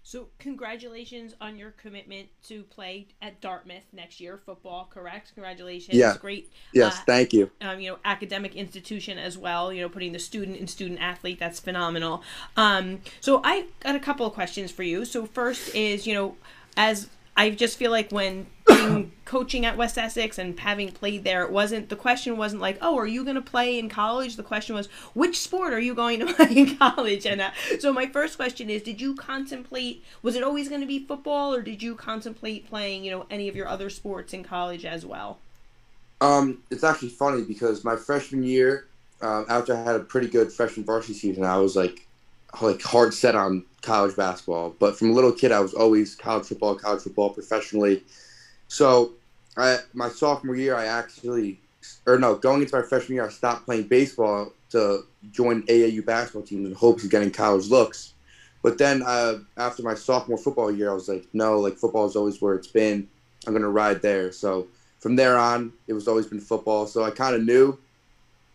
So, 0.08 0.30
congratulations 0.40 1.36
on 1.42 1.58
your 1.58 1.72
commitment 1.72 2.30
to 2.48 2.64
play 2.64 3.08
at 3.22 3.42
Dartmouth 3.42 3.84
next 3.92 4.22
year, 4.22 4.38
football. 4.38 4.88
Correct? 4.90 5.34
Congratulations. 5.34 5.98
Yeah. 5.98 6.16
Great. 6.22 6.50
Yes, 6.72 6.96
Uh, 6.96 7.02
thank 7.06 7.34
you. 7.34 7.52
um, 7.60 7.82
you 7.82 7.92
know, 7.92 8.00
academic 8.06 8.56
institution 8.56 9.18
as 9.18 9.38
well. 9.38 9.74
You 9.74 9.82
know, 9.82 9.90
putting 9.90 10.14
the 10.14 10.20
student 10.20 10.60
and 10.60 10.70
student 10.70 11.02
athlete. 11.02 11.40
That's 11.40 11.60
phenomenal. 11.60 12.24
Um, 12.56 13.02
so 13.20 13.42
I 13.44 13.66
got 13.82 13.96
a 13.98 14.00
couple 14.00 14.26
of 14.26 14.32
questions 14.32 14.72
for 14.72 14.84
you. 14.84 15.04
So 15.04 15.26
first 15.26 15.76
is, 15.76 16.08
you 16.08 16.14
know, 16.14 16.38
as 16.78 17.10
I 17.38 17.52
just 17.52 17.78
feel 17.78 17.92
like 17.92 18.12
when 18.12 18.48
being 18.68 19.12
coaching 19.24 19.64
at 19.64 19.78
West 19.78 19.98
Essex 19.98 20.40
and 20.40 20.60
having 20.60 20.92
played 20.92 21.24
there, 21.24 21.44
it 21.44 21.52
wasn't 21.52 21.90
the 21.90 21.96
question 21.96 22.36
wasn't 22.36 22.64
like, 22.64 22.80
oh, 22.82 22.98
are 22.98 23.06
you 23.06 23.24
going 23.24 23.36
to 23.36 23.42
play 23.42 23.78
in 23.78 23.90
college? 23.90 24.36
The 24.36 24.44
question 24.44 24.76
was, 24.76 24.88
which 25.14 25.40
sport 25.40 25.72
are 25.72 25.80
you 25.80 25.94
going 25.94 26.20
to 26.20 26.34
play 26.34 26.52
in 26.56 26.78
college? 26.78 27.28
And 27.28 27.40
uh, 27.40 27.52
so 27.80 27.94
my 27.94 28.08
first 28.08 28.38
question 28.38 28.72
is, 28.72 28.82
did 28.82 29.00
you 29.00 29.16
contemplate? 29.16 30.04
Was 30.24 30.36
it 30.36 30.44
always 30.44 30.68
going 30.68 30.82
to 30.82 30.88
be 30.88 31.06
football, 31.06 31.54
or 31.54 31.62
did 31.62 31.84
you 31.84 31.94
contemplate 31.94 32.68
playing, 32.68 33.06
you 33.06 33.12
know, 33.12 33.28
any 33.30 33.48
of 33.48 33.56
your 33.56 33.68
other 33.68 33.92
sports 33.92 34.34
in 34.34 34.44
college 34.44 34.84
as 34.84 35.06
well? 35.06 35.38
Um, 36.20 36.64
it's 36.72 36.84
actually 36.84 37.10
funny 37.10 37.44
because 37.44 37.84
my 37.84 37.96
freshman 37.96 38.42
year, 38.42 38.88
um, 39.22 39.46
after 39.48 39.76
I 39.76 39.84
had 39.84 39.96
a 39.96 40.00
pretty 40.00 40.28
good 40.28 40.52
freshman 40.52 40.88
varsity 40.88 41.14
season, 41.14 41.44
I 41.44 41.58
was 41.58 41.76
like, 41.76 42.07
like 42.62 42.82
hard 42.82 43.14
set 43.14 43.36
on 43.36 43.66
college 43.82 44.16
basketball. 44.16 44.76
But 44.80 44.98
from 44.98 45.12
a 45.12 45.14
little 45.14 45.32
kid, 45.32 45.52
I 45.52 45.60
was 45.60 45.74
always 45.74 46.16
college 46.16 46.48
football, 46.48 46.76
college 46.76 47.04
football 47.04 47.30
professionally. 47.30 48.04
So, 48.68 49.14
I 49.56 49.80
my 49.94 50.10
sophomore 50.10 50.56
year, 50.56 50.76
I 50.76 50.86
actually, 50.86 51.60
or 52.06 52.20
no, 52.20 52.36
going 52.36 52.62
into 52.62 52.76
my 52.76 52.84
freshman 52.84 53.16
year, 53.16 53.26
I 53.26 53.30
stopped 53.30 53.66
playing 53.66 53.88
baseball 53.88 54.52
to 54.72 55.04
join 55.32 55.64
AAU 55.64 56.06
basketball 56.06 56.44
team 56.44 56.66
in 56.66 56.74
hopes 56.74 57.04
of 57.04 57.10
getting 57.10 57.32
college 57.32 57.68
looks. 57.70 58.14
But 58.62 58.78
then 58.78 59.02
uh, 59.06 59.40
after 59.56 59.84
my 59.84 59.94
sophomore 59.94 60.38
football 60.38 60.72
year, 60.72 60.92
I 60.92 60.94
was 60.94 61.08
like, 61.08 61.26
no, 61.34 61.60
like 61.60 61.78
football 61.78 62.06
is 62.06 62.16
always 62.16 62.42
where 62.42 62.56
it's 62.56 62.68
been. 62.68 63.08
I'm 63.46 63.54
gonna 63.54 63.70
ride 63.70 64.02
there. 64.02 64.32
So 64.32 64.68
from 65.00 65.16
there 65.16 65.38
on, 65.38 65.72
it 65.88 65.94
was 65.94 66.08
always 66.08 66.26
been 66.26 66.42
football. 66.42 66.86
So 66.86 67.04
I 67.04 67.12
kind 67.12 67.36
of 67.36 67.44
knew 67.44 67.78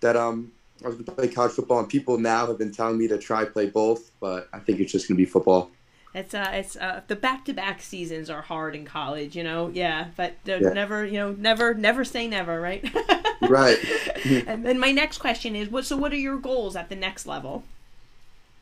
that 0.01 0.17
um 0.17 0.53
I 0.85 0.89
was 0.89 0.97
going 0.97 1.05
to 1.07 1.13
play 1.13 1.29
college 1.29 1.53
football, 1.53 1.79
and 1.81 1.89
people 1.89 2.19
now 2.19 2.47
have 2.47 2.59
been 2.59 2.73
telling 2.73 2.99
me 2.99 3.09
to 3.09 3.19
try 3.19 3.45
play 3.45 3.67
both, 3.67 4.11
but 4.21 4.49
I 4.53 4.59
think 4.59 4.81
it's 4.81 4.93
just 4.93 5.09
going 5.09 5.17
to 5.17 5.23
be 5.23 5.27
football. 5.27 5.71
It's 6.15 6.35
uh, 6.35 6.51
it's 6.53 6.77
uh, 6.77 7.01
the 7.07 7.17
back-to-back 7.17 7.81
seasons 7.81 8.29
are 8.29 8.43
hard 8.43 8.75
in 8.75 8.85
college, 8.85 9.35
you 9.35 9.43
know. 9.43 9.71
Yeah, 9.73 10.09
but 10.17 10.35
Yeah. 10.45 10.59
never, 10.59 11.07
you 11.07 11.15
know, 11.15 11.33
never, 11.33 11.73
never 11.73 12.05
say 12.05 12.29
never, 12.29 12.61
right? 12.61 12.85
Right. 13.49 13.77
and 14.47 14.65
then 14.65 14.79
my 14.79 14.93
next 14.93 15.19
question 15.19 15.57
is, 15.57 15.69
what? 15.69 15.85
So, 15.85 15.97
what 15.97 16.13
are 16.13 16.17
your 16.17 16.37
goals 16.37 16.77
at 16.77 16.89
the 16.89 16.95
next 16.95 17.27
level? 17.27 17.65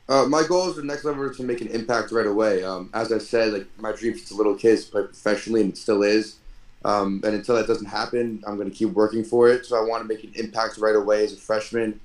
Uh, 0.09 0.25
my 0.25 0.43
goal 0.43 0.69
is 0.69 0.75
the 0.75 0.83
next 0.83 1.05
level 1.05 1.29
is 1.29 1.37
to 1.37 1.43
make 1.43 1.61
an 1.61 1.67
impact 1.67 2.11
right 2.11 2.25
away. 2.25 2.63
Um, 2.63 2.89
as 2.93 3.11
I 3.13 3.19
said, 3.19 3.53
like 3.53 3.67
my 3.77 3.91
dream 3.91 4.17
since 4.17 4.31
a 4.31 4.35
little 4.35 4.55
kid 4.55 4.71
is 4.71 4.85
to 4.85 4.91
play 4.91 5.03
professionally, 5.03 5.61
and 5.61 5.71
it 5.73 5.77
still 5.77 6.01
is. 6.01 6.37
Um, 6.83 7.21
and 7.23 7.35
until 7.35 7.55
that 7.55 7.67
doesn't 7.67 7.85
happen, 7.85 8.43
I'm 8.47 8.55
going 8.57 8.69
to 8.71 8.75
keep 8.75 8.89
working 8.89 9.23
for 9.23 9.49
it. 9.49 9.65
So 9.67 9.77
I 9.77 9.87
want 9.87 10.01
to 10.01 10.07
make 10.07 10.23
an 10.23 10.31
impact 10.35 10.77
right 10.79 10.95
away 10.95 11.23
as 11.23 11.33
a 11.33 11.37
freshman. 11.37 11.99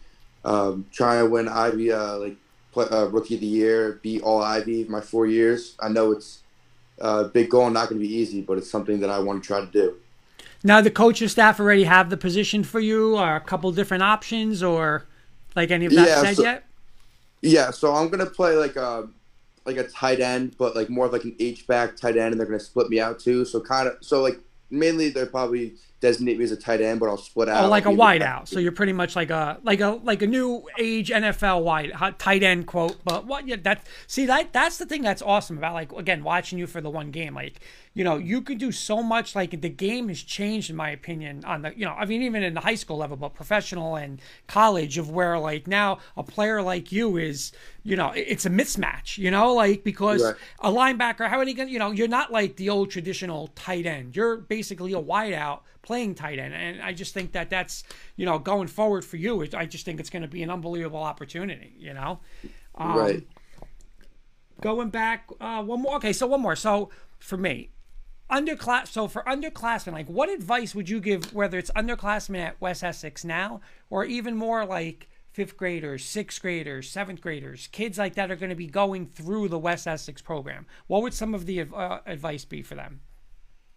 Um, 0.44 0.87
try 0.92 1.16
and 1.16 1.31
win 1.31 1.49
Ivy, 1.49 1.90
uh, 1.92 2.18
like 2.18 2.37
play, 2.72 2.87
uh, 2.90 3.07
rookie 3.07 3.35
of 3.35 3.40
the 3.40 3.46
year, 3.46 3.99
beat 4.03 4.22
all 4.22 4.42
Ivy 4.42 4.85
my 4.85 5.01
four 5.01 5.27
years. 5.27 5.77
I 5.81 5.88
know 5.88 6.12
it's 6.12 6.40
a 6.99 7.25
big 7.25 7.51
goal, 7.51 7.64
and 7.64 7.75
not 7.75 7.88
going 7.88 8.01
to 8.01 8.07
be 8.07 8.14
easy, 8.14 8.40
but 8.42 8.57
it's 8.59 8.70
something 8.70 9.01
that 9.01 9.11
I 9.11 9.18
want 9.18 9.42
to 9.42 9.46
try 9.46 9.61
to 9.61 9.66
do. 9.66 9.96
Now 10.62 10.81
the 10.81 10.90
coaching 10.90 11.29
staff 11.29 11.61
already 11.61 11.85
have 11.85 12.11
the 12.11 12.16
position 12.16 12.64
for 12.64 12.81
you, 12.81 13.16
or 13.16 13.37
a 13.37 13.40
couple 13.40 13.70
different 13.72 14.03
options, 14.03 14.62
or 14.62 15.05
like 15.55 15.70
any 15.70 15.87
of 15.87 15.92
that 15.94 16.09
Yeah, 16.09 16.22
said 16.22 16.37
so- 16.37 16.42
yet? 16.42 16.64
Yeah, 17.42 17.70
so 17.70 17.94
I'm 17.94 18.09
gonna 18.09 18.27
play 18.27 18.57
like 18.57 18.77
a 18.77 19.09
like 19.66 19.77
a 19.77 19.85
tight 19.85 20.20
end, 20.20 20.57
but 20.59 20.75
like 20.77 20.88
more 20.88 21.07
of 21.07 21.12
like 21.12 21.25
an 21.25 21.35
H 21.38 21.66
back 21.66 21.96
tight 21.96 22.16
end, 22.16 22.33
and 22.33 22.40
they're 22.40 22.46
gonna 22.46 22.59
split 22.59 22.88
me 22.88 22.99
out 22.99 23.18
too. 23.20 23.44
So 23.44 23.61
kind 23.61 23.88
of 23.88 23.96
so 24.01 24.22
like 24.22 24.40
mainly 24.70 25.11
they're 25.11 25.27
probably 25.27 25.75
designate 26.00 26.38
me 26.38 26.44
as 26.44 26.52
a 26.52 26.56
tight 26.56 26.80
end, 26.80 27.00
but 27.00 27.09
I'll 27.09 27.16
split 27.16 27.48
oh, 27.48 27.52
out. 27.52 27.64
Oh, 27.64 27.68
like 27.68 27.85
a 27.85 27.88
I'll 27.88 27.94
be 27.94 27.98
wide 27.98 28.22
out. 28.22 28.48
So 28.48 28.59
you're 28.59 28.72
pretty 28.72 28.92
much 28.92 29.16
like 29.16 29.30
a 29.30 29.59
like 29.62 29.80
a 29.80 30.00
like 30.02 30.22
a 30.22 30.26
new 30.26 30.64
age 30.78 31.11
NFL 31.11 31.62
wide 31.62 31.92
tight 32.18 32.42
end 32.42 32.66
quote. 32.66 32.96
But 33.04 33.26
what? 33.26 33.46
Yeah, 33.46 33.56
that 33.62 33.87
see 34.06 34.26
that 34.26 34.52
that's 34.52 34.78
the 34.78 34.87
thing 34.87 35.02
that's 35.02 35.22
awesome 35.22 35.59
about 35.59 35.74
like 35.74 35.92
again 35.92 36.22
watching 36.22 36.59
you 36.59 36.66
for 36.66 36.80
the 36.80 36.90
one 36.90 37.11
game. 37.11 37.35
Like 37.35 37.61
you 37.96 38.04
know 38.04 38.18
you 38.18 38.42
could 38.42 38.59
do 38.59 38.70
so 38.70 39.02
much. 39.02 39.35
Like 39.35 39.59
the 39.62 39.70
game 39.70 40.09
has 40.09 40.22
changed 40.22 40.68
in 40.68 40.76
my 40.76 40.90
opinion 40.90 41.42
on 41.46 41.62
the 41.62 41.72
you 41.74 41.87
know 41.87 41.94
I 41.94 42.04
mean 42.04 42.20
even 42.22 42.42
in 42.42 42.52
the 42.52 42.61
high 42.61 42.74
school 42.74 42.98
level, 42.98 43.16
but 43.16 43.32
professional 43.32 43.96
and 43.96 44.20
college 44.46 44.98
of 44.98 45.11
where 45.11 45.38
like 45.38 45.66
now 45.66 45.98
a 46.14 46.22
player 46.22 46.61
like 46.61 46.92
you 46.92 47.16
is 47.16 47.52
you 47.82 47.96
know 47.96 48.12
it's 48.14 48.44
a 48.44 48.50
mismatch. 48.50 49.16
You 49.16 49.30
know 49.30 49.54
like 49.54 49.82
because 49.82 50.22
Right. 50.22 50.35
a 50.61 50.70
linebacker 50.70 51.26
how 51.30 51.38
are 51.38 51.44
you 51.44 51.54
gonna 51.54 51.70
you 51.70 51.78
know 51.78 51.90
you're 51.90 52.06
not 52.06 52.30
like 52.30 52.56
the 52.56 52.68
old 52.68 52.90
traditional 52.90 53.48
tight 53.54 53.87
end. 53.87 54.14
You're 54.14 54.37
basically 54.37 54.92
a 54.92 55.00
wideout 55.00 55.61
playing 55.80 56.16
tight 56.16 56.38
end, 56.38 56.52
and 56.52 56.82
I 56.82 56.92
just 56.92 57.14
think 57.14 57.32
that 57.32 57.48
that's 57.48 57.82
you 58.16 58.26
know 58.26 58.38
going 58.38 58.68
forward 58.68 59.06
for 59.06 59.16
you. 59.16 59.48
I 59.56 59.64
just 59.64 59.87
think 59.87 60.00
it's 60.00 60.11
going 60.11 60.20
to 60.22 60.28
be 60.28 60.42
an 60.42 60.50
unbelievable 60.50 61.02
opportunity. 61.02 61.72
You 61.78 61.94
know, 61.94 62.20
um, 62.74 62.98
right. 62.98 63.26
Going 64.61 64.90
back, 64.90 65.28
uh, 65.40 65.62
one 65.62 65.80
more. 65.82 65.96
Okay, 65.96 66.12
so 66.12 66.26
one 66.26 66.40
more. 66.42 66.56
So 66.56 66.90
for 67.18 67.37
me, 67.37 67.70
underclass. 68.30 68.88
So 68.88 69.08
for 69.08 69.22
underclassmen, 69.22 69.92
like 69.92 70.08
what 70.08 70.28
advice 70.28 70.74
would 70.74 70.88
you 70.88 71.00
give? 71.00 71.32
Whether 71.32 71.58
it's 71.58 71.70
underclassmen 71.72 72.38
at 72.38 72.60
West 72.60 72.82
Essex 72.82 73.24
now, 73.24 73.60
or 73.90 74.04
even 74.04 74.36
more 74.36 74.64
like 74.64 75.08
fifth 75.32 75.56
graders, 75.56 76.04
sixth 76.04 76.40
graders, 76.40 76.88
seventh 76.90 77.20
graders, 77.20 77.68
kids 77.70 77.98
like 77.98 78.14
that 78.14 78.30
are 78.30 78.36
going 78.36 78.50
to 78.50 78.56
be 78.56 78.66
going 78.66 79.06
through 79.06 79.48
the 79.48 79.58
West 79.58 79.86
Essex 79.86 80.22
program. 80.22 80.66
What 80.86 81.02
would 81.02 81.14
some 81.14 81.34
of 81.34 81.46
the 81.46 81.62
uh, 81.62 81.98
advice 82.06 82.44
be 82.44 82.62
for 82.62 82.74
them? 82.74 83.00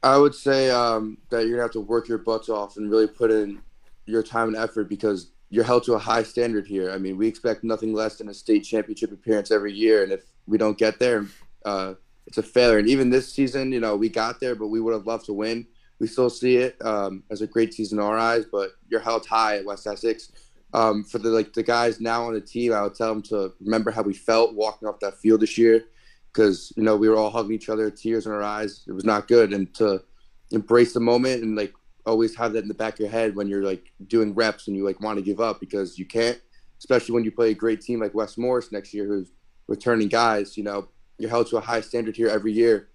I 0.02 0.18
would 0.18 0.34
say 0.34 0.70
um, 0.70 1.18
that 1.30 1.42
you're 1.42 1.58
gonna 1.58 1.64
have 1.64 1.72
to 1.72 1.82
work 1.82 2.08
your 2.08 2.20
butts 2.20 2.48
off 2.48 2.78
and 2.78 2.90
really 2.90 3.08
put 3.08 3.32
in 3.32 3.62
your 4.06 4.24
time 4.24 4.48
and 4.48 4.58
effort 4.58 4.88
because 4.88 5.32
you're 5.50 5.64
held 5.64 5.84
to 5.84 5.94
a 5.94 6.00
high 6.00 6.24
standard 6.24 6.66
here. 6.66 6.92
I 6.92 6.98
mean, 6.98 7.18
we 7.18 7.28
expect 7.28 7.64
nothing 7.64 7.94
less 7.94 8.16
than 8.16 8.30
a 8.30 8.34
state 8.34 8.62
championship 8.62 9.12
appearance 9.12 9.52
every 9.52 9.74
year, 9.74 10.04
and 10.04 10.12
if 10.12 10.22
we 10.48 10.58
don't 10.58 10.78
get 10.78 11.00
there, 11.00 11.26
uh, 11.66 11.96
it's 12.30 12.38
a 12.38 12.44
failure. 12.44 12.78
And 12.78 12.88
even 12.88 13.10
this 13.10 13.34
season, 13.34 13.72
you 13.72 13.80
know, 13.80 13.96
we 13.96 14.08
got 14.08 14.40
there, 14.40 14.54
but 14.54 14.68
we 14.68 14.80
would 14.80 14.94
have 14.94 15.08
loved 15.08 15.26
to 15.26 15.34
win. 15.34 15.66
We 15.98 16.06
still 16.06 16.30
see 16.30 16.58
it 16.58 16.78
um, 16.86 17.24
as 17.32 17.42
a 17.42 17.48
great 17.48 17.74
season 17.74 17.98
in 17.98 18.06
our 18.06 18.20
eyes, 18.20 18.46
but 18.50 18.70
you're 18.88 19.00
held 19.00 19.26
high 19.26 19.58
at 19.58 19.66
West 19.66 19.88
Essex. 19.88 20.32
Um, 20.72 21.04
for 21.04 21.18
the 21.18 21.30
like 21.30 21.54
the 21.54 21.64
guys 21.64 22.00
now 22.00 22.28
on 22.28 22.34
the 22.34 22.42
team, 22.42 22.72
I 22.72 22.84
would 22.84 22.94
tell 22.94 23.10
them 23.10 23.24
to 23.24 23.52
remember 23.60 23.90
how 23.90 24.04
we 24.04 24.14
felt 24.14 24.54
walking 24.54 24.88
off 24.88 25.00
that 25.00 25.18
field 25.18 25.42
this 25.42 25.58
year, 25.58 25.86
because 26.32 26.72
you 26.78 26.84
know 26.84 26.96
we 26.96 27.10
were 27.10 27.18
all 27.18 27.32
hugging 27.32 27.54
each 27.54 27.70
other, 27.70 27.90
tears 27.90 28.28
in 28.28 28.32
our 28.32 28.44
eyes. 28.44 28.84
It 28.88 28.92
was 28.92 29.04
not 29.04 29.28
good, 29.28 29.52
and 29.52 29.74
to 29.74 30.04
embrace 30.52 30.94
the 30.94 31.00
moment 31.00 31.42
and 31.42 31.56
like 31.56 31.74
always 32.06 32.36
have 32.36 32.54
that 32.54 32.62
in 32.62 32.68
the 32.68 32.76
back 32.76 32.94
of 32.94 33.00
your 33.00 33.10
head 33.10 33.36
when 33.36 33.48
you're 33.48 33.64
like 33.64 33.92
doing 34.08 34.36
reps 34.36 34.68
and 34.68 34.78
you 34.78 34.86
like 34.86 35.02
want 35.02 35.18
to 35.18 35.26
give 35.26 35.42
up 35.42 35.60
because 35.60 35.98
you 35.98 36.06
can't, 36.06 36.40
especially 36.78 37.14
when 37.16 37.24
you 37.24 37.32
play 37.32 37.50
a 37.50 37.56
great 37.56 37.82
team 37.82 38.00
like 38.00 38.14
West 38.14 38.38
Morris 38.38 38.72
next 38.72 38.94
year 38.94 39.08
who's 39.08 39.32
returning 39.68 40.08
guys. 40.08 40.56
You 40.56 40.64
know, 40.66 40.88
you're 41.20 41.30
held 41.30 41.48
to 41.48 41.58
a 41.58 41.62
high 41.62 41.82
standard 41.82 42.16
here 42.16 42.28
every 42.30 42.52
year, 42.52 42.90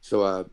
so 0.00 0.22
uh, 0.22 0.44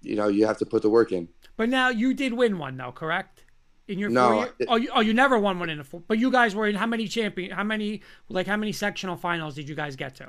you 0.00 0.16
know 0.16 0.28
you 0.28 0.46
have 0.46 0.58
to 0.58 0.66
put 0.66 0.82
the 0.82 0.88
work 0.90 1.12
in. 1.12 1.28
But 1.56 1.68
now 1.68 1.88
you 1.90 2.14
did 2.14 2.32
win 2.32 2.58
one 2.58 2.76
though, 2.76 2.92
correct? 2.92 3.44
In 3.86 3.98
your 3.98 4.08
No, 4.08 4.28
four 4.28 4.34
year? 4.36 4.54
it- 4.60 4.68
oh, 4.70 4.76
you, 4.76 4.88
oh, 4.94 5.00
you 5.00 5.12
never 5.12 5.38
won 5.38 5.58
one 5.58 5.68
in 5.68 5.78
a 5.78 5.84
four. 5.84 6.02
But 6.08 6.18
you 6.18 6.30
guys 6.30 6.54
were 6.54 6.66
in 6.66 6.74
how 6.74 6.86
many 6.86 7.06
champion? 7.06 7.50
How 7.50 7.64
many 7.64 8.00
like 8.28 8.46
how 8.46 8.56
many 8.56 8.72
sectional 8.72 9.16
finals 9.16 9.54
did 9.54 9.68
you 9.68 9.74
guys 9.74 9.94
get 9.96 10.14
to? 10.16 10.28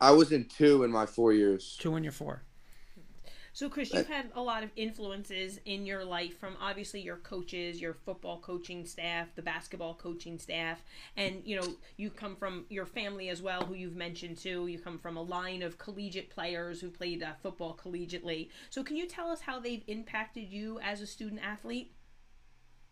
I 0.00 0.10
was 0.12 0.32
in 0.32 0.44
two 0.46 0.84
in 0.84 0.90
my 0.90 1.06
four 1.06 1.32
years. 1.32 1.76
Two 1.80 1.94
in 1.96 2.02
your 2.02 2.12
four. 2.12 2.42
So, 3.58 3.68
Chris, 3.68 3.92
you've 3.92 4.06
had 4.06 4.30
a 4.36 4.40
lot 4.40 4.62
of 4.62 4.70
influences 4.76 5.58
in 5.64 5.84
your 5.84 6.04
life 6.04 6.38
from 6.38 6.56
obviously 6.62 7.00
your 7.00 7.16
coaches, 7.16 7.80
your 7.80 7.92
football 7.92 8.38
coaching 8.38 8.86
staff, 8.86 9.34
the 9.34 9.42
basketball 9.42 9.94
coaching 9.94 10.38
staff, 10.38 10.80
and 11.16 11.42
you 11.44 11.56
know 11.60 11.66
you 11.96 12.08
come 12.08 12.36
from 12.36 12.66
your 12.68 12.86
family 12.86 13.30
as 13.30 13.42
well, 13.42 13.64
who 13.64 13.74
you've 13.74 13.96
mentioned 13.96 14.38
too. 14.38 14.68
You 14.68 14.78
come 14.78 14.96
from 14.96 15.16
a 15.16 15.22
line 15.22 15.62
of 15.62 15.76
collegiate 15.76 16.30
players 16.30 16.80
who 16.80 16.88
played 16.88 17.20
uh, 17.20 17.32
football 17.42 17.76
collegiately. 17.76 18.50
So, 18.70 18.84
can 18.84 18.96
you 18.96 19.08
tell 19.08 19.28
us 19.28 19.40
how 19.40 19.58
they've 19.58 19.82
impacted 19.88 20.52
you 20.52 20.78
as 20.78 21.00
a 21.00 21.06
student 21.08 21.40
athlete? 21.44 21.90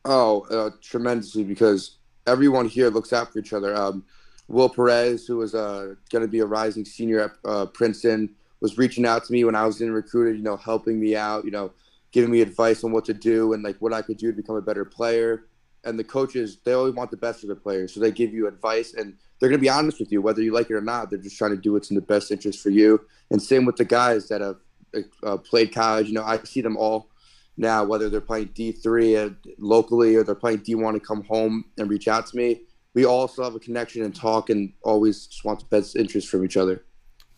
Oh, 0.05 0.49
uh, 0.51 0.71
tremendously 0.83 1.45
because 1.45 1.99
everyone 2.27 2.67
here 2.67 2.91
looks 2.91 3.13
out 3.13 3.33
for 3.33 3.39
each 3.39 3.53
other. 3.53 3.73
Um, 3.77 4.05
Will 4.49 4.69
Perez, 4.69 5.29
who 5.29 5.37
was 5.37 5.55
uh, 5.55 5.95
going 6.11 6.23
to 6.23 6.29
be 6.29 6.41
a 6.41 6.47
rising 6.47 6.85
senior 6.85 7.21
at 7.21 7.31
uh, 7.45 7.67
Princeton, 7.67 8.35
was 8.67 8.79
reaching 8.79 9.07
out 9.07 9.25
to 9.25 9.33
me 9.33 9.45
when 9.45 9.55
I 9.55 9.65
was 9.65 9.79
getting 9.79 9.95
recruited. 9.95 10.37
You 10.37 10.43
know, 10.43 10.57
helping 10.57 10.99
me 10.99 11.15
out. 11.15 11.45
You 11.45 11.53
know, 11.53 11.73
giving 12.13 12.31
me 12.31 12.41
advice 12.41 12.83
on 12.83 12.93
what 12.93 13.05
to 13.05 13.15
do 13.15 13.53
and 13.53 13.63
like 13.63 13.77
what 13.79 13.93
I 13.93 14.03
could 14.03 14.17
do 14.17 14.31
to 14.31 14.37
become 14.37 14.57
a 14.57 14.63
better 14.63 14.85
player. 14.85 15.45
And 15.85 15.99
the 15.99 16.05
coaches, 16.05 16.59
they 16.65 16.73
always 16.73 16.95
want 16.95 17.11
the 17.11 17.17
best 17.17 17.43
for 17.43 17.47
the 17.47 17.55
players, 17.55 17.95
so 17.95 18.01
they 18.01 18.11
give 18.11 18.33
you 18.33 18.49
advice 18.49 18.95
and 18.95 19.15
they're 19.39 19.49
going 19.49 19.61
to 19.61 19.63
be 19.63 19.69
honest 19.69 20.01
with 20.01 20.11
you, 20.11 20.23
whether 20.23 20.43
you 20.43 20.53
like 20.53 20.71
it 20.71 20.75
or 20.75 20.81
not. 20.81 21.11
They're 21.11 21.19
just 21.19 21.37
trying 21.37 21.51
to 21.51 21.57
do 21.57 21.75
what's 21.75 21.91
in 21.91 21.95
the 21.95 22.01
best 22.01 22.33
interest 22.33 22.61
for 22.63 22.71
you. 22.71 23.01
And 23.31 23.41
same 23.41 23.67
with 23.67 23.77
the 23.77 23.85
guys 23.85 24.29
that 24.29 24.41
have 24.41 24.57
uh, 25.23 25.37
played 25.37 25.75
college. 25.75 26.09
You 26.09 26.15
know, 26.15 26.25
I 26.25 26.39
see 26.39 26.61
them 26.63 26.77
all 26.77 27.11
now, 27.57 27.85
whether 27.85 28.09
they're 28.09 28.21
playing 28.21 28.49
D3 28.49 29.27
uh, 29.27 29.35
locally 29.59 30.17
or 30.17 30.25
they're 30.25 30.35
playing 30.35 30.61
D1 30.61 30.89
and 30.89 31.05
come 31.05 31.23
home 31.25 31.67
and 31.79 31.91
reach 31.91 32.09
out 32.09 32.27
to 32.29 32.37
me. 32.37 32.63
We 32.95 33.05
all 33.05 33.29
still 33.29 33.45
have 33.45 33.55
a 33.55 33.61
connection 33.61 34.03
and 34.03 34.15
talk 34.15 34.49
and 34.49 34.73
always 34.83 35.27
just 35.27 35.45
want 35.45 35.61
the 35.61 35.67
best 35.67 35.97
interest 35.97 36.29
from 36.29 36.45
each 36.45 36.57
other. 36.57 36.85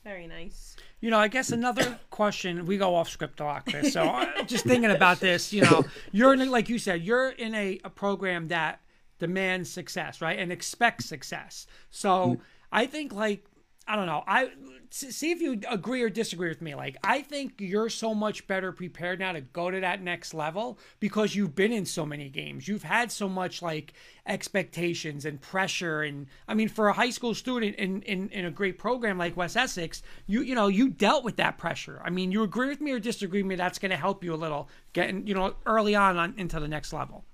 Very 0.05 0.29
nice. 0.29 0.67
You 1.01 1.11
know, 1.11 1.19
I 1.19 1.29
guess 1.29 1.53
another 1.53 1.99
question. 2.11 2.67
We 2.67 2.77
go 2.77 2.95
off 2.95 3.09
script 3.09 3.41
a 3.41 3.45
lot, 3.45 3.67
Chris. 3.67 3.93
So 3.93 4.03
uh, 4.03 4.43
just 4.45 4.65
thinking 4.65 4.91
about 4.91 5.21
this, 5.21 5.53
you 5.53 5.63
know, 5.63 5.85
you're 6.11 6.35
in, 6.35 6.51
like 6.51 6.69
you 6.69 6.79
said, 6.79 7.03
you're 7.03 7.31
in 7.31 7.55
a, 7.55 7.79
a 7.85 7.91
program 7.91 8.49
that 8.49 8.81
demands 9.19 9.71
success, 9.71 10.21
right, 10.21 10.39
and 10.39 10.51
expects 10.51 11.07
success. 11.07 11.67
So 11.91 12.39
I 12.73 12.87
think, 12.87 13.13
like, 13.13 13.45
I 13.87 13.97
don't 13.97 14.07
know, 14.07 14.25
I 14.27 14.51
see 14.90 15.31
if 15.31 15.40
you 15.40 15.61
agree 15.68 16.03
or 16.03 16.11
disagree 16.11 16.48
with 16.48 16.62
me. 16.62 16.74
Like, 16.74 16.96
I 17.03 17.22
think 17.22 17.55
you're 17.59 17.88
so 17.88 18.14
much 18.14 18.46
better 18.46 18.72
prepared 18.72 19.18
now 19.18 19.33
to 19.33 19.40
go 19.40 19.70
to 19.70 19.81
that 19.81 20.03
next 20.03 20.35
level 20.35 20.79
because 21.01 21.35
you've 21.35 21.55
been 21.55 21.72
in 21.72 21.85
so 21.85 22.07
many 22.07 22.29
games. 22.29 22.68
You've 22.68 22.83
had 22.83 23.12
so 23.12 23.29
much 23.29 23.62
like 23.62 23.92
expectations 24.27 25.24
and 25.24 25.40
pressure, 25.40 26.03
and 26.03 26.27
I 26.46 26.55
mean, 26.55 26.68
for 26.68 26.88
a 26.88 26.92
high 26.92 27.11
school 27.11 27.35
student 27.35 27.77
in 27.77 28.03
in, 28.03 28.29
in 28.31 28.44
a 28.44 28.51
great 28.51 28.79
program 28.79 29.18
like 29.18 29.37
West 29.37 29.57
Essex, 29.57 30.03
you 30.27 30.42
you 30.42 30.55
know 30.55 30.68
you 30.68 30.88
dealt 30.88 31.24
with 31.24 31.37
that 31.37 31.59
pressure. 31.59 32.01
I 32.05 32.11
mean, 32.11 32.33
you 32.33 32.42
agree 32.42 32.68
with 32.68 32.81
me 32.81 32.92
or 32.92 32.98
disagree 32.98 33.42
with 33.42 33.48
me? 33.48 33.57
That's 33.57 33.79
going 33.79 33.90
to 33.90 33.96
help 33.96 34.24
you 34.24 34.35
a 34.35 34.37
little 34.37 34.68
getting 34.92 35.27
you 35.27 35.35
know 35.35 35.55
early 35.66 35.94
on, 35.94 36.16
on 36.16 36.35
into 36.37 36.61
the 36.61 36.68
next 36.68 36.92
level. 36.92 37.24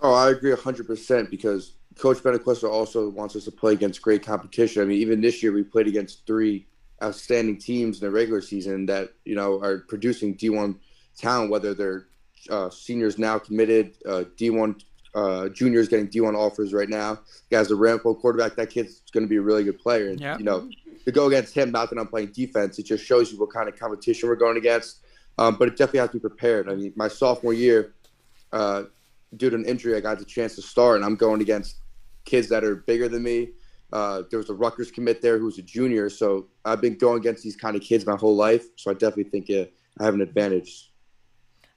Oh, 0.00 0.14
I 0.14 0.30
agree 0.30 0.52
100% 0.52 1.30
because 1.30 1.72
Coach 1.96 2.18
Benaquista 2.18 2.70
also 2.70 3.08
wants 3.08 3.34
us 3.34 3.44
to 3.44 3.50
play 3.50 3.72
against 3.72 4.00
great 4.00 4.24
competition. 4.24 4.82
I 4.82 4.84
mean, 4.84 5.00
even 5.00 5.20
this 5.20 5.42
year 5.42 5.52
we 5.52 5.64
played 5.64 5.88
against 5.88 6.26
three 6.26 6.66
outstanding 7.02 7.58
teams 7.58 8.00
in 8.00 8.06
the 8.06 8.10
regular 8.12 8.40
season 8.40 8.86
that, 8.86 9.10
you 9.24 9.34
know, 9.34 9.60
are 9.60 9.78
producing 9.88 10.36
D1 10.36 10.76
talent, 11.16 11.50
whether 11.50 11.74
they're 11.74 12.06
uh, 12.50 12.70
seniors 12.70 13.18
now 13.18 13.38
committed, 13.38 13.96
uh, 14.06 14.24
D1 14.36 14.80
uh, 15.14 15.48
juniors 15.48 15.88
getting 15.88 16.06
D1 16.06 16.36
offers 16.36 16.72
right 16.72 16.88
now. 16.88 17.18
Guys, 17.50 17.68
the 17.68 17.74
Ramapo 17.74 18.14
quarterback, 18.14 18.54
that 18.56 18.70
kid's 18.70 19.02
going 19.12 19.24
to 19.24 19.28
be 19.28 19.36
a 19.36 19.40
really 19.40 19.64
good 19.64 19.78
player. 19.80 20.10
And, 20.10 20.20
Yeah. 20.20 20.38
you 20.38 20.44
know, 20.44 20.68
to 21.04 21.12
go 21.12 21.26
against 21.26 21.54
him, 21.54 21.72
not 21.72 21.90
that 21.90 21.98
I'm 21.98 22.06
playing 22.06 22.28
defense, 22.28 22.78
it 22.78 22.84
just 22.84 23.04
shows 23.04 23.32
you 23.32 23.38
what 23.38 23.50
kind 23.50 23.68
of 23.68 23.76
competition 23.76 24.28
we're 24.28 24.36
going 24.36 24.56
against. 24.56 24.98
Um, 25.38 25.56
but 25.56 25.68
it 25.68 25.72
definitely 25.72 26.00
has 26.00 26.10
to 26.10 26.14
be 26.14 26.20
prepared. 26.20 26.68
I 26.68 26.74
mean, 26.74 26.92
my 26.96 27.08
sophomore 27.08 27.54
year, 27.54 27.94
uh, 28.52 28.84
due 29.36 29.50
to 29.50 29.56
an 29.56 29.64
injury, 29.64 29.96
I 29.96 30.00
got 30.00 30.18
the 30.18 30.24
chance 30.24 30.54
to 30.56 30.62
start, 30.62 30.96
and 30.96 31.04
I'm 31.04 31.16
going 31.16 31.40
against 31.40 31.76
kids 32.24 32.48
that 32.48 32.64
are 32.64 32.76
bigger 32.76 33.08
than 33.08 33.22
me, 33.22 33.50
Uh, 33.90 34.22
there 34.28 34.38
was 34.38 34.50
a 34.50 34.54
Rutgers 34.54 34.90
commit 34.90 35.22
there 35.22 35.38
who 35.38 35.46
was 35.46 35.58
a 35.58 35.62
junior, 35.62 36.10
so 36.10 36.48
I've 36.64 36.80
been 36.80 36.98
going 36.98 37.18
against 37.18 37.42
these 37.42 37.56
kind 37.56 37.74
of 37.74 37.82
kids 37.82 38.04
my 38.04 38.16
whole 38.16 38.36
life. 38.36 38.66
So 38.76 38.90
I 38.90 38.94
definitely 38.94 39.30
think 39.30 39.48
uh, 39.50 39.70
I 39.98 40.04
have 40.04 40.14
an 40.14 40.20
advantage. 40.20 40.92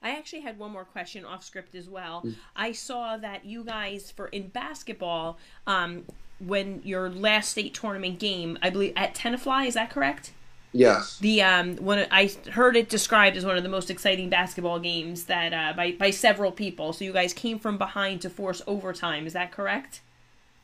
I 0.01 0.17
actually 0.17 0.41
had 0.41 0.59
one 0.59 0.71
more 0.71 0.83
question 0.83 1.23
off 1.23 1.43
script 1.43 1.73
as 1.75 1.87
well. 1.87 2.25
I 2.55 2.73
saw 2.73 3.17
that 3.17 3.45
you 3.45 3.63
guys 3.63 4.11
for 4.11 4.27
in 4.27 4.49
basketball, 4.49 5.37
um, 5.67 6.05
when 6.39 6.81
your 6.83 7.09
last 7.09 7.51
state 7.51 7.73
tournament 7.73 8.19
game, 8.19 8.57
I 8.61 8.71
believe 8.71 8.93
at 8.97 9.15
Tenafly, 9.15 9.67
is 9.67 9.75
that 9.75 9.89
correct? 9.89 10.33
Yes. 10.73 11.19
The 11.19 11.41
um, 11.41 11.75
one 11.77 12.05
I 12.11 12.31
heard 12.51 12.77
it 12.77 12.87
described 12.89 13.35
as 13.35 13.45
one 13.45 13.57
of 13.57 13.63
the 13.63 13.69
most 13.69 13.89
exciting 13.89 14.29
basketball 14.29 14.79
games 14.79 15.25
that 15.25 15.53
uh, 15.53 15.73
by 15.75 15.91
by 15.91 16.11
several 16.11 16.51
people. 16.51 16.93
So 16.93 17.03
you 17.03 17.11
guys 17.13 17.33
came 17.33 17.59
from 17.59 17.77
behind 17.77 18.21
to 18.21 18.29
force 18.29 18.61
overtime. 18.65 19.27
Is 19.27 19.33
that 19.33 19.51
correct? 19.51 20.01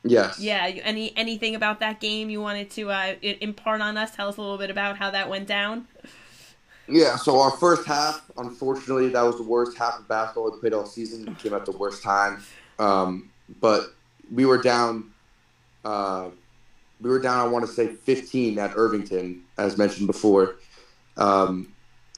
Yes. 0.04 0.38
Yeah. 0.40 0.64
Any 0.64 1.12
anything 1.16 1.54
about 1.54 1.80
that 1.80 2.00
game 2.00 2.30
you 2.30 2.40
wanted 2.40 2.70
to 2.70 2.90
uh, 2.90 3.14
impart 3.20 3.80
on 3.80 3.96
us? 3.98 4.14
Tell 4.14 4.28
us 4.28 4.38
a 4.38 4.40
little 4.40 4.58
bit 4.58 4.70
about 4.70 4.96
how 4.96 5.10
that 5.10 5.28
went 5.28 5.46
down. 5.46 5.86
Yeah, 6.90 7.16
so 7.16 7.38
our 7.40 7.50
first 7.50 7.86
half, 7.86 8.30
unfortunately, 8.38 9.10
that 9.10 9.20
was 9.20 9.36
the 9.36 9.42
worst 9.42 9.76
half 9.76 9.98
of 9.98 10.08
basketball 10.08 10.50
we 10.50 10.58
played 10.58 10.72
all 10.72 10.86
season. 10.86 11.26
We 11.26 11.34
came 11.34 11.52
at 11.52 11.66
the 11.66 11.72
worst 11.72 12.02
time. 12.02 12.42
Um, 12.78 13.30
but 13.60 13.92
we 14.32 14.46
were 14.46 14.60
down, 14.60 15.12
uh, 15.84 16.30
we 17.00 17.10
were 17.10 17.18
down, 17.18 17.38
I 17.38 17.48
want 17.48 17.66
to 17.66 17.72
say 17.72 17.88
15 17.88 18.58
at 18.58 18.72
Irvington, 18.76 19.42
as 19.56 19.78
mentioned 19.78 20.06
before. 20.06 20.56
Um, 21.16 21.72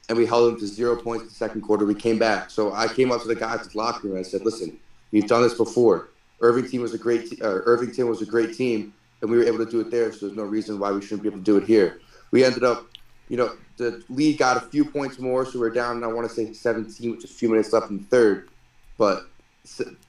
and 0.09 0.17
we 0.17 0.25
held 0.25 0.51
them 0.51 0.59
to 0.59 0.67
zero 0.67 0.95
points 0.95 1.23
in 1.23 1.29
the 1.29 1.35
second 1.35 1.61
quarter. 1.61 1.85
We 1.85 1.95
came 1.95 2.19
back. 2.19 2.49
So 2.49 2.73
I 2.73 2.87
came 2.87 3.11
up 3.11 3.21
to 3.21 3.27
the 3.27 3.35
guys 3.35 3.61
at 3.61 3.71
the 3.71 3.77
locker 3.77 4.07
room 4.07 4.17
and 4.17 4.25
I 4.25 4.27
said, 4.27 4.43
listen, 4.43 4.77
we've 5.11 5.27
done 5.27 5.41
this 5.41 5.53
before. 5.53 6.09
Irvington 6.41 6.81
was 6.81 6.93
a 6.93 6.97
great, 6.97 7.29
te- 7.29 7.41
Irvington 7.41 8.09
was 8.09 8.21
a 8.21 8.25
great 8.25 8.55
team, 8.55 8.93
and 9.21 9.29
we 9.29 9.37
were 9.37 9.43
able 9.43 9.63
to 9.63 9.69
do 9.69 9.79
it 9.79 9.91
there. 9.91 10.11
So 10.11 10.25
there's 10.25 10.37
no 10.37 10.43
reason 10.43 10.79
why 10.79 10.91
we 10.91 11.01
shouldn't 11.01 11.21
be 11.21 11.29
able 11.29 11.37
to 11.37 11.43
do 11.43 11.57
it 11.57 11.65
here. 11.65 11.99
We 12.31 12.43
ended 12.43 12.63
up 12.63 12.87
you 13.31 13.37
know, 13.37 13.53
the 13.77 14.03
lead 14.09 14.37
got 14.37 14.57
a 14.57 14.59
few 14.59 14.83
points 14.83 15.17
more, 15.17 15.45
so 15.45 15.57
we're 15.57 15.69
down. 15.69 16.03
I 16.03 16.07
want 16.07 16.27
to 16.27 16.35
say 16.35 16.51
17 16.51 17.11
with 17.11 17.21
just 17.21 17.33
a 17.33 17.37
few 17.37 17.47
minutes 17.47 17.71
left 17.71 17.89
in 17.89 17.99
the 17.99 18.03
third. 18.03 18.49
But, 18.97 19.23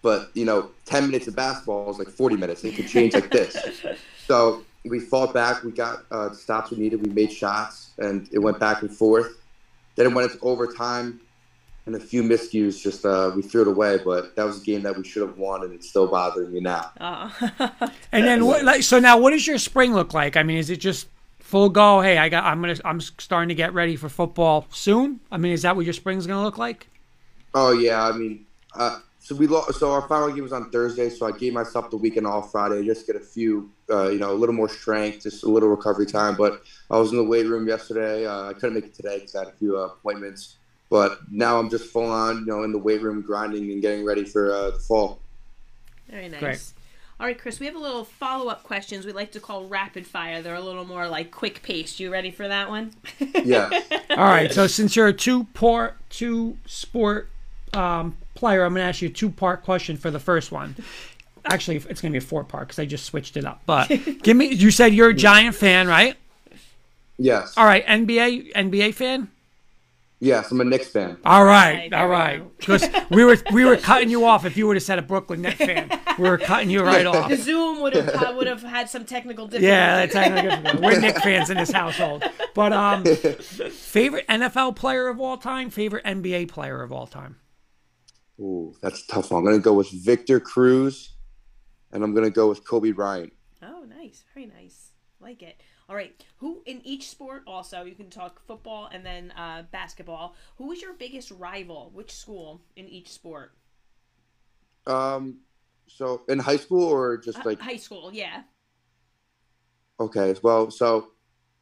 but 0.03 0.31
you 0.35 0.45
know, 0.45 0.71
10 0.87 1.07
minutes 1.07 1.29
of 1.29 1.37
basketball 1.37 1.89
is 1.89 2.01
like 2.01 2.09
40 2.09 2.35
minutes. 2.35 2.65
It 2.65 2.75
could 2.75 2.89
change 2.89 3.15
like 3.15 3.31
this. 3.31 3.57
So 4.33 4.64
we 4.85 4.99
fought 4.99 5.35
back. 5.35 5.62
We 5.62 5.73
got 5.73 6.07
uh, 6.11 6.31
the 6.31 6.35
stops 6.35 6.71
we 6.71 6.79
needed. 6.79 7.07
We 7.07 7.12
made 7.12 7.31
shots, 7.31 7.90
and 7.99 8.27
it 8.33 8.38
went 8.38 8.59
back 8.59 8.81
and 8.81 8.90
forth. 8.90 9.42
Then 9.95 10.07
it 10.07 10.14
went 10.14 10.33
into 10.33 10.42
overtime, 10.42 11.21
and 11.85 11.95
a 11.95 12.01
few 12.01 12.23
miscues. 12.23 12.81
Just 12.81 13.05
uh, 13.05 13.31
we 13.37 13.42
threw 13.42 13.61
it 13.61 13.68
away. 13.68 13.99
But 14.03 14.35
that 14.37 14.45
was 14.45 14.62
a 14.62 14.64
game 14.64 14.81
that 14.85 14.97
we 14.97 15.05
should 15.05 15.21
have 15.21 15.37
won, 15.37 15.64
and 15.64 15.75
it's 15.75 15.87
still 15.87 16.07
bothering 16.07 16.51
me 16.51 16.61
now. 16.61 16.92
Uh, 16.99 17.29
And 18.12 18.25
then 18.27 18.47
what? 18.47 18.64
Like, 18.64 18.85
so 18.85 18.99
now, 18.99 19.18
what 19.18 19.33
does 19.33 19.47
your 19.47 19.59
spring 19.59 19.92
look 19.92 20.14
like? 20.14 20.38
I 20.38 20.42
mean, 20.42 20.57
is 20.57 20.71
it 20.71 20.79
just 20.79 21.09
full 21.38 21.68
go? 21.68 22.01
Hey, 22.01 22.16
I 22.16 22.31
got. 22.31 22.45
I'm 22.45 22.62
gonna. 22.62 22.79
I'm 22.87 23.03
starting 23.03 23.51
to 23.51 23.55
get 23.55 23.75
ready 23.75 23.97
for 23.97 24.09
football 24.09 24.64
soon. 24.71 25.21
I 25.31 25.37
mean, 25.37 25.53
is 25.53 25.61
that 25.61 25.77
what 25.77 25.85
your 25.85 25.92
spring's 25.92 26.27
gonna 26.27 26.42
look 26.42 26.57
like? 26.57 26.88
Oh 27.53 27.73
yeah, 27.73 28.03
I 28.03 28.12
mean, 28.12 28.47
uh, 28.75 28.99
so 29.23 29.37
we 29.37 29.47
lost. 29.47 29.79
So 29.79 29.93
our 29.93 30.03
final 30.09 30.33
game 30.33 30.43
was 30.43 30.53
on 30.53 30.69
Thursday, 30.71 31.09
so 31.09 31.27
I 31.27 31.31
gave 31.31 31.53
myself 31.53 31.91
the 31.91 31.97
weekend 31.97 32.27
off 32.27 32.51
Friday 32.51 32.85
just 32.85 33.07
to 33.07 33.13
get 33.13 33.23
a 33.23 33.25
few, 33.25 33.71
uh, 33.89 34.09
you 34.09 34.19
know, 34.19 34.33
a 34.33 34.35
little 34.35 34.55
more 34.55 34.69
strength, 34.69 35.23
just 35.23 35.45
a 35.45 35.49
little 35.49 35.69
recovery 35.69 36.07
time. 36.07 36.35
But 36.37 36.65
I 36.91 36.99
was 36.99 37.13
in 37.13 37.19
the 37.19 37.25
weight 37.25 37.47
room 37.47 37.69
yesterday. 37.69 38.27
Uh, 38.27 38.49
I 38.51 38.53
couldn't 38.53 38.75
make 38.75 38.87
it 38.87 38.95
today 38.95 39.21
because 39.21 39.37
I 39.37 39.45
had 39.45 39.49
a 39.49 39.57
few 39.57 39.79
uh, 39.79 39.87
appointments. 39.87 40.57
But 40.91 41.21
now 41.31 41.61
I'm 41.61 41.71
just 41.71 41.93
full 41.93 42.11
on, 42.11 42.41
you 42.41 42.47
know, 42.47 42.65
in 42.65 42.73
the 42.73 42.79
weight 42.79 43.01
room, 43.01 43.23
grinding 43.23 43.71
and 43.71 43.81
getting 43.81 44.05
ready 44.05 44.25
for 44.25 44.53
uh, 44.53 44.73
the 44.73 44.81
fall. 44.81 45.21
Very 46.11 46.29
nice. 46.29 46.41
Great. 46.41 46.73
All 47.21 47.27
right, 47.27 47.39
Chris, 47.39 47.61
we 47.61 47.67
have 47.67 47.77
a 47.77 47.79
little 47.79 48.03
follow 48.03 48.51
up 48.51 48.65
questions 48.65 49.07
we 49.07 49.13
like 49.13 49.31
to 49.33 49.41
call 49.41 49.67
rapid 49.67 50.05
fire. 50.05 50.43
They're 50.43 50.57
a 50.57 50.61
little 50.61 50.85
more 50.85 51.07
like 51.07 51.31
quick 51.31 51.63
paced. 51.63 52.01
You 52.01 52.11
ready 52.11 52.33
for 52.33 52.49
that 52.49 52.69
one? 52.69 52.93
Yeah, 53.45 53.71
All 54.11 54.17
right. 54.17 54.53
So 54.53 54.67
since 54.67 54.97
you're 54.97 55.07
a 55.07 55.13
two 55.13 55.45
part 55.55 55.95
two 56.11 56.57
sport 56.67 57.31
um, 57.73 58.17
player, 58.42 58.64
I'm 58.64 58.74
gonna 58.74 58.87
ask 58.88 59.00
you 59.00 59.09
a 59.09 59.12
two 59.12 59.31
part 59.31 59.62
question 59.62 59.96
for 59.96 60.11
the 60.11 60.18
first 60.18 60.50
one. 60.50 60.74
Actually, 61.44 61.76
it's 61.88 62.00
gonna 62.00 62.11
be 62.11 62.18
a 62.18 62.20
four 62.20 62.42
part 62.42 62.66
because 62.66 62.81
I 62.81 62.87
just 62.87 63.05
switched 63.05 63.37
it 63.37 63.44
up. 63.44 63.62
But 63.66 63.87
give 64.24 64.37
me. 64.37 64.46
You 64.52 64.72
said 64.72 64.92
you're 64.92 65.11
a 65.11 65.14
Giant 65.14 65.55
fan, 65.55 65.87
right? 65.87 66.16
yes, 67.18 67.55
All 67.57 67.64
right. 67.64 67.87
NBA 67.87 68.52
NBA 68.55 68.94
fan. 68.94 69.31
yes. 70.18 70.50
I'm 70.50 70.61
a 70.61 70.64
Knicks 70.64 70.88
fan. 70.88 71.18
All 71.24 71.44
right, 71.44 71.92
all 71.92 72.09
right. 72.09 72.42
we 72.42 72.48
Because 72.59 72.88
we 73.11 73.24
were 73.24 73.37
we 73.52 73.64
were 73.64 73.76
cutting 73.76 74.11
you 74.11 74.24
off 74.24 74.44
if 74.44 74.57
you 74.57 74.66
would 74.66 74.74
have 74.74 74.83
said 74.83 74.98
a 74.98 75.02
Brooklyn 75.02 75.42
Net 75.42 75.55
fan. 75.57 75.88
We 76.18 76.28
were 76.28 76.38
cutting 76.38 76.68
you 76.68 76.83
right 76.83 77.07
off. 77.07 77.28
The 77.31 77.37
Zoom 77.37 77.81
would 77.81 77.94
have 77.94 78.09
uh, 78.09 78.35
would 78.37 78.48
have 78.48 78.62
had 78.62 78.90
some 78.90 79.05
technical 79.05 79.46
difficulties. 79.46 79.68
Yeah, 79.68 80.05
that's 80.05 80.12
technically 80.14 80.81
we're 80.83 80.98
Knick 81.00 81.18
fans 81.18 81.48
in 81.48 81.59
this 81.59 81.70
household. 81.70 82.24
But 82.55 82.72
um, 82.72 83.05
favorite 83.70 84.26
NFL 84.26 84.74
player 84.74 85.07
of 85.07 85.20
all 85.20 85.37
time, 85.37 85.70
favorite 85.70 86.05
NBA 86.05 86.48
player 86.48 86.83
of 86.83 86.90
all 86.90 87.07
time. 87.07 87.37
Ooh, 88.42 88.74
that's 88.83 89.07
tough 89.07 89.31
one. 89.31 89.38
I'm 89.38 89.44
gonna 89.44 89.61
go 89.61 89.72
with 89.72 89.90
Victor 89.90 90.40
Cruz, 90.40 91.14
and 91.92 92.02
I'm 92.02 92.12
gonna 92.12 92.31
go 92.31 92.48
with 92.48 92.66
Kobe 92.66 92.90
Bryant. 92.90 93.33
Oh, 93.62 93.85
nice. 93.88 94.24
Very 94.35 94.46
nice. 94.46 94.88
Like 95.20 95.42
it. 95.42 95.61
All 95.88 95.94
right. 95.94 96.12
Who 96.38 96.62
in 96.66 96.85
each 96.85 97.09
sport 97.09 97.44
also, 97.46 97.85
you 97.85 97.94
can 97.94 98.11
talk 98.11 98.44
football 98.44 98.88
and 98.92 99.07
then 99.07 99.31
uh, 99.33 99.62
basketball. 99.70 100.35
Who 100.57 100.72
is 100.72 100.83
your 100.83 100.94
biggest 100.94 101.31
rival? 101.31 101.90
Which 101.94 102.11
school 102.11 102.62
in 102.74 102.88
each 102.88 103.12
sport? 103.12 103.52
Um, 104.88 105.38
so 105.87 106.22
in 106.28 106.40
high 106.40 106.57
school 106.57 106.83
or 106.83 107.18
just 107.18 107.38
Uh, 107.38 107.42
like 107.44 107.61
high 107.61 107.76
school, 107.76 108.11
yeah. 108.12 108.42
Okay, 110.00 110.35
well, 110.42 110.72
so 110.72 111.12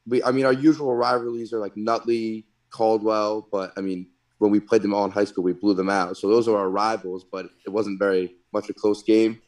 we, 0.06 0.22
I 0.22 0.30
mean, 0.30 0.46
our 0.46 0.52
usual 0.54 0.94
rivalries 0.94 1.52
are 1.52 1.58
like 1.58 1.76
Nutley, 1.76 2.46
Caldwell, 2.70 3.46
but 3.52 3.74
I 3.76 3.82
mean, 3.82 4.08
when 4.40 4.50
we 4.50 4.58
played 4.58 4.80
them 4.80 4.94
all 4.94 5.04
in 5.04 5.10
high 5.10 5.24
school, 5.24 5.44
we 5.44 5.52
blew 5.52 5.74
them 5.74 5.90
out. 5.90 6.16
So 6.16 6.28
those 6.28 6.48
are 6.48 6.56
our 6.56 6.70
rivals, 6.70 7.24
but 7.24 7.50
it 7.66 7.68
wasn't 7.68 7.98
very 7.98 8.34
much 8.52 8.70
a 8.70 8.74
close 8.74 9.02
game. 9.02 9.40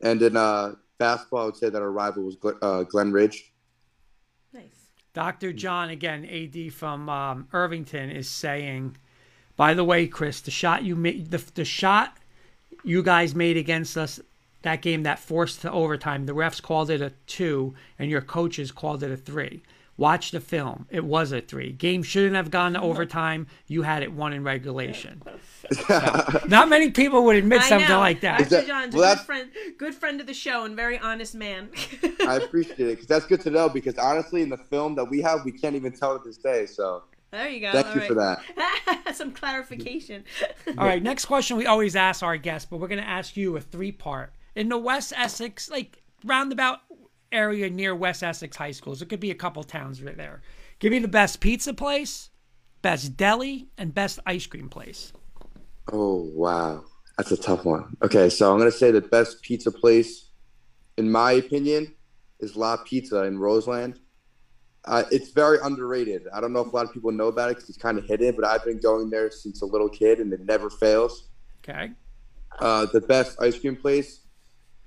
And 0.00 0.20
in 0.20 0.36
uh, 0.36 0.74
basketball, 0.98 1.42
I 1.42 1.44
would 1.46 1.56
say 1.56 1.68
that 1.70 1.80
our 1.80 1.92
rival 1.92 2.24
was 2.24 2.34
Glen, 2.34 2.56
uh, 2.60 2.82
Glen 2.82 3.12
Ridge. 3.12 3.52
Nice. 4.52 4.90
Dr. 5.12 5.52
John, 5.52 5.90
again, 5.90 6.24
AD 6.26 6.72
from 6.72 7.08
um, 7.08 7.46
Irvington, 7.52 8.10
is 8.10 8.28
saying, 8.28 8.96
by 9.56 9.72
the 9.72 9.84
way, 9.84 10.08
Chris, 10.08 10.40
the 10.40 10.50
shot 10.50 10.82
you 10.82 10.96
made, 10.96 11.30
the, 11.30 11.42
the 11.54 11.64
shot 11.64 12.16
you 12.82 13.04
guys 13.04 13.36
made 13.36 13.56
against 13.56 13.96
us, 13.96 14.18
that 14.62 14.82
game 14.82 15.04
that 15.04 15.20
forced 15.20 15.60
to 15.60 15.70
overtime, 15.70 16.26
the 16.26 16.34
refs 16.34 16.60
called 16.60 16.90
it 16.90 17.00
a 17.00 17.12
two, 17.28 17.72
and 18.00 18.10
your 18.10 18.20
coaches 18.20 18.72
called 18.72 19.04
it 19.04 19.12
a 19.12 19.16
three. 19.16 19.62
Watch 19.96 20.32
the 20.32 20.40
film. 20.40 20.86
It 20.90 21.04
was 21.04 21.30
a 21.30 21.40
three. 21.40 21.70
Game 21.70 22.02
shouldn't 22.02 22.34
have 22.34 22.50
gone 22.50 22.72
to 22.72 22.80
overtime. 22.80 23.46
You 23.68 23.82
had 23.82 24.02
it 24.02 24.12
one 24.12 24.32
in 24.32 24.42
regulation. 24.42 25.22
Not 26.48 26.68
many 26.68 26.90
people 26.90 27.24
would 27.24 27.36
admit 27.36 27.62
I 27.62 27.68
something 27.68 27.88
know. 27.88 28.00
like 28.00 28.20
that. 28.22 28.38
Dr. 28.38 28.50
that- 28.50 28.66
John's 28.66 28.94
a 28.94 28.98
well, 28.98 29.14
good 29.14 29.24
friend, 29.24 29.50
good 29.78 29.94
friend 29.94 30.20
of 30.20 30.26
the 30.26 30.34
show 30.34 30.64
and 30.64 30.74
very 30.74 30.98
honest 30.98 31.36
man. 31.36 31.70
I 32.26 32.36
appreciate 32.36 32.80
it 32.80 32.86
because 32.86 33.06
that's 33.06 33.24
good 33.26 33.40
to 33.42 33.50
know. 33.50 33.68
Because 33.68 33.96
honestly, 33.96 34.42
in 34.42 34.48
the 34.48 34.56
film 34.56 34.96
that 34.96 35.04
we 35.04 35.20
have, 35.22 35.44
we 35.44 35.52
can't 35.52 35.76
even 35.76 35.92
tell 35.92 36.18
to 36.18 36.24
this 36.24 36.38
day. 36.38 36.66
So 36.66 37.04
there 37.30 37.48
you 37.48 37.60
go. 37.60 37.70
thank 37.70 37.86
All 37.86 37.94
you 37.94 38.00
for 38.00 38.14
that. 38.14 39.12
Some 39.14 39.32
clarification. 39.32 40.24
All 40.76 40.86
right, 40.86 41.02
next 41.02 41.26
question 41.26 41.56
we 41.56 41.66
always 41.66 41.94
ask 41.94 42.22
our 42.22 42.36
guests, 42.36 42.68
but 42.68 42.78
we're 42.78 42.88
going 42.88 43.02
to 43.02 43.08
ask 43.08 43.36
you 43.36 43.56
a 43.56 43.60
three 43.60 43.92
part. 43.92 44.32
In 44.56 44.68
the 44.68 44.78
West 44.78 45.12
Essex, 45.16 45.70
like 45.70 46.02
roundabout 46.24 46.80
area 47.34 47.68
near 47.68 47.94
West 47.94 48.22
Essex 48.22 48.56
High 48.56 48.70
Schools, 48.70 49.02
it 49.02 49.08
could 49.08 49.20
be 49.20 49.30
a 49.30 49.34
couple 49.34 49.62
towns 49.62 50.02
right 50.02 50.16
there. 50.16 50.40
Give 50.78 50.92
me 50.92 51.00
the 51.00 51.08
best 51.08 51.40
pizza 51.40 51.74
place, 51.74 52.30
best 52.80 53.16
deli, 53.16 53.68
and 53.76 53.92
best 53.92 54.20
ice 54.24 54.46
cream 54.46 54.68
place. 54.68 55.12
Oh 55.92 56.30
wow, 56.32 56.84
that's 57.18 57.32
a 57.32 57.36
tough 57.36 57.64
one. 57.64 57.96
Okay, 58.02 58.30
so 58.30 58.52
I'm 58.52 58.58
gonna 58.58 58.70
say 58.70 58.90
the 58.90 59.00
best 59.00 59.42
pizza 59.42 59.70
place, 59.70 60.30
in 60.96 61.10
my 61.10 61.32
opinion, 61.32 61.92
is 62.40 62.56
La 62.56 62.76
Pizza 62.78 63.24
in 63.24 63.38
Roseland. 63.38 64.00
Uh, 64.86 65.04
it's 65.10 65.30
very 65.30 65.58
underrated. 65.62 66.26
I 66.34 66.40
don't 66.40 66.52
know 66.52 66.60
if 66.60 66.72
a 66.72 66.76
lot 66.76 66.84
of 66.84 66.92
people 66.92 67.10
know 67.10 67.28
about 67.28 67.50
it 67.50 67.56
because 67.56 67.70
it's 67.70 67.78
kind 67.78 67.98
of 67.98 68.04
hidden, 68.04 68.36
but 68.36 68.44
I've 68.44 68.64
been 68.64 68.80
going 68.80 69.08
there 69.08 69.30
since 69.30 69.62
a 69.62 69.66
little 69.66 69.88
kid, 69.88 70.20
and 70.20 70.32
it 70.32 70.44
never 70.44 70.68
fails. 70.68 71.28
Okay. 71.62 71.92
Uh, 72.58 72.86
the 72.92 73.00
best 73.00 73.40
ice 73.40 73.58
cream 73.58 73.76
place, 73.76 74.23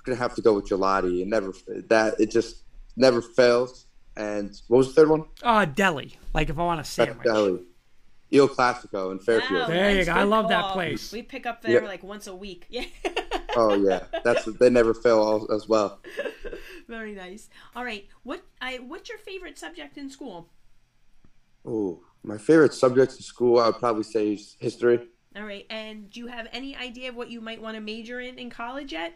gonna 0.07 0.17
have 0.17 0.33
to 0.35 0.41
go 0.41 0.53
with 0.53 0.65
Gelotti. 0.69 1.21
It 1.21 1.27
never 1.27 1.53
that 1.89 2.19
it 2.19 2.31
just 2.31 2.63
never 2.95 3.21
fails. 3.21 3.85
And 4.15 4.59
what 4.67 4.77
was 4.79 4.87
the 4.87 4.93
third 4.93 5.09
one? 5.09 5.25
Uh, 5.43 5.65
deli. 5.65 6.17
Like 6.33 6.49
if 6.49 6.57
I 6.57 6.63
want 6.63 6.79
a 6.79 6.81
That's 6.83 6.89
sandwich. 6.89 7.23
Deli. 7.23 7.59
Il 8.31 8.47
Classico 8.49 9.11
in 9.11 9.19
Fairfield. 9.19 9.61
Wow, 9.61 9.67
There 9.67 9.91
you 9.99 10.03
go. 10.05 10.11
I 10.11 10.23
love 10.23 10.49
that 10.49 10.73
place. 10.73 11.11
We 11.13 11.21
pick 11.21 11.45
up 11.45 11.61
there 11.61 11.81
Yeah. 11.83 11.87
like 11.87 12.03
once 12.03 12.27
a 12.27 12.35
week. 12.35 12.65
Yeah. 12.69 12.85
Oh 13.59 13.73
yeah, 13.73 14.03
that's 14.23 14.45
they 14.59 14.69
never 14.69 14.93
fail 14.93 15.17
al- 15.49 15.51
as 15.55 15.67
well. 15.67 15.99
Very 16.87 17.15
nice. 17.15 17.49
All 17.75 17.83
right. 17.83 18.05
What 18.21 18.43
I 18.61 18.75
what's 18.77 19.09
your 19.09 19.17
favorite 19.17 19.57
subject 19.57 19.97
in 19.97 20.11
school? 20.11 20.49
Oh, 21.65 22.03
my 22.23 22.37
favorite 22.37 22.73
subject 22.73 23.13
in 23.13 23.21
school, 23.21 23.59
I 23.59 23.67
would 23.67 23.79
probably 23.79 24.03
say 24.03 24.33
is 24.33 24.55
history. 24.59 25.07
All 25.35 25.43
right. 25.43 25.65
And 25.71 26.07
do 26.11 26.19
you 26.19 26.27
have 26.27 26.47
any 26.51 26.75
idea 26.75 27.09
of 27.09 27.15
what 27.15 27.31
you 27.31 27.41
might 27.41 27.59
want 27.59 27.75
to 27.75 27.81
major 27.81 28.19
in 28.19 28.37
in 28.37 28.51
college 28.51 28.91
yet? 28.91 29.13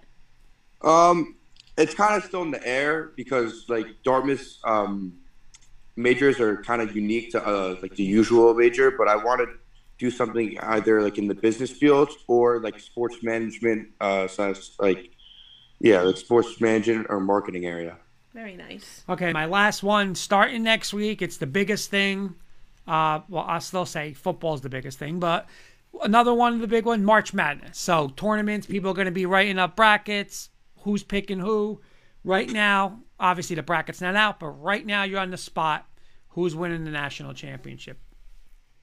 Um, 0.84 1.36
it's 1.78 1.94
kind 1.94 2.16
of 2.16 2.24
still 2.24 2.42
in 2.44 2.52
the 2.52 2.66
air 2.68 3.12
because 3.16 3.66
like 3.70 3.88
Dartmouth 4.04 4.58
um, 4.64 5.14
majors 5.96 6.40
are 6.40 6.58
kind 6.58 6.82
of 6.82 6.96
unique 6.96 7.32
to 7.32 7.46
uh, 7.46 7.76
like 7.82 7.96
the 7.96 8.04
usual 8.04 8.54
major, 8.54 8.92
but 8.92 9.08
I 9.08 9.16
want 9.16 9.42
to 9.42 9.48
do 9.98 10.10
something 10.10 10.58
either 10.60 11.02
like 11.02 11.18
in 11.18 11.28
the 11.28 11.36
business 11.36 11.72
field 11.72 12.10
or 12.28 12.60
like 12.60 12.80
sports 12.80 13.18
management, 13.22 13.90
uh, 14.02 14.28
slash, 14.28 14.72
like 14.80 15.12
yeah, 15.80 16.02
like 16.02 16.18
sports 16.18 16.60
management 16.62 17.08
or 17.10 17.20
marketing 17.20 17.66
area. 17.66 17.98
Very 18.34 18.56
nice. 18.56 19.04
Okay, 19.10 19.34
my 19.34 19.46
last 19.46 19.84
one 19.84 20.16
starting 20.16 20.64
next 20.64 20.94
week. 20.94 21.22
It's 21.22 21.38
the 21.38 21.48
biggest 21.48 21.90
thing. 21.90 22.36
Uh, 22.88 23.22
well, 23.30 23.46
I'll 23.48 23.62
still 23.62 23.86
say 23.86 24.14
football's 24.14 24.62
the 24.62 24.70
biggest 24.70 24.98
thing, 24.98 25.20
but 25.20 25.48
another 26.04 26.34
one 26.34 26.54
of 26.54 26.62
the 26.62 26.68
big 26.68 26.86
one, 26.86 27.04
March 27.04 27.34
Madness. 27.34 27.78
So 27.78 28.10
tournaments, 28.16 28.68
people 28.68 28.92
are 28.92 28.94
going 28.94 29.06
to 29.06 29.12
be 29.12 29.26
writing 29.26 29.60
up 29.60 29.76
brackets, 29.76 30.50
who's 30.82 31.04
picking 31.04 31.40
who. 31.40 31.82
Right 32.24 32.50
now, 32.50 33.00
obviously 33.20 33.56
the 33.56 33.64
bracket's 33.64 34.00
not 34.02 34.16
out, 34.16 34.40
but 34.40 34.50
right 34.50 34.86
now 34.86 35.04
you're 35.04 35.20
on 35.20 35.32
the 35.32 35.38
spot. 35.38 35.88
Who's 36.30 36.56
winning 36.56 36.84
the 36.86 36.92
national 36.92 37.34
championship? 37.34 38.00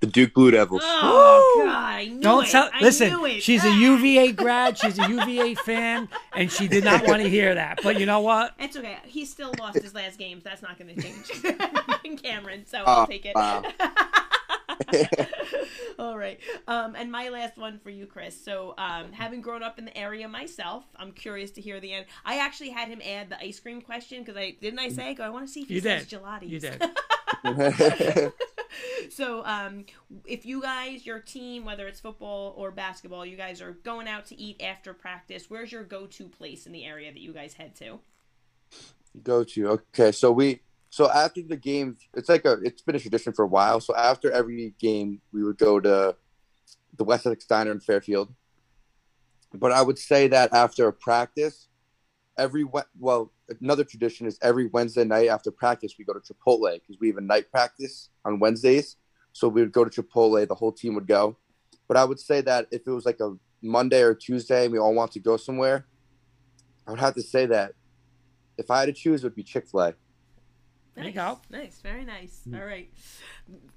The 0.01 0.07
Duke 0.07 0.35
Blue 0.35 0.51
Devils. 0.53 0.83
Oh 0.85 1.63
God! 1.65 1.75
I 1.75 2.07
knew 2.07 2.21
Don't 2.21 2.45
it. 2.45 2.51
tell. 2.51 2.71
I 2.73 2.81
Listen, 2.81 3.09
knew 3.11 3.25
it. 3.27 3.43
she's 3.43 3.65
a 3.65 3.69
Ah. 3.69 3.79
UVA 3.79 4.31
grad. 4.33 4.79
She's 4.79 4.97
a 4.99 5.09
UVA 5.09 5.55
fan, 5.55 6.09
and 6.37 6.53
she 6.53 6.69
did 6.69 6.85
not 6.85 7.05
want 7.07 7.21
to 7.23 7.29
hear 7.29 7.55
that. 7.57 7.81
But 7.83 7.99
you 7.99 8.07
know 8.07 8.21
what? 8.21 8.55
It's 8.61 8.77
okay. 8.77 8.99
He 9.07 9.25
still 9.25 9.53
lost 9.59 9.81
his 9.83 9.95
last 9.95 10.17
game. 10.19 10.41
So 10.41 10.51
that's 10.51 10.63
not 10.63 10.79
going 10.79 10.95
to 10.95 11.03
change. 11.03 12.23
Cameron, 12.23 12.65
so 12.67 12.79
Oh, 12.87 13.01
I'll 13.01 13.07
take 13.09 13.27
it. 13.27 13.35
wow. 13.35 13.63
All 15.99 16.17
right. 16.17 16.39
Um, 16.67 16.95
and 16.95 17.11
my 17.11 17.29
last 17.29 17.57
one 17.57 17.79
for 17.79 17.91
you, 17.91 18.07
Chris. 18.07 18.41
So, 18.43 18.75
um, 18.79 19.13
having 19.13 19.41
grown 19.41 19.63
up 19.63 19.79
in 19.79 19.85
the 19.85 19.97
area 19.97 20.29
myself, 20.29 20.85
I'm 20.97 21.13
curious 21.13 21.51
to 21.53 21.61
hear 21.61 21.81
the 21.81 21.93
end. 21.93 22.07
I 22.25 22.39
actually 22.39 22.71
had 22.71 22.89
him 22.89 23.01
add 23.05 23.31
the 23.31 23.39
ice 23.41 23.59
cream 23.61 23.81
question 23.81 24.21
because 24.23 24.37
I 24.37 24.57
didn't 24.61 24.79
I 24.79 24.89
say? 24.91 25.11
I 25.11 25.13
go, 25.15 25.25
I 25.25 25.31
want 25.31 25.47
to 25.47 25.53
see 25.53 25.63
if 25.63 25.69
he 25.69 25.75
You 25.75 25.81
says 25.81 26.07
did. 26.07 26.21
Gelotti's. 26.21 26.51
You 26.53 26.61
did. 26.61 28.33
So, 29.11 29.45
um, 29.45 29.87
if 30.27 30.45
you 30.45 30.61
guys, 30.61 31.07
your 31.07 31.19
team, 31.21 31.65
whether 31.65 31.87
it's 31.87 32.01
football 32.01 32.55
or 32.57 32.71
basketball, 32.71 33.25
you 33.25 33.37
guys 33.37 33.61
are 33.63 33.73
going 33.73 34.07
out 34.07 34.27
to 34.27 34.39
eat 34.41 34.63
after 34.63 34.93
practice, 34.93 35.49
where's 35.49 35.73
your 35.73 35.83
go-to 35.85 36.29
place 36.29 36.67
in 36.67 36.73
the 36.73 36.85
area 36.85 37.11
that 37.13 37.21
you 37.21 37.33
guys 37.33 37.55
head 37.55 37.75
to? 37.77 37.99
Go 39.23 39.45
to 39.45 39.69
okay. 39.69 40.13
So 40.13 40.31
we 40.31 40.61
so 40.91 41.11
after 41.11 41.43
the 41.43 41.57
game, 41.57 41.97
it's 42.15 42.29
like 42.29 42.45
a 42.45 42.53
it's 42.63 42.83
been 42.83 42.97
a 42.97 43.01
tradition 43.01 43.33
for 43.33 43.45
a 43.45 43.49
while. 43.49 43.81
So 43.81 43.95
after 43.95 44.31
every 44.31 44.75
game, 44.79 45.21
we 45.33 45.45
would 45.45 45.59
go 45.59 45.81
to 45.81 46.17
the 46.97 47.05
West 47.05 47.27
Essex 47.27 47.47
Diner 47.47 47.73
in 47.73 47.81
Fairfield. 47.81 48.35
But 49.53 49.73
I 49.73 49.83
would 49.83 49.99
say 49.99 50.29
that 50.29 50.53
after 50.53 50.89
a 50.89 50.93
practice, 50.93 51.69
every 52.39 52.65
well 52.99 53.33
another 53.61 53.85
tradition 53.85 54.27
is 54.27 54.39
every 54.43 54.67
Wednesday 54.67 55.05
night 55.05 55.29
after 55.29 55.51
practice 55.51 55.95
we 55.99 56.05
go 56.05 56.13
to 56.13 56.21
Chipotle 56.21 56.73
because 56.75 57.01
we 57.01 57.09
have 57.09 57.17
a 57.17 57.23
night 57.23 57.51
practice 57.51 58.11
on 58.25 58.39
Wednesdays. 58.39 58.97
So 59.33 59.49
we 59.49 59.61
would 59.61 59.73
go 59.73 59.85
to 59.85 60.03
Chipotle. 60.03 60.47
The 60.47 60.55
whole 60.55 60.73
team 60.73 60.95
would 60.95 61.07
go. 61.07 61.37
But 61.87 61.97
I 61.97 62.05
would 62.05 62.21
say 62.21 62.41
that 62.43 62.67
if 62.71 62.87
it 62.87 62.91
was 62.91 63.07
like 63.07 63.21
a 63.21 63.35
Monday 63.63 64.03
or 64.03 64.15
Tuesday 64.15 64.65
and 64.65 64.73
we 64.73 64.79
all 64.79 64.95
want 64.95 65.13
to 65.13 65.21
go 65.21 65.37
somewhere, 65.37 65.87
I 66.87 66.91
would 66.91 67.01
have 67.01 67.15
to 67.15 67.23
say 67.23 67.47
that 67.47 67.73
if 68.57 68.71
I 68.71 68.81
had 68.81 68.87
to 68.87 68.93
choose, 68.93 69.23
it 69.23 69.27
would 69.27 69.35
be 69.35 69.43
Chick 69.43 69.69
Fil 69.69 69.81
A. 69.81 69.95
There 70.99 71.07
you 71.09 71.15
Nice. 71.15 71.37
go. 71.37 71.41
Nice, 71.57 71.81
very 71.83 72.05
nice. 72.05 72.41
Mm. 72.49 72.59
All 72.61 72.67
right, 72.67 72.89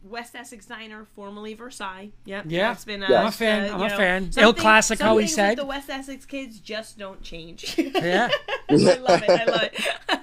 West 0.03 0.35
Essex 0.35 0.65
Diner, 0.65 1.05
formerly 1.15 1.53
Versailles. 1.53 2.09
Yep. 2.25 2.45
Yeah. 2.47 2.69
that's 2.69 2.83
been. 2.85 3.03
Uh, 3.03 3.07
Yeah. 3.09 3.21
I'm 3.21 3.27
a 3.27 3.31
fan. 3.31 3.69
uh, 3.69 3.73
I'm 3.75 3.81
a 3.81 3.87
know, 3.89 3.97
fan. 3.97 4.23
Il 4.25 4.31
something- 4.33 4.63
Classico, 4.63 4.97
some 4.97 5.13
he 5.13 5.19
things 5.19 5.31
with 5.31 5.35
said. 5.35 5.57
The 5.59 5.65
West 5.65 5.89
Essex 5.89 6.25
kids 6.25 6.59
just 6.59 6.97
don't 6.97 7.21
change. 7.21 7.77
Yeah. 7.77 8.29
I 8.69 8.73
love 8.73 9.23
it. 9.23 9.29
I 9.29 9.45
love 9.45 9.63
it. 9.63 10.19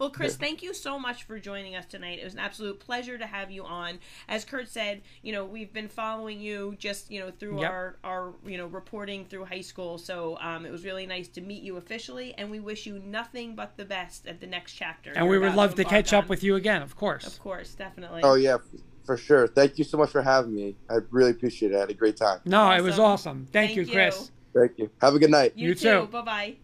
Well, 0.00 0.10
Chris, 0.10 0.34
thank 0.36 0.62
you 0.62 0.72
so 0.74 0.98
much 0.98 1.24
for 1.24 1.38
joining 1.38 1.76
us 1.76 1.84
tonight. 1.86 2.18
It 2.18 2.24
was 2.24 2.32
an 2.32 2.40
absolute 2.40 2.80
pleasure 2.80 3.18
to 3.18 3.26
have 3.26 3.50
you 3.50 3.64
on. 3.64 3.98
As 4.28 4.44
Kurt 4.44 4.68
said, 4.68 5.02
you 5.22 5.30
know 5.32 5.44
we've 5.44 5.72
been 5.72 5.88
following 5.88 6.40
you 6.40 6.74
just 6.78 7.10
you 7.10 7.20
know 7.20 7.30
through 7.30 7.60
Yep. 7.60 7.70
our 7.70 7.96
our 8.02 8.34
you 8.44 8.56
know 8.56 8.66
reporting 8.66 9.26
through 9.26 9.44
high 9.44 9.60
school. 9.60 9.98
So 9.98 10.38
um, 10.40 10.64
it 10.64 10.72
was 10.72 10.84
really 10.84 11.06
nice 11.06 11.28
to 11.28 11.40
meet 11.40 11.62
you 11.62 11.76
officially, 11.76 12.34
and 12.38 12.50
we 12.50 12.58
wish 12.60 12.86
you 12.86 12.98
nothing 12.98 13.54
but 13.54 13.76
the 13.76 13.84
best 13.84 14.26
at 14.26 14.40
the 14.40 14.46
next 14.46 14.72
chapter. 14.72 15.12
And 15.14 15.28
we 15.28 15.38
would 15.38 15.54
love 15.54 15.74
to 15.74 15.82
embark 15.82 15.90
catch 15.90 16.12
up 16.12 16.28
with 16.28 16.42
you 16.42 16.56
again, 16.56 16.82
of 16.82 16.96
course. 16.96 17.26
Of 17.26 17.38
course, 17.38 17.74
definitely. 17.74 18.22
Oh 18.24 18.34
yeah, 18.34 18.56
for 19.04 19.16
sure. 19.18 19.46
Thank 19.46 19.76
you 19.78 19.84
so 19.84 19.98
much 19.98 20.10
for 20.10 20.22
having 20.22 20.54
me. 20.54 20.76
I 20.88 20.98
really 21.10 21.32
appreciate 21.32 21.72
it. 21.72 21.76
I 21.76 21.80
had 21.80 21.90
a 21.90 21.94
great 21.94 22.16
time. 22.16 22.40
No, 22.46 22.70
it 22.70 22.80
was 22.80 22.98
Awesome. 22.98 23.04
awesome. 23.04 23.48
Thank, 23.52 23.68
Thank 23.70 23.76
you, 23.76 23.82
you. 23.82 23.92
Chris. 23.92 24.30
Thank 24.54 24.78
you. 24.78 24.90
Have 25.00 25.14
a 25.14 25.18
good 25.18 25.30
night. 25.30 25.52
You, 25.56 25.68
You 25.68 25.74
too. 25.74 26.00
too. 26.00 26.06
Bye 26.06 26.56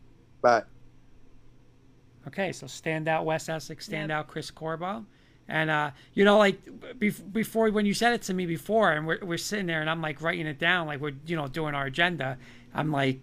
bye. 0.42 0.66
Okay, 2.28 2.52
so 2.52 2.66
standout 2.66 3.24
West 3.24 3.48
Essex, 3.48 3.88
standout 3.88 4.26
Chris 4.26 4.50
Corbo. 4.50 5.04
And, 5.48 5.70
uh, 5.70 5.90
you 6.14 6.24
know, 6.24 6.38
like 6.38 6.58
be- 6.98 7.10
before, 7.10 7.70
when 7.70 7.86
you 7.86 7.94
said 7.94 8.12
it 8.14 8.22
to 8.22 8.34
me 8.34 8.46
before, 8.46 8.92
and 8.92 9.06
we're, 9.06 9.18
we're 9.22 9.38
sitting 9.38 9.66
there 9.66 9.80
and 9.80 9.88
I'm 9.88 10.02
like 10.02 10.20
writing 10.20 10.46
it 10.46 10.58
down, 10.58 10.88
like 10.88 11.00
we're, 11.00 11.12
you 11.24 11.36
know, 11.36 11.46
doing 11.46 11.74
our 11.74 11.86
agenda. 11.86 12.36
I'm 12.74 12.90
like, 12.92 13.20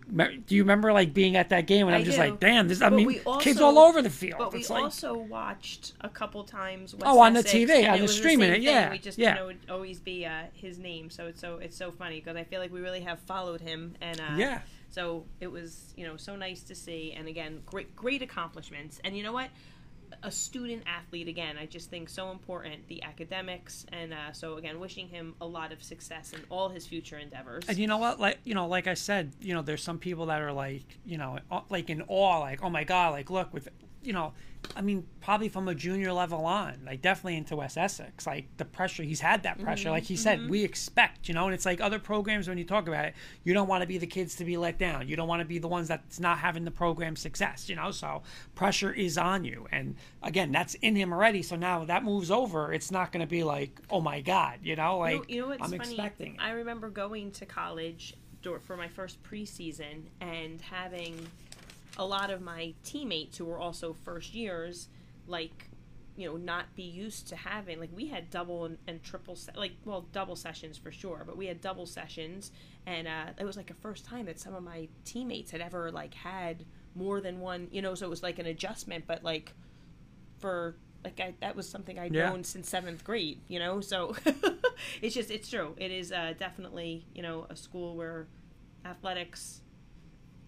do 0.48 0.56
you 0.56 0.64
remember 0.64 0.92
like 0.94 1.14
being 1.14 1.36
at 1.36 1.50
that 1.50 1.68
game? 1.68 1.86
And 1.88 1.96
I 1.96 2.00
I'm 2.00 2.06
just 2.06 2.18
do. 2.18 2.24
like, 2.24 2.40
damn, 2.40 2.68
this, 2.70 2.82
I 2.82 2.90
But 2.90 2.96
mean, 2.96 3.06
we 3.08 3.22
kids 3.40 3.60
all 3.62 3.78
over 3.78 4.02
the 4.02 4.10
field. 4.10 4.40
But 4.40 4.54
we 4.54 4.60
it's 4.62 4.70
like, 4.70 4.84
also 4.84 5.16
watched 5.16 5.94
a 6.02 6.10
couple 6.10 6.44
times. 6.44 6.96
West 6.96 7.06
Oh, 7.06 7.20
on 7.20 7.34
the 7.34 7.44
TV, 7.44 7.88
on 7.88 7.98
the 7.98 8.04
was 8.04 8.16
streaming 8.16 8.48
same 8.52 8.56
it, 8.56 8.62
yeah, 8.64 8.90
We 8.90 8.98
just 8.98 9.20
yeah. 9.20 9.34
you 9.34 9.40
know 9.42 9.46
would 9.48 9.60
always 9.70 10.00
be 10.00 10.26
uh, 10.26 10.44
his 10.54 10.80
name, 10.80 11.10
so 11.12 11.28
it's 11.28 11.40
so 11.40 11.58
it's 11.58 11.78
so 11.78 11.92
funny 11.92 12.20
because 12.20 12.36
I 12.36 12.46
feel 12.46 12.62
like 12.62 12.72
we 12.74 12.80
really 12.82 13.02
have 13.02 13.20
followed 13.20 13.62
him, 13.62 13.94
and 14.02 14.20
uh, 14.20 14.24
Yeah. 14.38 14.62
So 14.94 15.26
it 15.40 15.52
was 15.52 15.94
you 15.98 16.06
know 16.06 16.18
so 16.18 16.36
nice 16.36 16.62
to 16.64 16.76
see, 16.76 17.14
and 17.18 17.28
again, 17.28 17.62
great 17.66 17.96
great 17.96 18.22
accomplishments, 18.22 19.02
and 19.04 19.18
you 19.18 19.24
know 19.24 19.34
what. 19.34 19.50
A 20.22 20.32
student 20.32 20.84
athlete 20.86 21.28
again, 21.28 21.58
I 21.58 21.66
just 21.66 21.90
think 21.90 22.08
so 22.08 22.30
important 22.30 22.88
the 22.88 23.02
academics, 23.02 23.84
and 23.92 24.14
uh, 24.14 24.32
so 24.32 24.58
again, 24.58 24.80
wishing 24.80 25.08
him 25.08 25.34
a 25.42 25.46
lot 25.46 25.72
of 25.72 25.82
success 25.82 26.34
in 26.34 26.42
all 26.50 26.70
his 26.70 26.86
future 26.86 27.18
endeavors. 27.18 27.66
And 27.68 27.80
you 27.80 27.88
know 27.88 27.98
what? 27.98 28.20
Like 28.20 28.38
you 28.44 28.54
know, 28.54 28.68
like 28.68 28.86
I 28.86 28.94
said, 28.94 29.34
you 29.42 29.56
know, 29.56 29.64
there's 29.64 29.82
some 29.82 29.98
people 29.98 30.28
that 30.28 30.40
are 30.40 30.54
like, 30.54 30.86
you 31.04 31.18
know, 31.18 31.40
like 31.70 31.90
in 31.90 32.04
awe, 32.08 32.38
like, 32.38 32.64
oh 32.64 32.70
my 32.70 32.84
god, 32.84 33.14
like 33.14 33.32
look 33.32 33.52
with, 33.52 33.70
you 34.04 34.14
know, 34.14 34.34
I 34.76 34.82
mean, 34.82 35.06
probably 35.22 35.50
from 35.50 35.68
a 35.68 35.76
junior 35.76 36.14
level 36.14 36.46
on, 36.46 36.82
like 36.86 37.02
definitely 37.02 37.38
into 37.38 37.56
West 37.56 37.78
Essex, 37.78 38.26
like 38.26 38.46
the 38.58 38.66
pressure 38.66 39.04
he's 39.04 39.20
had 39.20 39.44
that 39.44 39.60
pressure, 39.60 39.86
mm-hmm. 39.86 39.94
like 39.94 40.04
he 40.04 40.16
said, 40.16 40.40
mm-hmm. 40.40 40.50
we 40.50 40.64
expect, 40.64 41.28
you 41.28 41.34
know, 41.34 41.46
and 41.46 41.54
it's 41.54 41.66
like 41.66 41.82
other 41.82 42.00
programs 42.00 42.48
when 42.48 42.58
you 42.58 42.64
talk 42.64 42.88
about 42.88 43.06
it, 43.06 43.14
you 43.44 43.54
don't 43.54 43.68
want 43.68 43.82
to 43.82 43.88
be 43.88 43.98
the 43.98 44.08
kids 44.08 44.36
to 44.36 44.46
be 44.46 44.58
let 44.58 44.78
down, 44.78 45.08
you 45.08 45.16
don't 45.16 45.28
want 45.28 45.42
to 45.42 45.46
be 45.46 45.60
the 45.60 45.68
ones 45.68 45.88
that's 45.88 46.20
not 46.20 46.38
having 46.38 46.64
the 46.64 46.72
program 46.72 47.16
success, 47.16 47.70
you 47.70 47.76
know, 47.76 47.92
so 47.92 48.24
pressure 48.56 48.92
is 48.92 49.18
on 49.18 49.44
you, 49.44 49.68
and 49.72 49.96
again, 50.22 50.52
that's 50.52 50.76
in 50.76 50.96
him 50.96 51.12
already, 51.12 51.42
so 51.42 51.56
now 51.56 51.84
that 51.86 52.04
moves 52.04 52.32
over, 52.32 52.74
it's 52.74 52.92
not 52.92 53.12
going 53.12 53.26
to 53.26 53.30
be 53.30 53.44
like, 53.44 53.80
oh 53.90 54.02
my 54.02 54.22
god, 54.22 54.60
you 54.64 54.76
know, 54.76 55.00
like 55.00 55.14
you 55.14 55.20
know, 55.20 55.26
you 55.28 55.42
know 55.42 55.48
what's 55.50 55.64
I'm 55.64 55.78
funny? 55.78 55.94
expecting. 55.94 56.36
it. 56.36 56.42
I 56.42 56.52
remember 56.52 56.90
going 56.90 57.32
to 57.32 57.46
college 57.46 58.16
for 58.66 58.76
my 58.76 58.88
first 58.88 59.24
preseason 59.24 60.04
and 60.20 60.62
having 60.62 61.28
a 61.98 62.06
lot 62.06 62.30
of 62.32 62.42
my 62.42 62.74
teammates 62.84 63.38
who 63.38 63.46
were 63.46 63.60
also 63.60 63.94
first 63.94 64.34
years, 64.34 64.90
like, 65.28 65.70
you 66.16 66.28
know, 66.30 66.38
not 66.38 66.76
be 66.76 66.84
used 66.84 67.28
to 67.30 67.36
having 67.36 67.80
like 67.80 67.90
we 67.96 68.08
had 68.08 68.30
double 68.30 68.66
and, 68.66 68.78
and 68.88 69.04
triple 69.04 69.36
se- 69.36 69.52
like 69.56 69.74
well 69.86 70.06
double 70.12 70.36
sessions 70.36 70.78
for 70.78 70.92
sure, 70.92 71.24
but 71.26 71.38
we 71.38 71.48
had 71.48 71.60
double 71.62 71.86
sessions, 71.86 72.52
and 72.86 73.08
uh, 73.08 73.26
it 73.40 73.46
was 73.46 73.58
like 73.58 73.72
a 73.72 73.74
first 73.76 74.06
time 74.06 74.26
that 74.28 74.40
some 74.40 74.54
of 74.54 74.64
my 74.64 74.88
teammates 75.06 75.52
had 75.52 75.62
ever 75.62 75.92
like 75.92 76.14
had 76.14 76.66
more 76.96 77.20
than 77.22 77.40
one, 77.40 77.68
you 77.72 77.82
know, 77.82 77.96
so 77.96 78.06
it 78.06 78.10
was 78.10 78.22
like 78.22 78.38
an 78.40 78.46
adjustment, 78.46 79.06
but 79.08 79.24
like 79.24 79.54
for 80.40 80.76
like 81.04 81.20
I, 81.20 81.34
that 81.42 81.56
was 81.56 81.68
something 81.68 81.98
I'd 82.00 82.14
Yeah. 82.14 82.30
known 82.30 82.44
since 82.44 82.70
seventh 82.70 83.04
grade, 83.04 83.42
you 83.48 83.60
know. 83.60 83.82
So 83.82 84.16
it's 85.02 85.16
just 85.16 85.32
it's 85.32 85.50
true. 85.50 85.76
It 85.78 85.92
is 85.92 86.12
uh, 86.12 86.34
definitely 86.38 87.06
you 87.16 87.22
know 87.24 87.48
a 87.50 87.56
school 87.56 87.96
where 87.96 88.28
athletics 88.86 89.62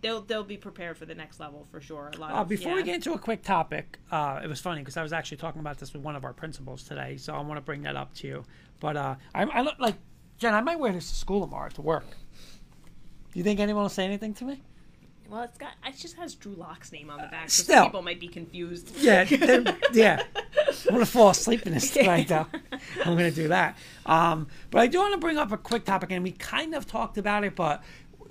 they'll 0.01 0.21
they'll 0.21 0.43
be 0.43 0.57
prepared 0.57 0.97
for 0.97 1.05
the 1.05 1.15
next 1.15 1.39
level 1.39 1.67
for 1.71 1.81
sure. 1.81 2.11
A 2.15 2.19
lot. 2.19 2.31
Uh, 2.31 2.35
of, 2.41 2.47
before 2.47 2.71
yeah. 2.71 2.77
we 2.77 2.83
get 2.83 2.95
into 2.95 3.13
a 3.13 3.19
quick 3.19 3.43
topic, 3.43 3.99
uh, 4.11 4.39
it 4.43 4.47
was 4.47 4.59
funny 4.59 4.81
because 4.81 4.97
I 4.97 5.03
was 5.03 5.13
actually 5.13 5.37
talking 5.37 5.61
about 5.61 5.77
this 5.77 5.93
with 5.93 6.01
one 6.01 6.15
of 6.15 6.23
our 6.23 6.33
principals 6.33 6.83
today, 6.83 7.17
so 7.17 7.33
I 7.33 7.41
want 7.41 7.57
to 7.57 7.61
bring 7.61 7.83
that 7.83 7.95
up 7.95 8.13
to 8.15 8.27
you. 8.27 8.43
But 8.79 8.97
uh, 8.97 9.15
I, 9.33 9.43
I 9.43 9.61
look 9.61 9.79
like 9.79 9.95
Jen. 10.37 10.53
I 10.53 10.61
might 10.61 10.79
wear 10.79 10.91
this 10.91 11.09
to 11.09 11.15
school 11.15 11.41
tomorrow 11.41 11.69
to 11.69 11.81
work. 11.81 12.05
Do 12.09 13.39
you 13.39 13.43
think 13.43 13.59
anyone 13.59 13.83
will 13.83 13.89
say 13.89 14.05
anything 14.05 14.33
to 14.35 14.45
me? 14.45 14.61
well, 15.29 15.43
it's 15.43 15.57
got 15.57 15.73
it 15.85 15.97
just 15.97 16.15
has 16.17 16.35
Drew 16.35 16.53
Lock's 16.53 16.91
name 16.91 17.09
on 17.09 17.17
the 17.17 17.27
back, 17.27 17.49
so 17.49 17.63
still. 17.63 17.85
people 17.85 18.01
might 18.01 18.19
be 18.19 18.27
confused. 18.27 18.93
Yeah, 18.97 19.23
yeah. 19.93 20.23
I'm 20.87 20.93
gonna 20.93 21.05
fall 21.05 21.29
asleep 21.29 21.65
in 21.65 21.73
this 21.73 21.91
tonight, 21.91 22.27
though. 22.27 22.45
I'm 23.03 23.15
gonna 23.15 23.31
do 23.31 23.47
that. 23.47 23.77
Um, 24.05 24.47
but 24.69 24.81
I 24.81 24.87
do 24.87 24.99
want 24.99 25.13
to 25.13 25.19
bring 25.19 25.37
up 25.37 25.51
a 25.51 25.57
quick 25.57 25.83
topic, 25.83 26.11
and 26.11 26.23
we 26.23 26.31
kind 26.31 26.75
of 26.75 26.85
talked 26.85 27.17
about 27.17 27.43
it, 27.43 27.55
but 27.55 27.83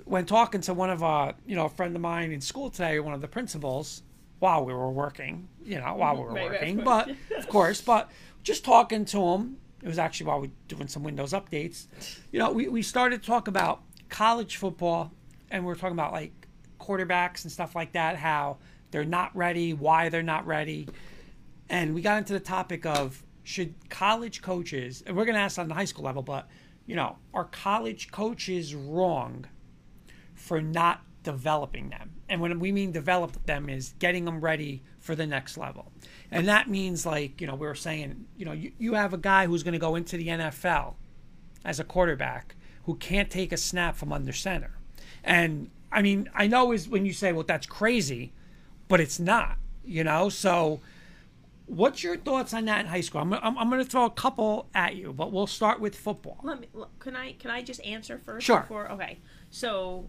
when 0.05 0.25
talking 0.25 0.61
to 0.61 0.73
one 0.73 0.89
of 0.89 1.03
our, 1.03 1.33
you 1.45 1.55
know, 1.55 1.65
a 1.65 1.69
friend 1.69 1.95
of 1.95 2.01
mine 2.01 2.31
in 2.31 2.39
school 2.39 2.69
today, 2.69 2.99
one 2.99 3.13
of 3.13 3.21
the 3.21 3.27
principals, 3.27 4.03
while 4.39 4.63
we 4.63 4.73
were 4.73 4.91
working, 4.91 5.47
you 5.63 5.79
know, 5.79 5.95
while 5.95 6.15
we 6.15 6.21
were 6.21 6.27
Right, 6.27 6.35
right, 6.35 6.45
of 6.45 6.51
working, 6.51 6.83
but 6.83 7.09
of 7.37 7.47
course, 7.49 7.81
but 7.81 8.09
just 8.43 8.63
talking 8.63 9.05
to 9.05 9.19
him, 9.19 9.57
it 9.81 9.87
was 9.87 9.99
actually 9.99 10.27
while 10.27 10.39
we 10.39 10.47
were 10.47 10.53
doing 10.67 10.87
some 10.87 11.03
Windows 11.03 11.33
updates. 11.33 11.87
You 12.31 12.39
know, 12.39 12.51
we 12.51 12.67
we 12.67 12.81
started 12.81 13.21
to 13.21 13.27
talk 13.27 13.47
about 13.47 13.81
college 14.09 14.57
football, 14.57 15.11
and 15.49 15.65
we 15.65 15.71
are 15.71 15.75
talking 15.75 15.93
about 15.93 16.11
like 16.11 16.47
quarterbacks 16.79 17.43
and 17.43 17.51
stuff 17.51 17.75
like 17.75 17.93
that, 17.93 18.15
how 18.15 18.57
they're 18.91 19.03
not 19.03 19.35
ready, 19.35 19.73
why 19.73 20.09
they're 20.09 20.23
not 20.23 20.45
ready. 20.45 20.87
And 21.69 21.95
we 21.95 22.01
got 22.01 22.19
into 22.19 22.33
the 22.33 22.39
topic 22.39 22.85
of 22.85 23.23
should 23.43 23.73
college 23.89 24.41
coaches, 24.41 25.03
and 25.05 25.15
we're 25.15 25.25
going 25.25 25.35
to 25.35 25.41
ask 25.41 25.57
on 25.57 25.67
the 25.67 25.73
high 25.73 25.85
school 25.85 26.05
level, 26.05 26.21
but, 26.21 26.47
you 26.85 26.95
know, 26.95 27.17
are 27.33 27.45
college 27.45 28.11
coaches 28.11 28.75
wrong 28.75 29.45
for 30.45 30.61
not 30.61 31.01
developing 31.23 31.89
them? 31.89 32.11
And 32.29 32.39
when 32.39 32.59
we 32.59 32.71
mean 32.71 32.91
develop 32.91 33.45
them 33.45 33.67
is 33.67 33.95
getting 33.99 34.25
them 34.25 34.41
ready 34.41 34.83
for 34.99 35.15
the 35.15 35.25
next 35.25 35.57
level. 35.57 35.91
And 36.31 36.47
that 36.47 36.69
means, 36.69 37.05
like, 37.05 37.41
you 37.41 37.47
know, 37.47 37.55
we 37.55 37.67
were 37.67 37.75
saying, 37.75 38.25
you 38.37 38.45
know, 38.45 38.51
you, 38.51 38.71
you 38.77 38.93
have 38.93 39.13
a 39.13 39.17
guy 39.17 39.47
who's 39.47 39.63
going 39.63 39.73
to 39.73 39.79
go 39.79 39.95
into 39.95 40.17
the 40.17 40.27
NFL 40.27 40.93
as 41.63 41.79
a 41.79 41.83
quarterback 41.83 42.55
who 42.83 42.95
can't 42.95 43.29
take 43.29 43.51
a 43.51 43.57
snap 43.57 43.95
from 43.95 44.13
under 44.13 44.33
center. 44.33 44.71
And 45.23 45.71
I 45.91 46.01
mean, 46.01 46.29
I 46.33 46.47
know 46.47 46.71
is 46.71 46.87
when 46.87 47.05
you 47.05 47.13
say, 47.13 47.33
well, 47.33 47.43
that's 47.43 47.65
crazy, 47.65 48.33
but 48.87 48.99
it's 48.99 49.19
not, 49.19 49.57
you 49.83 50.03
know? 50.03 50.29
So, 50.29 50.81
what's 51.65 52.03
your 52.03 52.17
thoughts 52.17 52.53
on 52.53 52.65
that 52.65 52.81
in 52.81 52.85
high 52.87 53.01
school? 53.01 53.21
I'm, 53.21 53.33
I'm, 53.33 53.57
I'm 53.57 53.69
going 53.69 53.83
to 53.83 53.89
throw 53.89 54.05
a 54.05 54.11
couple 54.11 54.67
at 54.75 54.95
you, 54.95 55.13
but 55.13 55.31
we'll 55.31 55.47
start 55.47 55.79
with 55.79 55.95
football. 55.95 56.39
Let 56.43 56.61
me. 56.61 56.67
Can 56.99 57.15
I? 57.15 57.33
Can 57.33 57.51
I 57.51 57.61
just 57.63 57.83
answer 57.83 58.19
first? 58.19 58.45
Sure. 58.45 58.61
Before, 58.61 58.91
okay. 58.91 59.19
So, 59.49 60.07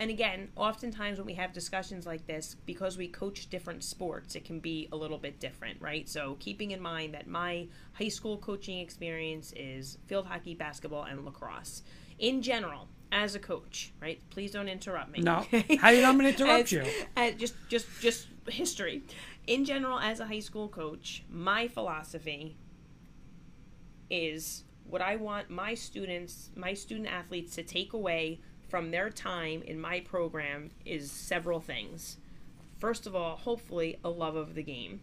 and 0.00 0.10
again, 0.10 0.48
oftentimes 0.56 1.18
when 1.18 1.26
we 1.26 1.34
have 1.34 1.52
discussions 1.52 2.04
like 2.04 2.26
this, 2.26 2.56
because 2.66 2.98
we 2.98 3.06
coach 3.06 3.48
different 3.48 3.84
sports, 3.84 4.34
it 4.34 4.44
can 4.44 4.58
be 4.58 4.88
a 4.90 4.96
little 4.96 5.18
bit 5.18 5.38
different, 5.38 5.80
right? 5.80 6.08
So, 6.08 6.36
keeping 6.40 6.72
in 6.72 6.80
mind 6.80 7.14
that 7.14 7.28
my 7.28 7.68
high 7.92 8.08
school 8.08 8.36
coaching 8.38 8.78
experience 8.78 9.52
is 9.56 9.98
field 10.06 10.26
hockey, 10.26 10.54
basketball, 10.54 11.04
and 11.04 11.24
lacrosse. 11.24 11.82
In 12.18 12.42
general, 12.42 12.88
as 13.12 13.36
a 13.36 13.38
coach, 13.38 13.92
right? 14.00 14.20
Please 14.30 14.50
don't 14.50 14.68
interrupt 14.68 15.10
me. 15.10 15.20
No. 15.20 15.46
How 15.78 15.90
did 15.90 16.02
I'm 16.04 16.18
going 16.18 16.32
to 16.34 16.42
interrupt 16.42 16.64
As- 16.64 16.72
you? 16.72 16.84
as 17.16 17.34
just, 17.36 17.54
just, 17.68 17.86
just 18.00 18.26
history. 18.48 19.02
In 19.46 19.64
general, 19.64 20.00
as 20.00 20.18
a 20.20 20.26
high 20.26 20.40
school 20.40 20.68
coach, 20.68 21.22
my 21.30 21.68
philosophy 21.68 22.56
is 24.10 24.64
what 24.84 25.00
I 25.00 25.16
want 25.16 25.50
my 25.50 25.74
students, 25.74 26.50
my 26.56 26.74
student 26.74 27.08
athletes 27.08 27.54
to 27.56 27.62
take 27.62 27.92
away 27.92 28.40
from 28.74 28.90
their 28.90 29.08
time 29.08 29.62
in 29.62 29.80
my 29.80 30.00
program 30.00 30.68
is 30.84 31.08
several 31.08 31.60
things. 31.60 32.16
First 32.80 33.06
of 33.06 33.14
all, 33.14 33.36
hopefully, 33.36 34.00
a 34.02 34.10
love 34.10 34.34
of 34.34 34.56
the 34.56 34.64
game, 34.64 35.00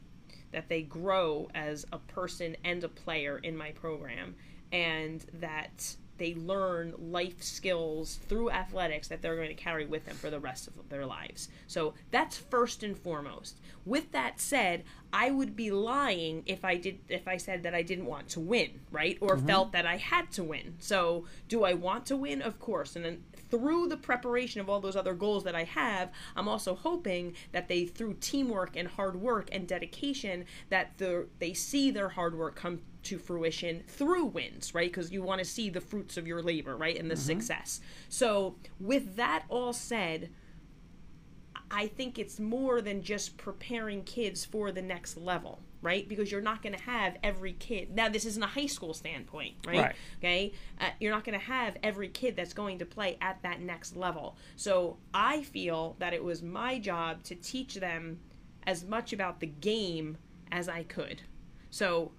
that 0.52 0.68
they 0.68 0.82
grow 0.82 1.48
as 1.56 1.86
a 1.94 1.98
person 1.98 2.58
and 2.66 2.84
a 2.84 2.90
player 2.90 3.38
in 3.38 3.56
my 3.56 3.72
program, 3.72 4.36
and 4.74 5.26
that 5.36 5.96
they 6.18 6.36
learn 6.36 6.94
life 7.00 7.42
skills 7.42 8.20
through 8.28 8.52
athletics 8.52 9.08
that 9.08 9.24
they're 9.24 9.38
going 9.38 9.48
to 9.48 9.56
carry 9.56 9.86
with 9.88 10.06
them 10.06 10.16
for 10.16 10.30
the 10.30 10.40
rest 10.40 10.68
of 10.68 10.74
their 10.90 11.06
lives. 11.06 11.48
So 11.66 11.94
that's 12.12 12.38
first 12.38 12.84
and 12.84 12.96
foremost. 12.96 13.58
With 13.86 14.12
that 14.12 14.40
said, 14.40 14.84
I 15.12 15.32
would 15.32 15.56
be 15.56 15.72
lying 15.72 16.44
if 16.46 16.64
I 16.64 16.76
did 16.76 17.00
if 17.10 17.28
I 17.28 17.38
said 17.38 17.64
that 17.64 17.74
I 17.74 17.82
didn't 17.82 18.06
want 18.06 18.28
to 18.30 18.40
win, 18.40 18.82
right? 18.92 19.18
Or 19.20 19.36
mm-hmm. 19.36 19.48
felt 19.48 19.72
that 19.72 19.88
I 19.88 19.98
had 19.98 20.30
to 20.34 20.44
win. 20.44 20.76
So, 20.78 21.26
do 21.48 21.64
I 21.64 21.74
want 21.74 22.06
to 22.08 22.18
win? 22.18 22.42
Of 22.42 22.60
course. 22.60 22.96
And 22.96 23.04
then 23.04 23.24
through 23.52 23.88
the 23.88 23.98
preparation 23.98 24.62
of 24.62 24.70
all 24.70 24.80
those 24.80 24.96
other 24.96 25.14
goals 25.14 25.44
that 25.44 25.56
I 25.56 25.66
have, 25.66 26.12
I'm 26.36 26.48
also 26.48 26.74
hoping 26.74 27.36
that 27.52 27.68
they 27.68 27.86
through 27.86 28.16
teamwork 28.22 28.76
and 28.76 28.88
hard 28.88 29.22
work 29.22 29.50
and 29.52 29.68
dedication 29.68 30.46
that 30.70 30.98
the 30.98 31.28
they 31.40 31.54
see 31.54 31.92
their 31.92 32.10
hard 32.10 32.36
work 32.36 32.56
come 32.56 32.80
to 33.04 33.18
fruition 33.18 33.84
through 33.88 34.26
wins, 34.26 34.74
right? 34.74 34.92
Because 34.92 35.12
you 35.12 35.24
want 35.24 35.40
to 35.40 35.46
see 35.46 35.70
the 35.70 35.82
fruits 35.82 36.18
of 36.18 36.28
your 36.28 36.42
labor, 36.42 36.76
right? 36.78 36.98
And 36.98 37.10
the 37.10 37.16
mm-hmm. 37.16 37.40
success. 37.40 37.82
So, 38.10 38.56
with 38.80 39.16
that 39.16 39.46
all 39.50 39.74
said, 39.74 40.30
I 41.70 41.88
think 41.88 42.20
it's 42.20 42.40
more 42.40 42.82
than 42.82 43.02
just 43.02 43.38
preparing 43.38 44.04
kids 44.04 44.46
for 44.46 44.72
the 44.72 44.82
next 44.82 45.18
level, 45.18 45.62
right? 45.82 46.08
Because 46.08 46.32
you're 46.32 46.42
not 46.42 46.62
going 46.62 46.76
to 46.76 46.84
have 46.84 47.18
every 47.24 47.54
kid. 47.54 47.96
Now, 47.96 48.10
this 48.10 48.26
isn't 48.26 48.42
a 48.42 48.48
high 48.48 48.68
school 48.68 48.94
standpoint, 48.94 49.56
right? 49.66 49.80
Right. 49.80 49.96
Okay. 50.20 50.54
Uh, 50.80 50.90
you're 51.00 51.14
not 51.14 51.24
going 51.24 51.40
to 51.40 51.46
have 51.46 51.78
every 51.82 52.08
kid 52.08 52.36
that's 52.36 52.54
going 52.54 52.80
to 52.80 52.86
play 52.86 53.18
at 53.22 53.42
that 53.44 53.62
next 53.62 53.96
level. 53.96 54.36
So 54.56 54.98
I 55.14 55.42
feel 55.42 55.96
that 56.00 56.14
it 56.14 56.24
was 56.24 56.44
my 56.44 56.80
job 56.80 57.24
to 57.24 57.36
teach 57.36 57.76
them 57.76 58.20
as 58.68 58.86
much 58.86 59.12
about 59.12 59.40
the 59.40 59.48
game 59.48 60.18
as 60.52 60.70
I 60.70 60.84
could. 60.84 61.24
So, 61.70 62.12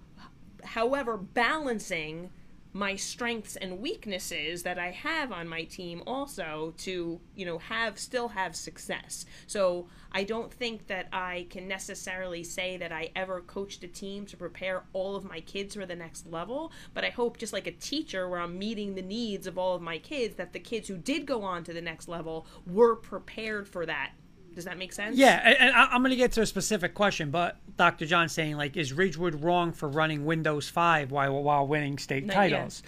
however, 0.63 1.15
balancing 1.17 2.31
my 2.73 2.95
strengths 2.95 3.55
and 3.55 3.79
weaknesses 3.79 4.63
that 4.63 4.79
I 4.79 4.89
have 4.89 5.31
on 5.31 5.47
my 5.47 5.63
team 5.63 6.01
also 6.07 6.73
to, 6.79 7.21
you 7.35 7.45
know, 7.45 7.59
have 7.59 7.99
still 7.99 8.29
have 8.29 8.55
success. 8.55 9.25
So 9.45 9.87
I 10.11 10.23
don't 10.23 10.51
think 10.51 10.87
that 10.87 11.07
I 11.13 11.47
can 11.49 11.67
necessarily 11.67 12.43
say 12.43 12.77
that 12.77 12.91
I 12.91 13.11
ever 13.15 13.41
coached 13.41 13.83
a 13.83 13.87
team 13.87 14.25
to 14.25 14.37
prepare 14.37 14.83
all 14.93 15.15
of 15.15 15.23
my 15.23 15.39
kids 15.39 15.75
for 15.75 15.85
the 15.85 15.95
next 15.95 16.25
level, 16.25 16.71
but 16.93 17.05
I 17.05 17.09
hope 17.09 17.37
just 17.37 17.53
like 17.53 17.67
a 17.67 17.71
teacher 17.71 18.27
where 18.27 18.39
I'm 18.39 18.57
meeting 18.57 18.95
the 18.95 19.01
needs 19.01 19.45
of 19.45 19.57
all 19.57 19.75
of 19.75 19.81
my 19.81 19.99
kids 19.99 20.35
that 20.35 20.53
the 20.53 20.59
kids 20.59 20.87
who 20.87 20.97
did 20.97 21.25
go 21.27 21.43
on 21.43 21.63
to 21.65 21.73
the 21.73 21.81
next 21.81 22.07
level 22.07 22.47
were 22.65 22.95
prepared 22.95 23.67
for 23.67 23.85
that. 23.85 24.13
Does 24.55 24.65
that 24.65 24.77
make 24.77 24.93
sense? 24.93 25.17
Yeah, 25.17 25.53
and, 25.59 25.75
I'm 25.75 26.01
going 26.01 26.11
to 26.11 26.15
get 26.15 26.31
to 26.33 26.41
a 26.41 26.45
specific 26.45 26.93
question, 26.93 27.31
but 27.31 27.57
Dr. 27.77 28.05
John 28.05 28.29
saying 28.29 28.55
like, 28.57 28.77
is 28.77 28.93
Ridgewood 28.93 29.43
wrong 29.43 29.71
for 29.71 29.89
running 29.89 30.25
Windows 30.25 30.69
5 30.69 31.11
while 31.11 31.41
while 31.43 31.65
winning 31.67 31.97
state 31.97 32.25
Not 32.25 32.33
titles? 32.35 32.83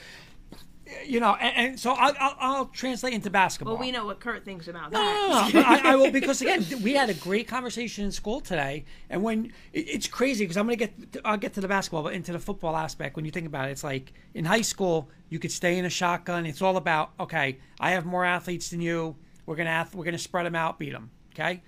You 1.04 1.20
know, 1.20 1.34
and, 1.34 1.70
and 1.70 1.80
so 1.80 1.94
I'll, 1.94 2.14
I'll, 2.20 2.36
I'll 2.40 2.66
translate 2.68 3.14
into 3.14 3.32
basketball. 3.32 3.74
Well, 3.74 3.82
we 3.82 3.92
know 3.92 4.06
what 4.06 4.20
Kurt 4.20 4.46
thinks 4.46 4.68
about 4.68 4.92
No, 4.92 5.00
that. 5.00 5.52
no, 5.54 5.60
no, 5.60 5.66
but 5.66 5.86
I, 5.86 5.94
I 5.94 5.96
will 5.96 6.12
because 6.12 6.44
again, 6.44 6.64
we 6.84 6.94
had 6.94 7.10
a 7.10 7.16
great 7.16 7.48
conversation 7.48 8.06
in 8.06 8.12
school 8.12 8.40
today, 8.40 8.86
and 9.10 9.24
when 9.24 9.46
it, 9.74 9.80
it's 9.90 10.08
crazy 10.08 10.44
because 10.44 10.58
I'm 10.58 10.68
gonna 10.68 10.76
get 10.76 10.94
I'll 11.26 11.38
get 11.38 11.54
to 11.56 11.62
the 11.62 11.68
basketball, 11.68 12.04
but 12.04 12.14
into 12.14 12.32
the 12.34 12.40
football 12.40 12.76
aspect. 12.76 13.16
When 13.16 13.26
you 13.26 13.32
think 13.32 13.48
about 13.48 13.68
it, 13.68 13.72
it's 13.72 13.84
like 13.84 14.14
in 14.36 14.46
high 14.46 14.62
school 14.62 15.10
you 15.30 15.40
could 15.40 15.52
stay 15.52 15.80
in 15.80 15.86
a 15.86 15.90
shotgun. 15.90 16.46
It's 16.46 16.62
all 16.62 16.78
about 16.78 17.14
okay, 17.20 17.58
I 17.80 17.92
have 17.92 18.06
more 18.06 18.24
athletes 18.24 18.70
than 18.70 18.80
you. 18.80 19.16
We're 19.48 19.56
gonna 19.56 19.72
ath- 19.72 19.96
we're 19.96 20.06
gonna 20.06 20.20
spread 20.20 20.46
them 20.46 20.54
out, 20.56 20.78
beat 20.78 20.92
them. 20.92 21.10
Okay, 21.36 21.62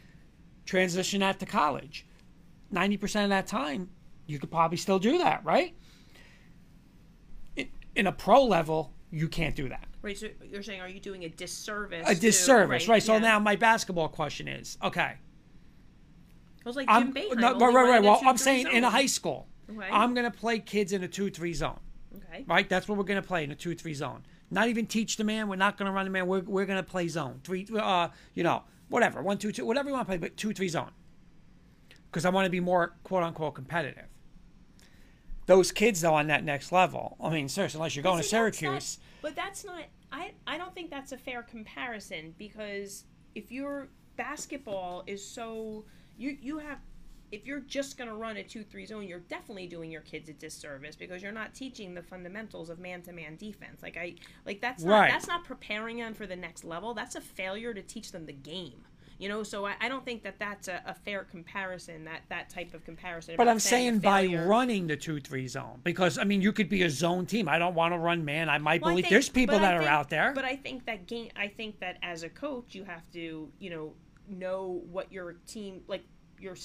transition 0.65 1.19
that 1.19 1.39
to 1.39 1.45
college. 1.45 2.05
Ninety 2.71 2.97
percent 2.97 3.25
of 3.25 3.29
that 3.29 3.47
time, 3.47 3.89
you 4.25 4.39
could 4.39 4.51
probably 4.51 4.77
still 4.77 4.99
do 4.99 5.17
that, 5.19 5.43
right? 5.43 5.75
In, 7.55 7.69
in 7.95 8.07
a 8.07 8.11
pro 8.11 8.43
level, 8.43 8.93
you 9.11 9.27
can't 9.27 9.55
do 9.55 9.69
that 9.69 9.87
Right, 10.01 10.17
so 10.17 10.27
you're 10.49 10.63
saying, 10.63 10.79
are 10.79 10.87
you 10.87 10.99
doing 10.99 11.23
a 11.25 11.29
disservice? 11.29 12.07
a 12.07 12.15
to- 12.15 12.21
disservice, 12.21 12.87
right? 12.87 13.03
So 13.03 13.13
yeah. 13.13 13.19
now 13.19 13.39
my 13.39 13.55
basketball 13.57 14.07
question 14.07 14.47
is, 14.47 14.77
okay, 14.81 15.15
it 16.59 16.65
was 16.65 16.75
like 16.75 16.87
Jim 16.87 17.13
I'm 17.13 17.39
no, 17.39 17.57
right, 17.59 17.73
right, 17.73 17.89
right. 17.89 18.03
Well, 18.03 18.21
I'm 18.25 18.37
saying 18.37 18.67
in 18.71 18.83
a 18.83 18.89
high 18.89 19.05
school, 19.05 19.47
Okay. 19.69 19.89
I'm 19.91 20.13
gonna 20.13 20.31
play 20.31 20.59
kids 20.59 20.93
in 20.93 21.03
a 21.03 21.09
two-three 21.09 21.53
zone, 21.53 21.79
Okay. 22.15 22.45
right? 22.47 22.69
That's 22.69 22.87
what 22.87 22.97
we're 22.97 23.03
gonna 23.03 23.21
play 23.21 23.43
in 23.43 23.51
a 23.51 23.55
two-three 23.55 23.93
zone. 23.93 24.23
Not 24.49 24.69
even 24.69 24.85
teach 24.85 25.17
the 25.17 25.25
man. 25.25 25.49
We're 25.49 25.57
not 25.57 25.77
gonna 25.77 25.91
run 25.91 26.05
the 26.05 26.11
man. 26.11 26.25
We're 26.25 26.39
we're 26.39 26.65
gonna 26.65 26.83
play 26.83 27.09
zone 27.09 27.41
three. 27.43 27.67
Uh, 27.77 28.07
you 28.33 28.43
know, 28.43 28.63
whatever 28.89 29.21
one, 29.21 29.37
two, 29.37 29.51
two, 29.51 29.65
whatever 29.65 29.89
you 29.89 29.93
want 29.95 30.07
to 30.07 30.09
play, 30.09 30.17
but 30.17 30.37
two-three 30.37 30.69
zone. 30.69 30.91
Because 32.09 32.25
I 32.25 32.29
want 32.29 32.45
to 32.45 32.49
be 32.49 32.59
more 32.59 32.95
quote 33.03 33.23
unquote 33.23 33.55
competitive. 33.55 34.05
Those 35.45 35.71
kids 35.71 36.01
though 36.01 36.13
on 36.15 36.27
that 36.27 36.43
next 36.43 36.71
level. 36.71 37.15
I 37.21 37.29
mean, 37.29 37.47
seriously, 37.49 37.77
unless 37.77 37.95
you're 37.95 38.03
going 38.03 38.17
to 38.17 38.23
See, 38.23 38.35
not- 38.35 38.53
Syracuse. 38.53 38.99
but 39.21 39.35
that's 39.35 39.63
not. 39.65 39.83
I 40.11 40.31
I 40.45 40.57
don't 40.57 40.73
think 40.73 40.89
that's 40.89 41.11
a 41.11 41.17
fair 41.17 41.43
comparison 41.43 42.33
because 42.37 43.05
if 43.35 43.51
your 43.51 43.89
basketball 44.15 45.03
is 45.07 45.25
so 45.25 45.85
you 46.17 46.37
you 46.41 46.57
have. 46.59 46.79
If 47.31 47.45
you're 47.45 47.59
just 47.59 47.97
going 47.97 48.09
to 48.09 48.15
run 48.15 48.37
a 48.37 48.43
2 48.43 48.63
3 48.63 48.85
zone, 48.85 49.07
you're 49.07 49.19
definitely 49.19 49.67
doing 49.67 49.91
your 49.91 50.01
kids 50.01 50.29
a 50.29 50.33
disservice 50.33 50.95
because 50.95 51.21
you're 51.21 51.31
not 51.31 51.53
teaching 51.53 51.93
the 51.93 52.01
fundamentals 52.01 52.69
of 52.69 52.79
man 52.79 53.01
to 53.03 53.11
man 53.11 53.35
defense. 53.35 53.81
Like, 53.83 53.97
I, 53.97 54.15
like 54.45 54.61
that's 54.61 54.83
not, 54.83 54.99
Right. 54.99 55.11
that's 55.11 55.27
not 55.27 55.43
preparing 55.43 55.97
them 55.97 56.13
for 56.13 56.25
the 56.25 56.35
next 56.37 56.63
level. 56.63 56.93
That's 56.93 57.15
a 57.15 57.21
failure 57.21 57.73
to 57.73 57.81
teach 57.81 58.11
them 58.13 58.25
the 58.25 58.33
game. 58.33 58.85
You 59.19 59.29
know, 59.29 59.41
so 59.41 59.65
I, 59.65 59.73
I 59.81 59.89
don't 59.89 60.05
think 60.05 60.21
that 60.23 60.37
that's 60.37 60.67
a, 60.67 60.79
a 60.85 60.93
fair 60.93 61.23
comparison, 61.23 62.05
that, 62.05 62.21
that 62.29 62.51
type 62.51 62.75
of 62.75 62.85
comparison. 62.85 63.33
But 63.35 63.47
I'm 63.47 63.59
saying 63.59 63.97
by 63.99 64.27
running 64.27 64.85
the 64.85 64.95
two 64.95 65.19
three 65.19 65.47
zone 65.47 65.79
because 65.83 66.19
I 66.19 66.23
mean 66.23 66.39
you 66.43 66.53
could 66.53 66.69
be 66.69 66.83
a 66.83 66.89
zone 66.89 67.25
team. 67.25 67.49
I 67.49 67.57
don't 67.57 67.73
want 67.73 67.95
to 67.95 67.97
run 67.97 68.23
man. 68.23 68.47
I 68.47 68.59
might 68.59 68.81
Well, 68.83 68.89
I 68.89 68.93
believe 68.93 69.05
think- 69.05 69.11
there's 69.13 69.27
people 69.29 69.55
I 69.55 69.59
that 69.61 69.73
are 69.73 69.87
out 69.87 70.11
there. 70.11 70.33
But 70.35 70.45
I 70.45 70.55
think 70.55 70.85
that 70.85 71.07
game. 71.07 71.31
I 71.35 71.47
think 71.47 71.79
that 71.79 71.97
as 72.03 72.21
a 72.21 72.29
coach, 72.29 72.75
you 72.75 72.83
have 72.83 73.09
to, 73.13 73.49
you 73.57 73.69
know, 73.71 73.93
know 74.29 74.83
what 74.91 75.11
your 75.11 75.33
team 75.47 75.81
like. 75.87 76.03
Your 76.39 76.55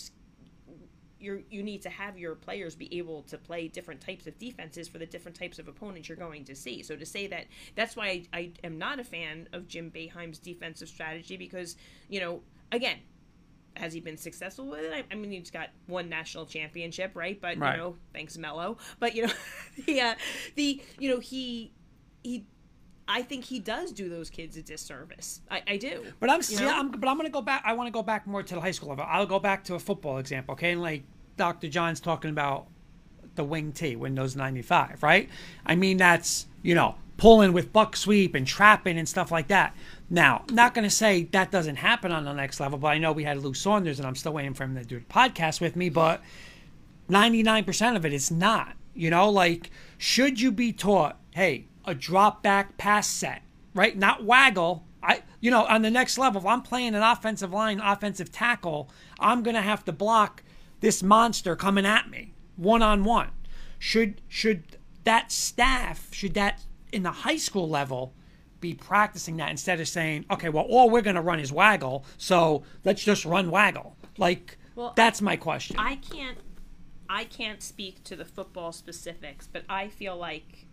your 1.23 1.41
you 1.51 1.63
need 1.63 1.83
to 1.83 1.91
have 1.91 2.19
your 2.19 2.35
players 2.35 2.75
be 2.75 2.93
able 2.99 3.23
to 3.25 3.39
play 3.39 3.69
different 3.69 4.01
types 4.01 4.27
of 4.27 4.39
defenses 4.39 4.89
for 4.89 4.99
the 4.99 5.07
different 5.07 5.39
types 5.39 5.59
of 5.59 5.69
opponents 5.69 6.09
you're 6.09 6.17
going 6.17 6.45
to 6.45 6.55
see. 6.55 6.83
So 6.83 6.97
to 6.97 7.07
say 7.07 7.27
that 7.29 7.47
that's 7.75 7.97
why 7.97 8.07
I, 8.33 8.39
I 8.39 8.53
am 8.65 8.79
not 8.79 8.99
a 9.01 9.05
fan 9.05 9.49
of 9.53 9.69
Jim 9.69 9.91
Boeheim's 9.91 10.39
defensive 10.39 10.89
strategy 10.89 11.37
because 11.37 11.77
you 12.09 12.21
know 12.21 12.43
again. 12.71 12.99
Has 13.75 13.95
he 13.95 14.01
been 14.01 14.19
successful 14.19 14.67
with 14.67 14.81
it? 14.81 14.93
I, 14.93 15.03
I 15.11 15.15
mean, 15.15 15.31
he's 15.31 15.51
got 15.51 15.71
one 15.87 16.11
national 16.11 16.45
championship, 16.45 17.13
right? 17.15 17.41
But 17.41 17.57
Right. 17.57 17.73
you 17.73 17.79
know, 17.79 17.97
thanks 18.13 18.37
Melo. 18.37 18.77
But 19.01 19.15
you 19.15 19.27
know, 19.27 19.33
the 19.87 19.99
uh, 19.99 20.15
the 20.57 20.83
you 20.99 21.09
know 21.09 21.21
he 21.21 21.73
he 22.23 22.45
I 23.09 23.23
think 23.23 23.45
he 23.45 23.61
does 23.61 23.93
do 23.93 24.09
those 24.09 24.31
kids 24.31 24.57
a 24.57 24.63
disservice. 24.63 25.41
I, 25.51 25.63
I 25.67 25.77
do. 25.77 26.05
But 26.21 26.31
I'm, 26.31 26.41
You 26.47 26.61
know? 26.61 26.69
I'm 26.71 26.91
but 26.91 27.09
I'm 27.09 27.17
gonna 27.17 27.31
go 27.31 27.43
back. 27.43 27.63
I 27.65 27.73
want 27.73 27.89
to 27.89 27.91
go 27.91 28.03
back 28.03 28.27
more 28.27 28.43
to 28.43 28.55
the 28.55 28.61
high 28.61 28.71
school 28.71 28.91
level. 28.91 29.07
I'll 29.09 29.27
go 29.27 29.39
back 29.39 29.65
to 29.65 29.75
a 29.75 29.79
football 29.79 30.19
example. 30.19 30.53
Okay, 30.53 30.73
and 30.73 30.83
like 30.83 31.05
Dr. 31.37 31.69
John's 31.69 32.01
talking 32.01 32.31
about 32.31 32.67
the 33.35 33.45
wing 33.45 33.73
T 33.73 33.97
Windows 33.97 34.37
95, 34.37 35.03
right? 35.03 35.29
I 35.65 35.75
mean 35.75 35.97
that's 35.97 36.47
you 36.63 36.75
know 36.75 36.97
pulling 37.17 37.53
with 37.53 37.73
buck 37.73 37.97
sweep 37.97 38.35
and 38.35 38.47
trapping 38.47 38.99
and 38.99 39.09
stuff 39.09 39.31
like 39.31 39.49
that. 39.49 39.75
Now, 40.11 40.45
not 40.51 40.75
gonna 40.75 40.91
say 40.91 41.25
that 41.33 41.51
doesn't 41.51 41.77
happen 41.77 42.13
on 42.13 42.25
the 42.25 42.33
next 42.33 42.61
level, 42.61 42.79
but 42.79 42.89
I 42.89 42.99
know 42.99 43.13
we 43.13 43.25
had 43.25 43.39
Lou 43.43 43.55
Saunders, 43.55 43.99
and 43.99 44.07
I'm 44.07 44.17
still 44.17 44.33
waiting 44.33 44.55
for 44.55 44.65
him 44.65 44.75
to 44.77 44.85
do 44.85 44.99
the 44.99 45.05
podcast 45.07 45.61
with 45.61 45.77
me, 45.77 45.89
but. 45.89 46.21
99% 47.11 47.97
of 47.97 48.07
it 48.07 48.13
is 48.13 48.31
not. 48.31 48.75
You 48.95 49.11
know, 49.11 49.31
like, 49.31 49.71
should 49.99 50.41
you 50.41 50.53
be 50.53 50.73
taught, 50.73 51.19
hey, 51.31 51.67
a 51.85 51.95
drop 51.95 52.43
back 52.43 52.77
pass 52.77 53.07
set, 53.07 53.43
right? 53.75 53.97
Not 53.97 54.25
waggle. 54.25 54.85
I, 55.03 55.23
you 55.41 55.51
know, 55.51 55.65
on 55.65 55.83
the 55.83 55.91
next 55.91 56.19
level, 56.19 56.41
if 56.41 56.47
I'm 56.47 56.63
playing 56.63 56.95
an 56.95 57.03
offensive 57.03 57.53
line, 57.53 57.81
offensive 57.81 58.31
tackle, 58.31 58.91
I'm 59.19 59.43
going 59.43 59.57
to 59.57 59.63
have 59.63 59.85
to 59.87 59.93
block 59.93 60.43
this 60.83 61.03
monster 61.03 61.57
coming 61.57 61.87
at 61.87 62.11
me 62.11 62.35
one 62.57 62.83
on 62.83 63.05
one. 63.05 63.31
Should, 63.79 64.21
should 64.29 64.77
that 65.05 65.33
staff, 65.33 66.13
should 66.13 66.35
that 66.35 66.63
in 66.93 67.03
the 67.03 67.11
high 67.11 67.37
school 67.37 67.69
level, 67.69 68.13
be 68.61 68.75
practicing 68.75 69.39
that 69.39 69.51
instead 69.51 69.81
of 69.81 69.89
saying, 69.89 70.27
okay, 70.31 70.49
well, 70.49 70.65
all 70.69 70.91
we're 70.91 71.03
going 71.03 71.17
to 71.17 71.23
run 71.23 71.41
is 71.41 71.51
waggle, 71.51 72.05
so 72.17 72.63
let's 72.85 73.03
just 73.03 73.25
run 73.25 73.51
waggle? 73.51 73.97
Like, 74.19 74.59
Well, 74.77 74.93
that's 74.95 75.21
my 75.21 75.37
question. 75.37 75.77
I 75.79 75.97
can't 75.97 76.39
I 77.09 77.25
can't 77.25 77.63
speak 77.63 78.03
to 78.05 78.17
the 78.17 78.25
football 78.25 78.73
specifics, 78.73 79.47
but 79.47 79.65
I 79.69 79.89
feel 79.89 80.17
like 80.17 80.67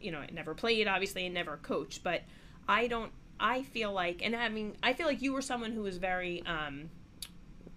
you 0.00 0.12
know, 0.12 0.18
I 0.18 0.28
never 0.32 0.54
played 0.54 0.86
obviously 0.86 1.24
and 1.24 1.34
never 1.34 1.56
coached, 1.56 2.04
but 2.04 2.22
I 2.68 2.86
don't 2.86 3.12
I 3.40 3.62
feel 3.62 3.92
like 3.92 4.20
and 4.24 4.36
I 4.36 4.48
mean 4.48 4.76
I 4.82 4.92
feel 4.92 5.06
like 5.06 5.22
you 5.22 5.32
were 5.32 5.42
someone 5.42 5.72
who 5.72 5.82
was 5.82 5.96
very 5.96 6.42
um 6.46 6.90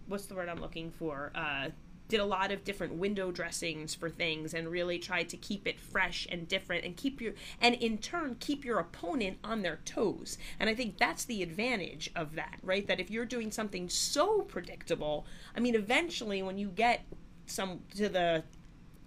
what's 0.09 0.25
the 0.25 0.35
word 0.35 0.49
I'm 0.49 0.61
looking 0.61 0.91
for? 0.91 1.31
Uh 1.35 1.69
did 2.09 2.19
a 2.19 2.25
lot 2.25 2.51
of 2.51 2.63
different 2.63 2.95
window 2.95 3.31
dressings 3.31 3.93
for 3.93 4.09
things 4.09 4.55
and 4.55 4.67
really 4.67 4.97
tried 4.97 5.29
to 5.29 5.37
keep 5.37 5.67
it 5.67 5.79
fresh 5.79 6.27
and 6.31 6.47
different 6.47 6.83
and 6.83 6.97
keep 6.97 7.21
your 7.21 7.33
and 7.61 7.75
in 7.75 7.99
turn 7.99 8.35
keep 8.39 8.65
your 8.65 8.79
opponent 8.79 9.37
on 9.43 9.61
their 9.61 9.77
toes. 9.85 10.37
And 10.59 10.69
I 10.69 10.73
think 10.73 10.97
that's 10.97 11.23
the 11.25 11.43
advantage 11.43 12.09
of 12.15 12.33
that, 12.33 12.57
right? 12.63 12.85
That 12.87 12.99
if 12.99 13.11
you're 13.11 13.25
doing 13.27 13.51
something 13.51 13.89
so 13.89 14.41
predictable, 14.41 15.27
I 15.55 15.59
mean 15.59 15.75
eventually 15.75 16.41
when 16.41 16.57
you 16.57 16.69
get 16.69 17.05
some 17.45 17.81
to 17.95 18.09
the 18.09 18.43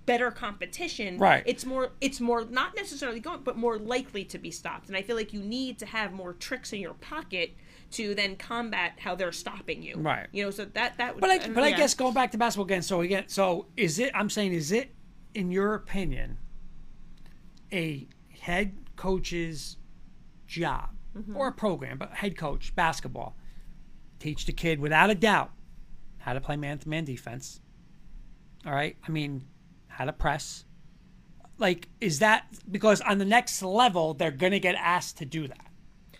better 0.06 0.30
competition 0.32 1.16
Right. 1.18 1.44
it's 1.46 1.64
more 1.64 1.90
it's 2.00 2.20
more 2.20 2.44
not 2.44 2.74
necessarily 2.74 3.20
going 3.20 3.42
but 3.42 3.56
more 3.56 3.78
likely 3.78 4.24
to 4.24 4.36
be 4.38 4.50
stopped 4.50 4.88
and 4.88 4.96
i 4.96 5.02
feel 5.02 5.14
like 5.14 5.32
you 5.32 5.40
need 5.40 5.78
to 5.78 5.86
have 5.86 6.12
more 6.12 6.32
tricks 6.32 6.72
in 6.72 6.80
your 6.80 6.94
pocket 6.94 7.54
to 7.92 8.14
then 8.14 8.36
combat 8.36 8.92
how 8.98 9.14
they're 9.14 9.32
stopping 9.32 9.82
you 9.82 9.96
Right. 9.96 10.26
you 10.32 10.42
know 10.44 10.50
so 10.50 10.64
that 10.64 10.96
that 10.98 11.14
would 11.14 11.20
But 11.20 11.30
I, 11.30 11.34
and, 11.36 11.54
but 11.54 11.64
I 11.64 11.70
guess 11.72 11.94
going 11.94 12.14
back 12.14 12.30
to 12.32 12.38
basketball 12.38 12.64
again. 12.66 12.82
So 12.82 13.00
again, 13.02 13.24
so 13.28 13.66
is 13.76 13.98
it? 13.98 14.10
I'm 14.14 14.30
saying, 14.30 14.52
is 14.52 14.72
it, 14.72 14.94
in 15.34 15.50
your 15.50 15.74
opinion, 15.74 16.38
a 17.72 18.06
head 18.40 18.74
coach's 18.96 19.76
job 20.46 20.90
Mm-hmm. 21.16 21.36
or 21.36 21.48
a 21.48 21.52
program, 21.52 21.98
but 21.98 22.10
head 22.14 22.38
coach 22.38 22.74
basketball, 22.74 23.36
teach 24.18 24.46
the 24.46 24.52
kid 24.52 24.80
without 24.80 25.10
a 25.10 25.14
doubt 25.14 25.50
how 26.16 26.32
to 26.32 26.40
play 26.40 26.56
man-to-man 26.56 27.04
defense. 27.04 27.60
All 28.64 28.72
right, 28.72 28.96
I 29.06 29.10
mean, 29.10 29.44
how 29.88 30.06
to 30.06 30.12
press. 30.14 30.64
Like, 31.58 31.88
is 32.00 32.20
that 32.20 32.46
because 32.70 33.02
on 33.02 33.18
the 33.18 33.26
next 33.26 33.60
level 33.62 34.14
they're 34.14 34.30
gonna 34.30 34.58
get 34.58 34.74
asked 34.76 35.18
to 35.18 35.26
do 35.26 35.46
that, 35.48 35.66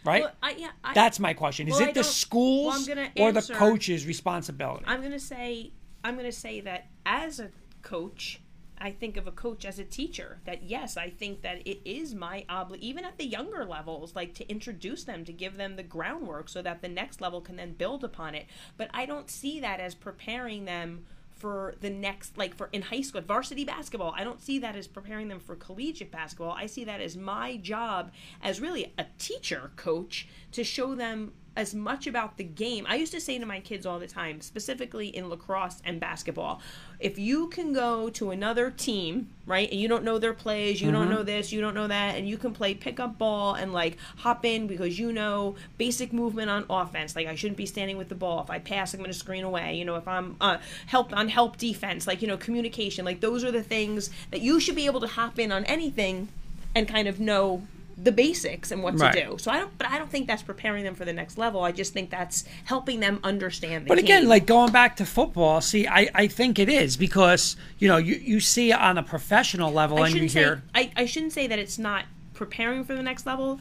right? 0.05 0.23
well, 0.23 0.33
I, 0.43 0.51
yeah, 0.53 0.71
I, 0.83 0.95
That's 0.95 1.21
my 1.21 1.35
question. 1.35 1.69
Is 1.69 1.75
Well, 1.75 1.89
it 1.89 1.95
the 1.95 2.01
well, 2.01 2.05
schools 2.05 2.89
I'm 2.89 3.09
or 3.19 3.33
the 3.33 3.43
coach's 3.43 4.07
responsibility? 4.07 4.85
I'm 4.87 5.03
gonna 5.03 5.19
say 5.19 5.73
I'm 6.05 6.17
gonna 6.17 6.33
say 6.33 6.61
that 6.61 6.87
as 7.07 7.41
a 7.41 7.51
coach, 7.83 8.41
I 8.79 8.91
think 8.91 9.17
of 9.17 9.27
a 9.27 9.33
coach 9.33 9.65
as 9.65 9.79
a 9.79 9.85
teacher. 9.85 10.41
That 10.45 10.65
yes, 10.65 10.97
I 10.97 11.11
think 11.11 11.43
that 11.43 11.67
it 11.67 11.81
is 11.85 12.15
my 12.15 12.45
obli 12.49 12.79
even 12.79 13.05
at 13.05 13.19
the 13.19 13.27
younger 13.27 13.65
levels, 13.65 14.17
like 14.17 14.35
to 14.35 14.49
introduce 14.51 15.05
them, 15.05 15.25
to 15.25 15.33
give 15.33 15.57
them 15.57 15.77
the 15.77 15.83
groundwork, 15.83 16.49
so 16.49 16.63
that 16.63 16.83
the 16.83 16.89
next 16.89 17.21
level 17.21 17.41
can 17.41 17.57
then 17.57 17.75
build 17.75 18.03
upon 18.03 18.35
it. 18.35 18.47
But 18.77 18.91
I 18.93 19.07
don't 19.07 19.31
see 19.31 19.61
that 19.61 19.81
as 19.81 19.95
preparing 19.95 20.65
them 20.65 21.05
for 21.43 21.75
the 21.81 21.91
next 21.91 22.39
like 22.39 22.55
for 22.55 22.69
in 22.73 22.83
high 22.83 23.03
school 23.03 23.21
varsity 23.21 23.65
basketball 23.65 24.15
i 24.17 24.25
don't 24.25 24.41
see 24.41 24.61
that 24.61 24.77
as 24.77 24.87
preparing 24.87 25.29
them 25.29 25.41
for 25.41 25.57
collegiate 25.57 26.11
basketball. 26.11 26.53
I 26.53 26.67
see 26.67 26.85
that 26.85 27.01
as 27.01 27.17
my 27.17 27.57
job 27.57 28.13
as 28.43 28.61
really 28.61 28.93
a 28.99 29.07
teacher 29.19 29.73
coach 29.77 30.29
to 30.53 30.65
show 30.65 30.95
them 30.95 31.33
as 31.57 31.75
much 31.75 32.07
about 32.07 32.37
the 32.37 32.45
game. 32.45 32.87
I 32.89 32.97
used 32.97 33.13
to 33.13 33.21
say 33.21 33.39
to 33.39 33.47
my 33.47 33.61
kids 33.61 33.87
all 33.87 33.99
the 33.99 34.07
time 34.07 34.41
specifically 34.41 35.09
in 35.09 35.29
lacrosse 35.29 35.81
and 35.85 36.01
basketball 36.01 36.61
if 37.03 37.19
you 37.19 37.49
can 37.49 37.73
go 37.73 38.09
to 38.11 38.31
another 38.31 38.71
team 38.71 39.29
right 39.45 39.71
and 39.73 39.81
you 39.81 39.89
don't 39.89 40.05
know 40.05 40.19
their 40.19 40.33
plays 40.33 40.81
you 40.81 40.93
don't 40.93 41.11
know 41.11 41.25
this 41.25 41.51
you 41.51 41.61
don't 41.61 41.75
know 41.75 41.89
that 41.89 42.15
and 42.17 42.29
you 42.29 42.39
can 42.39 42.53
play 42.53 42.75
pickup 42.75 43.19
ball 43.19 43.55
and 43.55 43.73
like 43.73 43.97
hop 44.19 44.45
in 44.45 44.69
because 44.69 44.99
you 44.99 45.13
know 45.13 45.57
basic 45.79 46.13
movement 46.13 46.49
on 46.49 46.65
offense 46.71 47.17
like 47.17 47.27
i 47.27 47.35
shouldn't 47.35 47.57
be 47.57 47.67
standing 47.67 47.97
with 47.97 48.09
the 48.09 48.15
ball. 48.15 48.41
If 48.41 48.51
i 48.51 48.59
pass 48.61 48.95
i'm 48.95 49.01
going 49.01 49.11
to 49.11 49.19
screen 49.19 49.43
away. 49.45 49.75
You 49.75 49.85
know 49.85 49.97
if 49.97 50.07
i'm 50.07 50.37
uh, 50.41 50.59
help 50.87 51.13
on 51.13 51.29
help 51.29 51.57
defense 51.57 52.07
like 52.07 52.23
you 52.23 52.29
know 52.29 52.37
communication 52.37 53.05
like 53.05 53.21
those 53.21 53.43
are 53.43 53.51
the 53.51 53.63
things 53.63 54.11
that 54.31 54.41
you 54.41 54.61
should 54.61 54.77
be 54.77 54.87
able 54.87 55.01
to 55.01 55.09
hop 55.09 55.39
in 55.39 55.51
on 55.51 55.65
anything 55.65 56.29
and 56.75 56.87
kind 56.87 57.09
of 57.09 57.19
know 57.19 57.67
the 58.03 58.13
basics 58.13 58.71
and 58.73 58.83
what 58.83 58.99
Right. 58.99 59.13
to 59.13 59.25
do. 59.27 59.39
So 59.39 59.51
I 59.51 59.59
don't, 59.59 59.77
but 59.79 59.87
I 59.89 59.97
don't 59.99 60.11
think 60.11 60.27
that's 60.27 60.43
preparing 60.43 60.83
them 60.85 60.95
for 60.95 61.05
the 61.05 61.13
next 61.13 61.39
level. 61.39 61.63
I 61.63 61.71
just 61.73 61.93
think 61.93 62.11
that's 62.11 62.45
helping 62.65 63.01
them 63.01 63.21
understand. 63.23 63.85
The 63.85 63.89
But 63.89 63.99
again, 63.99 64.23
game. 64.23 64.29
like 64.29 64.47
going 64.47 64.73
back 64.73 64.97
to 64.97 65.07
football, 65.07 65.61
see, 65.61 65.87
I, 65.87 66.11
I 66.15 66.27
think 66.27 66.59
it 66.59 66.69
is 66.69 66.97
because 66.97 67.57
you 67.79 67.89
know 67.89 67.99
you, 67.99 68.17
you 68.17 68.41
see 68.41 68.73
it 68.73 68.79
on 68.79 68.99
a 68.99 69.03
professional 69.03 69.73
level 69.73 69.99
I 69.99 70.07
and 70.07 70.09
you 70.11 70.15
shouldn't 70.15 70.31
say 70.33 70.41
hear 70.41 70.63
I, 70.75 70.91
I 70.97 71.07
shouldn't 71.07 71.33
say 71.33 71.47
that 71.47 71.59
it's 71.59 71.79
not 71.79 72.07
preparing 72.35 72.85
for 72.85 72.95
the 72.95 73.03
next 73.03 73.25
level. 73.27 73.61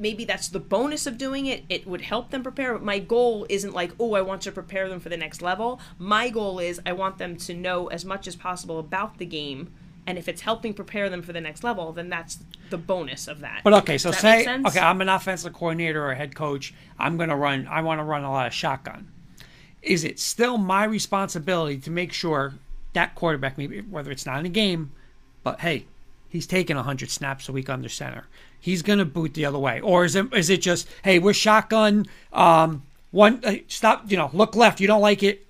Maybe 0.00 0.24
that's 0.24 0.48
the 0.48 0.60
bonus 0.60 1.06
of 1.06 1.18
doing 1.18 1.46
it. 1.46 1.64
It 1.68 1.86
would 1.86 2.02
help 2.02 2.30
them 2.30 2.42
prepare. 2.42 2.72
But 2.72 2.84
my 2.84 3.00
goal 3.00 3.46
isn't 3.48 3.74
like, 3.74 3.90
oh, 3.98 4.14
I 4.14 4.20
want 4.22 4.42
to 4.42 4.52
prepare 4.52 4.88
them 4.88 5.00
for 5.00 5.08
the 5.08 5.16
next 5.16 5.42
level. 5.42 5.80
My 5.98 6.28
goal 6.30 6.60
is 6.60 6.80
I 6.86 6.92
want 6.92 7.18
them 7.18 7.36
to 7.36 7.54
know 7.54 7.88
as 7.88 8.04
much 8.04 8.28
as 8.28 8.36
possible 8.36 8.78
about 8.78 9.18
the 9.18 9.26
game. 9.26 9.72
And 10.08 10.16
if 10.16 10.26
it's 10.26 10.40
helping 10.40 10.72
prepare 10.72 11.10
them 11.10 11.20
for 11.20 11.34
the 11.34 11.40
next 11.42 11.62
level, 11.62 11.92
then 11.92 12.08
that's 12.08 12.38
the 12.70 12.78
bonus 12.78 13.28
of 13.28 13.40
that. 13.40 13.60
But 13.62 13.74
okay, 13.74 13.98
so 13.98 14.10
Does 14.10 14.22
that 14.22 14.38
make 14.38 14.46
say 14.46 14.62
okay, 14.66 14.80
I'm 14.80 15.02
an 15.02 15.10
offensive 15.10 15.52
coordinator 15.52 16.02
or 16.02 16.14
head 16.14 16.34
coach. 16.34 16.72
I'm 16.98 17.18
going 17.18 17.28
to 17.28 17.36
run. 17.36 17.66
I 17.66 17.82
want 17.82 17.98
to 17.98 18.04
run 18.04 18.24
a 18.24 18.32
lot 18.32 18.46
of 18.46 18.54
shotgun. 18.54 19.12
Is 19.82 20.04
it 20.04 20.18
still 20.18 20.56
my 20.56 20.84
responsibility 20.84 21.76
to 21.80 21.90
make 21.90 22.14
sure 22.14 22.54
that 22.94 23.16
quarterback, 23.16 23.58
maybe 23.58 23.82
whether 23.82 24.10
it's 24.10 24.24
not 24.24 24.40
in 24.40 24.46
a 24.46 24.48
game, 24.48 24.92
but 25.42 25.60
hey, 25.60 25.84
he's 26.30 26.46
taking 26.46 26.76
100 26.76 27.10
snaps 27.10 27.46
a 27.50 27.52
week 27.52 27.68
under 27.68 27.90
center. 27.90 28.24
He's 28.58 28.80
going 28.80 29.00
to 29.00 29.04
boot 29.04 29.34
the 29.34 29.44
other 29.44 29.58
way, 29.58 29.78
or 29.78 30.06
is 30.06 30.16
it 30.16 30.32
is 30.32 30.48
it 30.48 30.62
just 30.62 30.88
hey, 31.04 31.18
we're 31.18 31.34
shotgun? 31.34 32.06
Um, 32.32 32.82
one 33.10 33.42
uh, 33.44 33.56
stop. 33.68 34.10
You 34.10 34.16
know, 34.16 34.30
look 34.32 34.56
left. 34.56 34.80
You 34.80 34.86
don't 34.86 35.02
like 35.02 35.22
it, 35.22 35.46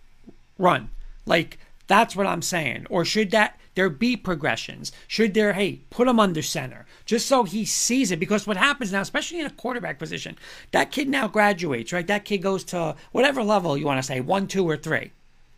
run. 0.58 0.90
Like 1.26 1.58
that's 1.88 2.14
what 2.14 2.26
I'm 2.26 2.42
saying. 2.42 2.86
Or 2.88 3.04
should 3.04 3.32
that 3.32 3.58
there 3.74 3.90
be 3.90 4.16
progressions? 4.16 4.92
Should 5.08 5.34
there 5.34 5.54
hey 5.54 5.80
put 5.90 6.06
him 6.06 6.20
under 6.20 6.42
center 6.42 6.86
just 7.04 7.26
so 7.26 7.42
he 7.42 7.64
sees 7.64 8.12
it? 8.12 8.20
Because 8.20 8.46
what 8.46 8.56
happens 8.56 8.92
now, 8.92 9.00
especially 9.00 9.40
in 9.40 9.46
a 9.46 9.50
quarterback 9.50 9.98
position, 9.98 10.36
that 10.70 10.92
kid 10.92 11.08
now 11.08 11.26
graduates, 11.26 11.92
right? 11.92 12.06
That 12.06 12.24
kid 12.24 12.38
goes 12.38 12.62
to 12.64 12.94
whatever 13.10 13.42
level 13.42 13.76
you 13.76 13.86
want 13.86 13.98
to 13.98 14.06
say, 14.06 14.20
one, 14.20 14.46
two, 14.46 14.68
or 14.68 14.76
three. 14.76 15.10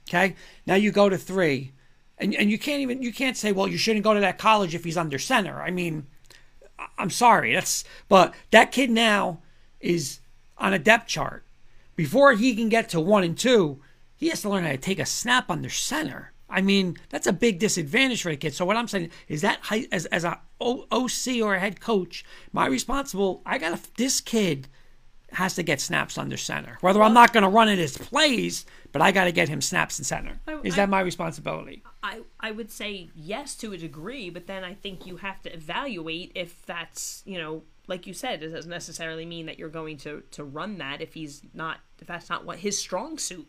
Okay, 0.08 0.34
now 0.66 0.76
you 0.76 0.90
go 0.90 1.08
to 1.08 1.18
three, 1.18 1.72
and 2.16 2.34
and 2.34 2.50
you 2.50 2.58
can't 2.58 2.80
even 2.80 3.02
you 3.02 3.12
can't 3.12 3.36
say 3.36 3.52
well 3.52 3.68
you 3.68 3.78
shouldn't 3.78 4.04
go 4.04 4.14
to 4.14 4.20
that 4.20 4.38
college 4.38 4.74
if 4.74 4.84
he's 4.84 4.96
under 4.96 5.18
center. 5.18 5.60
I 5.60 5.70
mean, 5.70 6.06
I'm 6.96 7.10
sorry, 7.10 7.54
that's 7.54 7.84
but 8.08 8.34
that 8.50 8.72
kid 8.72 8.90
now 8.90 9.40
is 9.80 10.20
on 10.58 10.72
a 10.72 10.78
depth 10.78 11.08
chart. 11.08 11.44
Before 11.96 12.32
he 12.32 12.54
can 12.54 12.68
get 12.68 12.88
to 12.90 13.00
one 13.00 13.24
and 13.24 13.36
two, 13.36 13.80
he 14.20 14.28
has 14.28 14.42
to 14.42 14.50
learn 14.50 14.62
how 14.64 14.70
to 14.70 14.76
take 14.76 14.98
a 15.00 15.06
snap 15.06 15.50
under 15.50 15.70
center. 15.70 16.32
I 16.48 16.60
mean, 16.60 16.96
that's 17.08 17.26
a 17.26 17.32
big 17.32 17.58
disadvantage 17.58 18.22
for 18.22 18.30
the 18.30 18.36
kid. 18.36 18.54
So 18.54 18.64
what 18.66 18.76
I'm 18.76 18.86
saying 18.88 19.10
is 19.28 19.40
that 19.40 19.60
high, 19.62 19.86
as 19.90 20.04
as 20.06 20.24
a 20.24 20.40
O- 20.60 20.86
OC 20.92 21.40
or 21.42 21.54
a 21.54 21.58
head 21.60 21.80
coach, 21.80 22.22
my 22.52 22.66
responsible. 22.66 23.40
I 23.46 23.56
got 23.58 23.80
this 23.96 24.20
kid 24.20 24.68
has 25.32 25.54
to 25.54 25.62
get 25.62 25.80
snaps 25.80 26.18
under 26.18 26.36
center. 26.36 26.76
Whether 26.80 27.02
I'm 27.02 27.14
not 27.14 27.32
going 27.32 27.44
to 27.44 27.48
run 27.48 27.68
it 27.68 27.78
as 27.78 27.96
plays, 27.96 28.66
but 28.92 29.00
I 29.00 29.12
got 29.12 29.24
to 29.24 29.32
get 29.32 29.48
him 29.48 29.60
snaps 29.60 29.98
in 29.98 30.04
center. 30.04 30.40
I- 30.46 30.58
Is 30.64 30.74
I- 30.74 30.78
that 30.78 30.88
my 30.90 31.00
responsibility? 31.00 31.82
I, 32.02 32.22
I 32.40 32.50
would 32.50 32.70
say 32.72 33.10
yes 33.14 33.54
to 33.56 33.72
a 33.72 33.78
degree, 33.78 34.28
but 34.28 34.46
then 34.48 34.64
I 34.64 34.74
think 34.74 35.06
you 35.06 35.18
have 35.18 35.40
to 35.42 35.54
evaluate 35.54 36.32
if 36.34 36.66
that's, 36.66 37.22
you 37.24 37.38
know, 37.38 37.62
like 37.86 38.06
you 38.08 38.12
said, 38.14 38.42
it 38.42 38.48
doesn't 38.48 38.68
necessarily 38.70 39.24
mean 39.24 39.46
that 39.46 39.58
you're 39.58 39.68
going 39.68 39.96
to, 39.98 40.22
to 40.32 40.42
run 40.44 40.78
that 40.78 41.00
if 41.00 41.14
he's 41.14 41.42
not, 41.54 41.78
if 42.00 42.08
that's 42.08 42.28
not 42.28 42.44
what 42.44 42.58
his 42.58 42.76
strong 42.76 43.16
suit. 43.16 43.46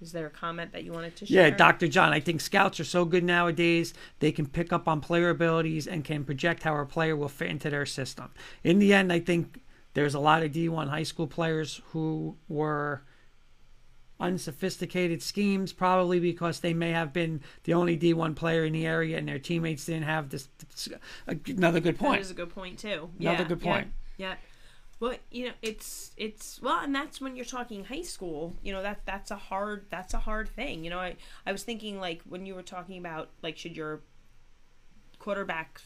Is 0.00 0.12
there 0.12 0.26
a 0.26 0.30
comment 0.30 0.72
that 0.72 0.84
you 0.84 0.92
wanted 0.92 1.16
to 1.16 1.26
share? 1.26 1.48
Yeah, 1.48 1.56
Dr. 1.56 1.88
John, 1.88 2.12
I 2.12 2.20
think 2.20 2.42
scouts 2.42 2.78
are 2.80 2.84
so 2.84 3.06
good 3.06 3.24
nowadays. 3.24 3.94
They 4.18 4.30
can 4.30 4.46
pick 4.46 4.72
up 4.72 4.86
on 4.86 5.00
player 5.00 5.30
abilities 5.30 5.86
and 5.86 6.04
can 6.04 6.24
project 6.24 6.64
how 6.64 6.76
a 6.76 6.84
player 6.84 7.16
will 7.16 7.28
fit 7.28 7.48
into 7.48 7.70
their 7.70 7.86
system. 7.86 8.30
In 8.62 8.78
the 8.78 8.92
end, 8.92 9.10
I 9.10 9.20
think 9.20 9.60
there's 9.94 10.14
a 10.14 10.20
lot 10.20 10.42
of 10.42 10.52
D1 10.52 10.90
high 10.90 11.02
school 11.02 11.26
players 11.26 11.80
who 11.92 12.36
were 12.46 13.04
unsophisticated 14.20 15.22
schemes, 15.22 15.72
probably 15.72 16.20
because 16.20 16.60
they 16.60 16.74
may 16.74 16.90
have 16.90 17.12
been 17.14 17.40
the 17.64 17.72
only 17.72 17.96
D1 17.96 18.34
player 18.34 18.64
in 18.64 18.74
the 18.74 18.86
area 18.86 19.16
and 19.16 19.26
their 19.26 19.38
teammates 19.38 19.86
didn't 19.86 20.04
have 20.04 20.28
this. 20.28 20.48
this 20.58 20.88
uh, 21.26 21.34
another 21.48 21.80
good 21.80 21.98
point. 21.98 22.20
That 22.20 22.26
is 22.26 22.30
a 22.30 22.34
good 22.34 22.50
point 22.50 22.78
too. 22.78 23.10
Another 23.18 23.42
yeah, 23.42 23.48
good 23.48 23.62
point. 23.62 23.88
Yeah. 24.18 24.28
yeah. 24.28 24.34
Well, 24.98 25.16
you 25.30 25.46
know, 25.46 25.52
it's 25.60 26.12
it's 26.16 26.60
well, 26.62 26.80
and 26.82 26.94
that's 26.94 27.20
when 27.20 27.36
you're 27.36 27.44
talking 27.44 27.84
high 27.84 28.02
school. 28.02 28.54
You 28.62 28.72
know 28.72 28.82
that 28.82 29.00
that's 29.04 29.30
a 29.30 29.36
hard 29.36 29.86
that's 29.90 30.14
a 30.14 30.18
hard 30.18 30.48
thing. 30.48 30.84
You 30.84 30.90
know, 30.90 30.98
I 30.98 31.16
I 31.44 31.52
was 31.52 31.64
thinking 31.64 32.00
like 32.00 32.22
when 32.26 32.46
you 32.46 32.54
were 32.54 32.62
talking 32.62 32.98
about 32.98 33.28
like 33.42 33.58
should 33.58 33.76
your 33.76 34.00
quarterback 35.18 35.80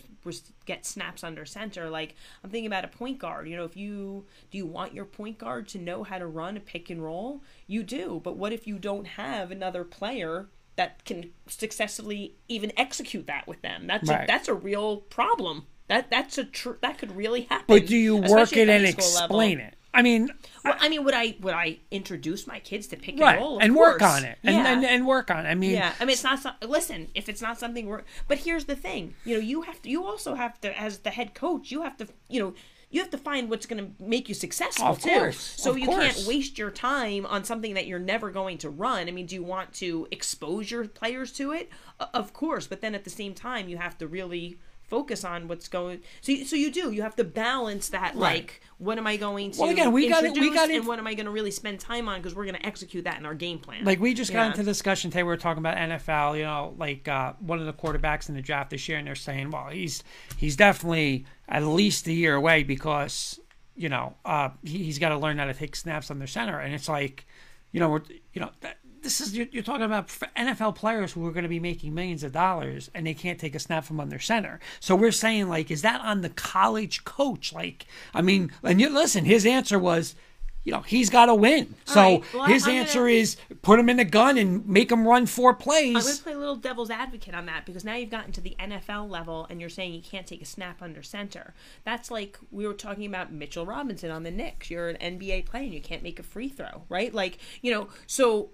get 0.66 0.84
snaps 0.84 1.24
under 1.24 1.46
center 1.46 1.88
like 1.88 2.14
i'm 2.44 2.50
thinking 2.50 2.66
about 2.66 2.84
a 2.84 2.88
point 2.88 3.18
guard 3.18 3.48
you 3.48 3.56
know 3.56 3.64
if 3.64 3.74
you 3.74 4.26
do 4.50 4.58
you 4.58 4.66
want 4.66 4.92
your 4.92 5.06
point 5.06 5.38
guard 5.38 5.66
to 5.66 5.78
know 5.78 6.02
how 6.02 6.18
to 6.18 6.26
run 6.26 6.58
a 6.58 6.60
pick 6.60 6.90
and 6.90 7.02
roll 7.02 7.42
you 7.66 7.82
do 7.82 8.20
but 8.22 8.36
what 8.36 8.52
if 8.52 8.66
you 8.66 8.78
don't 8.78 9.06
have 9.06 9.50
another 9.50 9.82
player 9.82 10.48
that 10.76 11.02
can 11.06 11.30
successfully 11.46 12.34
even 12.48 12.70
execute 12.76 13.26
that 13.26 13.46
with 13.46 13.62
them 13.62 13.86
that's 13.86 14.10
Right. 14.10 14.24
a, 14.24 14.26
that's 14.26 14.48
a 14.48 14.52
real 14.54 14.98
problem 14.98 15.64
that 15.90 16.10
that's 16.10 16.38
a 16.38 16.44
tr- 16.44 16.78
that 16.80 16.98
could 16.98 17.14
really 17.14 17.42
happen 17.42 17.64
But 17.68 17.86
do 17.86 17.96
you 17.96 18.16
work 18.16 18.56
it 18.56 18.68
and 18.68 18.88
school 18.88 19.04
level. 19.14 19.26
explain 19.40 19.58
it? 19.60 19.74
I 19.92 20.02
mean, 20.02 20.30
well, 20.64 20.76
I 20.78 20.88
mean, 20.88 21.02
would 21.04 21.14
I 21.14 21.34
would 21.40 21.52
I 21.52 21.78
introduce 21.90 22.46
my 22.46 22.60
kids 22.60 22.86
to 22.88 22.96
pick 22.96 23.14
and 23.14 23.20
right, 23.20 23.38
roll 23.38 23.56
Of 23.56 23.62
and 23.64 23.74
work 23.74 24.00
on 24.02 24.24
it, 24.24 24.38
and, 24.44 24.54
yeah. 24.54 24.72
and 24.72 24.84
and 24.84 25.04
work 25.06 25.32
on 25.32 25.44
it. 25.44 25.48
I 25.48 25.54
mean, 25.56 25.72
Yeah, 25.72 25.92
I 25.98 26.04
mean, 26.04 26.12
it's 26.12 26.22
not. 26.22 26.38
So, 26.38 26.50
listen, 26.64 27.08
if 27.16 27.28
it's 27.28 27.42
not 27.42 27.58
something 27.58 27.86
we're. 27.86 28.02
But 28.28 28.38
here's 28.38 28.66
the 28.66 28.76
thing. 28.76 29.14
You 29.24 29.34
know, 29.34 29.40
you 29.40 29.62
have 29.62 29.82
to. 29.82 29.90
You 29.90 30.04
also 30.04 30.36
have 30.36 30.60
to, 30.60 30.80
as 30.80 30.98
the 30.98 31.10
head 31.10 31.34
coach, 31.34 31.72
you 31.72 31.82
have 31.82 31.96
to. 31.96 32.06
You 32.28 32.40
know, 32.40 32.54
you 32.92 33.00
have 33.00 33.10
to 33.10 33.18
find 33.18 33.50
what's 33.50 33.66
going 33.66 33.84
to 33.84 34.04
make 34.04 34.28
you 34.28 34.34
successful 34.36 34.86
Of 34.86 35.00
too. 35.02 35.08
course, 35.10 35.38
So 35.38 35.74
you 35.76 35.86
course. 35.86 36.14
can't 36.14 36.26
waste 36.28 36.56
your 36.58 36.70
time 36.70 37.26
on 37.26 37.42
something 37.44 37.74
that 37.74 37.86
you're 37.88 37.98
never 38.00 38.30
going 38.30 38.58
to 38.58 38.70
run. 38.70 39.08
I 39.08 39.10
mean, 39.12 39.26
do 39.26 39.34
you 39.36 39.42
want 39.44 39.72
to 39.74 40.06
expose 40.12 40.70
your 40.70 40.86
players 40.86 41.30
to 41.32 41.50
it? 41.52 41.68
Of 42.14 42.32
course, 42.32 42.66
but 42.68 42.80
then 42.80 42.94
at 42.96 43.02
the 43.04 43.10
same 43.10 43.34
time, 43.34 43.68
you 43.68 43.76
have 43.78 43.96
to 43.98 44.06
really 44.08 44.58
focus 44.90 45.24
on 45.24 45.48
what's 45.48 45.68
going. 45.68 46.00
So, 46.20 46.32
you- 46.32 46.44
so 46.44 46.56
you 46.56 46.70
do. 46.70 46.90
You 46.90 47.02
have 47.02 47.16
to 47.16 47.24
balance 47.24 47.88
that. 47.90 48.16
Like, 48.16 48.60
what 48.78 48.98
am 48.98 49.06
I 49.06 49.16
going 49.16 49.52
to 49.52 49.60
Well, 49.60 49.70
again, 49.70 49.92
we 49.92 50.08
gotta- 50.08 50.22
we 50.24 50.28
introduce 50.28 50.54
gotta- 50.54 50.74
and 50.74 50.86
what 50.86 50.98
am 50.98 51.06
I 51.06 51.14
going 51.14 51.26
to 51.26 51.32
really 51.32 51.50
spend 51.52 51.80
time 51.80 52.08
on? 52.08 52.20
Because 52.20 52.34
we're 52.34 52.44
going 52.44 52.56
to 52.56 52.66
execute 52.66 53.04
that 53.04 53.18
in 53.18 53.24
our 53.24 53.34
game 53.34 53.58
plan. 53.60 53.84
Like 53.84 54.00
we 54.00 54.12
just 54.12 54.32
got 54.32 54.48
into 54.48 54.62
discussion 54.64 55.10
today. 55.10 55.22
We 55.22 55.28
were 55.28 55.36
talking 55.36 55.60
about 55.60 55.76
NFL. 55.76 56.36
You 56.36 56.44
know, 56.44 56.74
like 56.76 57.06
uh, 57.08 57.34
one 57.38 57.60
of 57.60 57.66
the 57.66 57.72
quarterbacks 57.72 58.28
in 58.28 58.34
the 58.34 58.42
draft 58.42 58.70
this 58.70 58.88
year, 58.88 58.98
and 58.98 59.06
they're 59.06 59.14
saying, 59.14 59.50
well, 59.50 59.68
he's 59.68 60.02
he's 60.36 60.56
definitely 60.56 61.24
at 61.48 61.62
least 61.64 62.06
a 62.08 62.12
year 62.12 62.34
away 62.34 62.62
because 62.64 63.38
you 63.76 63.88
know 63.88 64.16
uh, 64.24 64.48
he, 64.64 64.84
he's 64.84 64.98
got 64.98 65.10
to 65.10 65.16
learn 65.18 65.38
how 65.38 65.44
to 65.44 65.54
take 65.54 65.76
snaps 65.76 66.10
under 66.10 66.26
center, 66.26 66.58
and 66.58 66.74
it's 66.74 66.88
like, 66.88 67.26
you 67.72 67.78
know, 67.80 67.88
we're 67.90 68.02
you 68.32 68.40
know. 68.40 68.50
That, 68.62 68.78
this 69.02 69.20
is 69.20 69.36
you're, 69.36 69.46
you're 69.50 69.62
talking 69.62 69.82
about 69.82 70.08
NFL 70.36 70.74
players 70.74 71.12
who 71.12 71.26
are 71.26 71.32
going 71.32 71.42
to 71.44 71.48
be 71.48 71.60
making 71.60 71.94
millions 71.94 72.22
of 72.22 72.32
dollars 72.32 72.90
and 72.94 73.06
they 73.06 73.14
can't 73.14 73.38
take 73.38 73.54
a 73.54 73.58
snap 73.58 73.84
from 73.84 74.00
under 74.00 74.18
center. 74.18 74.60
So 74.80 74.94
we're 74.96 75.12
saying 75.12 75.48
like, 75.48 75.70
is 75.70 75.82
that 75.82 76.00
on 76.00 76.20
the 76.20 76.30
college 76.30 77.04
coach? 77.04 77.52
Like, 77.52 77.86
I 78.14 78.22
mean, 78.22 78.52
and 78.62 78.80
you 78.80 78.88
listen, 78.90 79.24
his 79.24 79.46
answer 79.46 79.78
was, 79.78 80.14
you 80.62 80.72
know, 80.72 80.82
he's 80.82 81.08
got 81.08 81.26
to 81.26 81.34
win. 81.34 81.74
So 81.86 82.00
right, 82.00 82.24
well, 82.34 82.44
his 82.44 82.64
I'm 82.64 82.70
gonna- 82.72 82.80
answer 82.80 83.08
is 83.08 83.36
put 83.62 83.78
him 83.80 83.88
in 83.88 83.96
the 83.96 84.04
gun 84.04 84.36
and 84.36 84.66
make 84.66 84.92
him 84.92 85.08
run 85.08 85.24
four 85.24 85.54
plays. 85.54 85.96
I'm 85.96 86.02
going 86.02 86.16
to 86.16 86.22
play 86.22 86.32
a 86.34 86.38
little 86.38 86.56
devil's 86.56 86.90
advocate 86.90 87.34
on 87.34 87.46
that 87.46 87.64
because 87.64 87.82
now 87.82 87.94
you've 87.94 88.10
gotten 88.10 88.32
to 88.32 88.42
the 88.42 88.54
NFL 88.60 89.08
level 89.08 89.46
and 89.48 89.58
you're 89.58 89.70
saying 89.70 89.94
you 89.94 90.02
can't 90.02 90.26
take 90.26 90.42
a 90.42 90.46
snap 90.46 90.82
under 90.82 91.02
center. 91.02 91.54
That's 91.84 92.10
like 92.10 92.38
we 92.50 92.66
were 92.66 92.74
talking 92.74 93.06
about 93.06 93.32
Mitchell 93.32 93.64
Robinson 93.64 94.10
on 94.10 94.22
the 94.22 94.30
Knicks. 94.30 94.70
You're 94.70 94.90
an 94.90 95.18
NBA 95.18 95.46
player 95.46 95.64
and 95.64 95.72
you 95.72 95.80
can't 95.80 96.02
make 96.02 96.18
a 96.18 96.22
free 96.22 96.50
throw, 96.50 96.82
right? 96.90 97.12
Like, 97.14 97.38
you 97.62 97.72
know, 97.72 97.88
so 98.06 98.50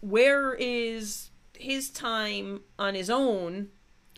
where 0.00 0.54
is 0.58 1.30
his 1.56 1.90
time 1.90 2.60
on 2.78 2.94
his 2.94 3.10
own? 3.10 3.68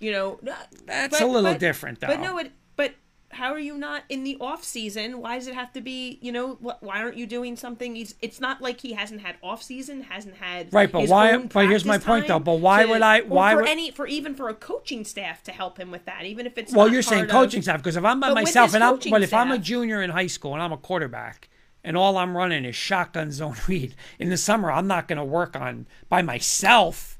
You 0.01 0.13
know, 0.13 0.41
That's 0.87 1.21
a 1.21 1.27
little 1.27 1.55
different, 1.55 2.01
though. 2.01 2.09
But 2.09 2.21
no, 2.21 2.39
it, 2.39 2.51
but 2.77 2.95
how 3.31 3.53
are 3.53 3.59
you 3.59 3.79
not 3.79 4.03
in 4.09 4.25
the 4.25 4.37
off 4.41 4.65
season? 4.65 5.21
Why 5.21 5.37
does 5.39 5.47
it 5.47 5.55
have 5.55 5.73
to 5.75 5.81
be? 5.81 6.19
You 6.21 6.33
know, 6.33 6.55
wh- 6.55 6.83
why 6.83 7.01
aren't 7.03 7.17
you 7.17 7.25
doing 7.27 7.57
something? 7.57 7.95
He's. 7.95 8.17
It's 8.21 8.41
not 8.41 8.61
like 8.61 8.81
he 8.81 8.95
hasn't 8.95 9.21
had 9.21 9.37
off 9.45 9.63
season, 9.63 10.03
hasn't 10.03 10.37
had 10.37 10.73
Right, 10.75 10.91
but 10.91 11.09
why- 11.09 11.37
but 11.37 11.69
here's 11.69 11.85
my 11.85 11.99
point, 11.99 12.27
though, 12.27 12.41
but 12.41 12.57
why 12.57 12.83
to- 12.83 12.89
would 12.91 13.03
I- 13.03 13.21
why 13.21 13.53
for 13.55 13.61
would- 13.61 13.69
any 13.69 13.91
for 13.93 14.07
even 14.09 14.35
for 14.35 14.49
a 14.49 14.55
coaching 14.55 15.05
staff 15.05 15.43
to 15.45 15.53
help 15.53 15.79
him 15.79 15.93
with 15.93 16.05
that, 16.07 16.25
even 16.25 16.47
if 16.47 16.59
it's 16.59 16.73
Well, 16.73 16.91
you're 16.93 17.03
saying 17.03 17.27
coaching 17.27 17.59
of, 17.59 17.65
staff 17.65 17.77
because 17.79 17.97
if 17.97 18.05
I'm 18.05 18.19
by 18.19 18.33
myself 18.33 18.75
and 18.75 18.83
I'm, 18.83 18.99
but 19.09 19.23
if 19.23 19.33
I'm 19.33 19.53
a 19.53 19.59
junior 19.59 20.03
in 20.03 20.11
high 20.11 20.27
school 20.27 20.55
and 20.55 20.63
I'm 20.63 20.73
a 20.73 20.77
quarterback 20.79 21.49
and 21.85 21.97
all 21.97 22.17
I'm 22.17 22.37
running 22.37 22.65
is 22.65 22.77
shotgun 22.77 23.33
zone 23.33 23.57
read 23.69 23.95
in 24.19 24.29
the 24.29 24.37
summer, 24.37 24.71
I'm 24.71 24.87
not 24.87 25.09
going 25.09 25.19
to 25.19 25.25
work 25.25 25.57
on 25.57 25.87
by 26.09 26.23
myself 26.23 27.19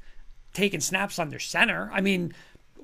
taking 0.53 0.79
snaps 0.79 1.19
under 1.19 1.39
center. 1.39 1.89
I 1.93 2.01
mean. 2.01 2.33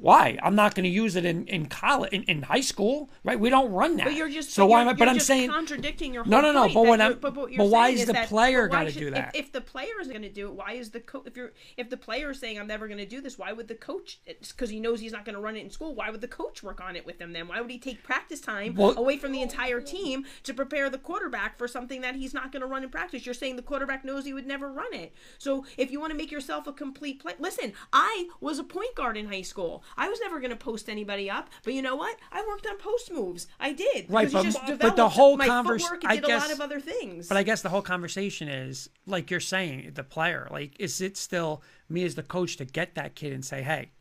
Why? 0.01 0.37
I'm 0.41 0.55
not 0.55 0.75
going 0.75 0.85
to 0.85 0.89
use 0.89 1.15
it 1.15 1.25
in 1.25 1.45
in 1.47 1.65
college, 1.67 2.11
in, 2.13 2.23
in 2.23 2.43
high 2.43 2.61
school, 2.61 3.09
right? 3.23 3.39
We 3.39 3.49
don't 3.49 3.71
run 3.71 3.97
that. 3.97 4.05
But 4.05 4.13
you're 4.15 4.29
just 4.29 4.51
so 4.51 4.65
why 4.65 4.81
am 4.81 4.87
I? 4.87 4.93
But 4.93 5.09
I'm 5.09 5.19
saying 5.19 5.49
contradicting 5.49 6.13
your 6.13 6.23
whole 6.23 6.31
No, 6.31 6.41
no, 6.41 6.51
no, 6.51 6.73
but 6.73 6.85
when 6.85 7.01
I'm- 7.01 7.17
but, 7.19 7.35
you're 7.35 7.57
but 7.57 7.67
why 7.67 7.89
is 7.89 8.05
the 8.05 8.13
that- 8.13 8.29
player 8.29 8.67
gotta 8.67 8.91
should- 8.91 8.99
do 8.99 9.07
if- 9.07 9.13
that? 9.13 9.35
If, 9.35 9.51
the 9.51 9.61
player 9.61 9.99
is 10.01 10.07
going 10.07 10.21
to 10.21 10.29
do 10.29 10.47
it, 10.47 10.53
why 10.53 10.73
is 10.73 10.91
the 10.91 10.99
coach? 11.01 11.23
If 11.27 11.35
you're 11.35 11.51
if 11.77 11.89
the 11.89 11.97
player 11.97 12.31
is 12.31 12.39
saying 12.39 12.59
I'm 12.59 12.67
never 12.67 12.87
going 12.87 12.97
to 12.99 13.05
do 13.05 13.19
this, 13.21 13.37
why 13.37 13.51
would 13.51 13.67
the 13.67 13.75
coach? 13.75 14.19
Because 14.25 14.69
he 14.69 14.79
knows 14.79 14.99
he's 15.01 15.11
not 15.11 15.25
going 15.25 15.35
to 15.35 15.41
run 15.41 15.55
it 15.55 15.61
in 15.61 15.69
school. 15.69 15.93
Why 15.93 16.09
would 16.09 16.21
the 16.21 16.27
coach 16.27 16.63
work 16.63 16.79
on 16.81 16.95
it 16.95 17.05
with 17.05 17.19
him 17.19 17.33
then? 17.33 17.47
Why 17.47 17.59
would 17.61 17.69
he 17.71 17.77
take 17.79 18.03
practice 18.03 18.39
time 18.39 18.75
Well- 18.75 18.97
away 18.97 19.17
from 19.17 19.31
the 19.33 19.41
entire 19.41 19.81
team 19.81 20.25
to 20.43 20.53
prepare 20.53 20.89
the 20.89 20.97
quarterback 20.97 21.57
for 21.57 21.67
something 21.67 22.01
that 22.01 22.15
he's 22.15 22.33
not 22.33 22.51
going 22.51 22.61
to 22.61 22.67
run 22.67 22.83
in 22.83 22.89
practice? 22.89 23.25
You're 23.25 23.33
saying 23.35 23.55
the 23.57 23.61
quarterback 23.61 24.05
knows 24.05 24.25
he 24.25 24.33
would 24.33 24.47
never 24.47 24.71
run 24.71 24.93
it. 24.93 25.13
So 25.37 25.65
if 25.77 25.91
you 25.91 25.99
want 25.99 26.11
to 26.11 26.17
make 26.17 26.31
yourself 26.31 26.67
a 26.67 26.73
complete 26.73 27.19
play, 27.19 27.33
listen. 27.39 27.73
I 27.91 28.27
was 28.39 28.59
a 28.59 28.63
point 28.63 28.95
guard 28.95 29.17
in 29.17 29.27
high 29.27 29.41
school. 29.41 29.83
I 29.97 30.09
was 30.09 30.19
never 30.21 30.39
going 30.39 30.51
to 30.51 30.55
post 30.55 30.89
anybody 30.89 31.29
up, 31.29 31.49
but 31.63 31.73
you 31.73 31.81
know 31.81 31.95
what? 31.95 32.17
I 32.31 32.45
worked 32.47 32.65
on 32.67 32.77
post 32.77 33.11
moves. 33.11 33.47
I 33.59 33.73
did. 33.73 34.05
Right, 34.09 34.31
but- 34.31 34.43
just 34.43 34.59
but 34.79 34.95
the 34.95 35.09
whole 35.09 35.37
my 35.37 35.47
convers- 35.47 35.81
footwork 35.83 36.03
I 36.05 36.15
did 36.15 36.25
a 36.25 36.27
lot 36.27 36.41
guess- 36.47 36.51
of 36.53 36.61
other 36.61 36.79
things. 36.79 37.27
But 37.27 37.37
I 37.37 37.43
guess 37.43 37.61
the 37.61 37.69
whole 37.69 37.81
conversation 37.81 38.47
is 38.47 38.89
like 39.05 39.29
you're 39.31 39.39
saying, 39.39 39.91
the 39.95 40.03
player, 40.03 40.47
like, 40.51 40.75
is 40.79 41.01
it 41.01 41.17
still 41.17 41.61
me 41.89 42.03
as 42.03 42.15
the 42.15 42.23
coach 42.23 42.57
to 42.57 42.65
get 42.65 42.95
that 42.95 43.15
kid 43.15 43.33
and 43.33 43.43
say, 43.43 43.61
hey, 43.63 43.91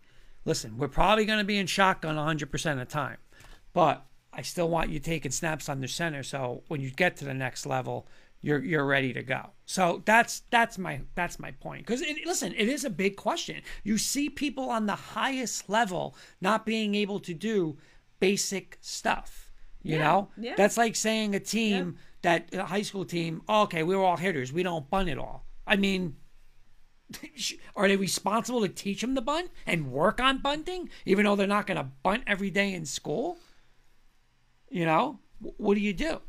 listen, 0.45 0.79
we're 0.79 0.89
probably 0.89 1.25
going 1.25 1.39
to 1.39 1.45
be 1.45 1.59
in 1.59 1.67
shotgun 1.67 2.17
100% 2.17 2.73
of 2.73 2.79
the 2.79 2.85
time, 2.85 3.19
but 3.73 4.05
I 4.33 4.43
still 4.43 4.69
want 4.69 4.91
you 4.91 4.99
taking 5.01 5.33
snaps 5.33 5.69
on 5.69 5.81
the 5.81 5.89
center. 5.89 6.23
So 6.23 6.63
when 6.69 6.81
you 6.81 6.91
get 6.91 7.17
to 7.19 7.25
the 7.25 7.35
next 7.35 7.67
level, 7.67 8.07
you're 8.41 8.63
you're 8.63 8.87
ready 8.87 9.13
to 9.13 9.23
go. 9.23 9.51
So 9.67 10.03
that's 10.05 10.43
that's 10.51 10.79
my 10.79 11.01
that's 11.15 11.39
my 11.39 11.53
point. 11.53 11.87
Because 11.87 12.03
listen, 12.25 12.55
it 12.57 12.69
is 12.69 12.85
a 12.85 12.91
big 12.91 13.17
question. 13.17 13.63
You 13.85 13.99
see 13.99 14.29
people 14.31 14.71
on 14.71 14.87
the 14.87 14.95
highest 14.95 15.69
level 15.69 16.17
not 16.41 16.65
being 16.65 16.95
able 16.95 17.21
to 17.21 17.35
do 17.35 17.77
basic 18.21 18.79
stuff. 18.81 19.53
You 19.83 19.99
know, 19.99 20.29
yeah. 20.37 20.55
that's 20.57 20.77
like 20.77 20.97
saying 20.97 21.35
a 21.35 21.41
team 21.41 21.97
that 22.23 22.53
a 22.53 22.65
high 22.65 22.83
school 22.83 23.05
team. 23.05 23.43
Oh, 23.49 23.63
okay, 23.63 23.83
we're 23.83 24.03
all 24.03 24.17
hitters. 24.17 24.53
We 24.53 24.63
don't 24.63 24.91
bunt 24.91 25.09
at 25.09 25.19
all. 25.19 25.47
I 25.67 25.77
mean, 25.77 26.17
are 27.77 27.89
they 27.89 27.97
responsible 27.97 28.61
to 28.63 28.69
teach 28.69 29.01
them 29.01 29.15
the 29.15 29.23
bunt 29.23 29.51
and 29.67 29.91
work 29.91 30.21
on 30.21 30.39
bunting, 30.39 30.91
even 31.07 31.25
though 31.25 31.37
they're 31.37 31.47
not 31.47 31.67
going 31.67 31.79
to 31.79 31.89
bunt 32.03 32.25
every 32.27 32.51
day 32.51 32.75
in 32.75 32.85
school? 32.85 33.39
You 34.69 34.85
know, 34.85 35.21
what 35.39 35.75
do 35.75 35.81
you 35.81 35.95
do? 35.95 36.21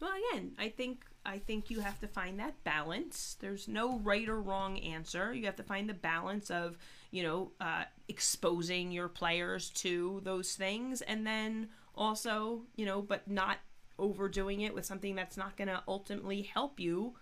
Well, 0.00 0.12
again, 0.32 0.52
I 0.58 0.68
think 0.68 1.02
I 1.28 1.38
think 1.38 1.70
you 1.70 1.80
have 1.80 2.00
to 2.00 2.08
find 2.08 2.40
that 2.40 2.64
balance. 2.64 3.36
There's 3.38 3.68
no 3.68 3.98
right 3.98 4.26
or 4.28 4.40
wrong 4.40 4.78
answer. 4.78 5.34
You 5.34 5.44
have 5.44 5.56
to 5.56 5.62
find 5.62 5.88
the 5.88 5.94
balance 5.94 6.50
of 6.50 6.78
you 7.10 7.22
know 7.22 7.52
uh, 7.60 7.84
exposing 8.08 8.90
your 8.90 9.08
players 9.08 9.68
to 9.70 10.22
those 10.24 10.54
things, 10.54 11.02
and 11.02 11.26
then 11.26 11.68
also 11.94 12.62
you 12.76 12.86
know, 12.86 13.02
but 13.02 13.28
not 13.28 13.58
overdoing 13.98 14.62
it 14.62 14.74
with 14.74 14.86
something 14.86 15.14
that's 15.14 15.36
not 15.36 15.56
going 15.56 15.68
to 15.68 15.82
ultimately 15.86 16.42
help 16.42 16.80
you 16.80 17.14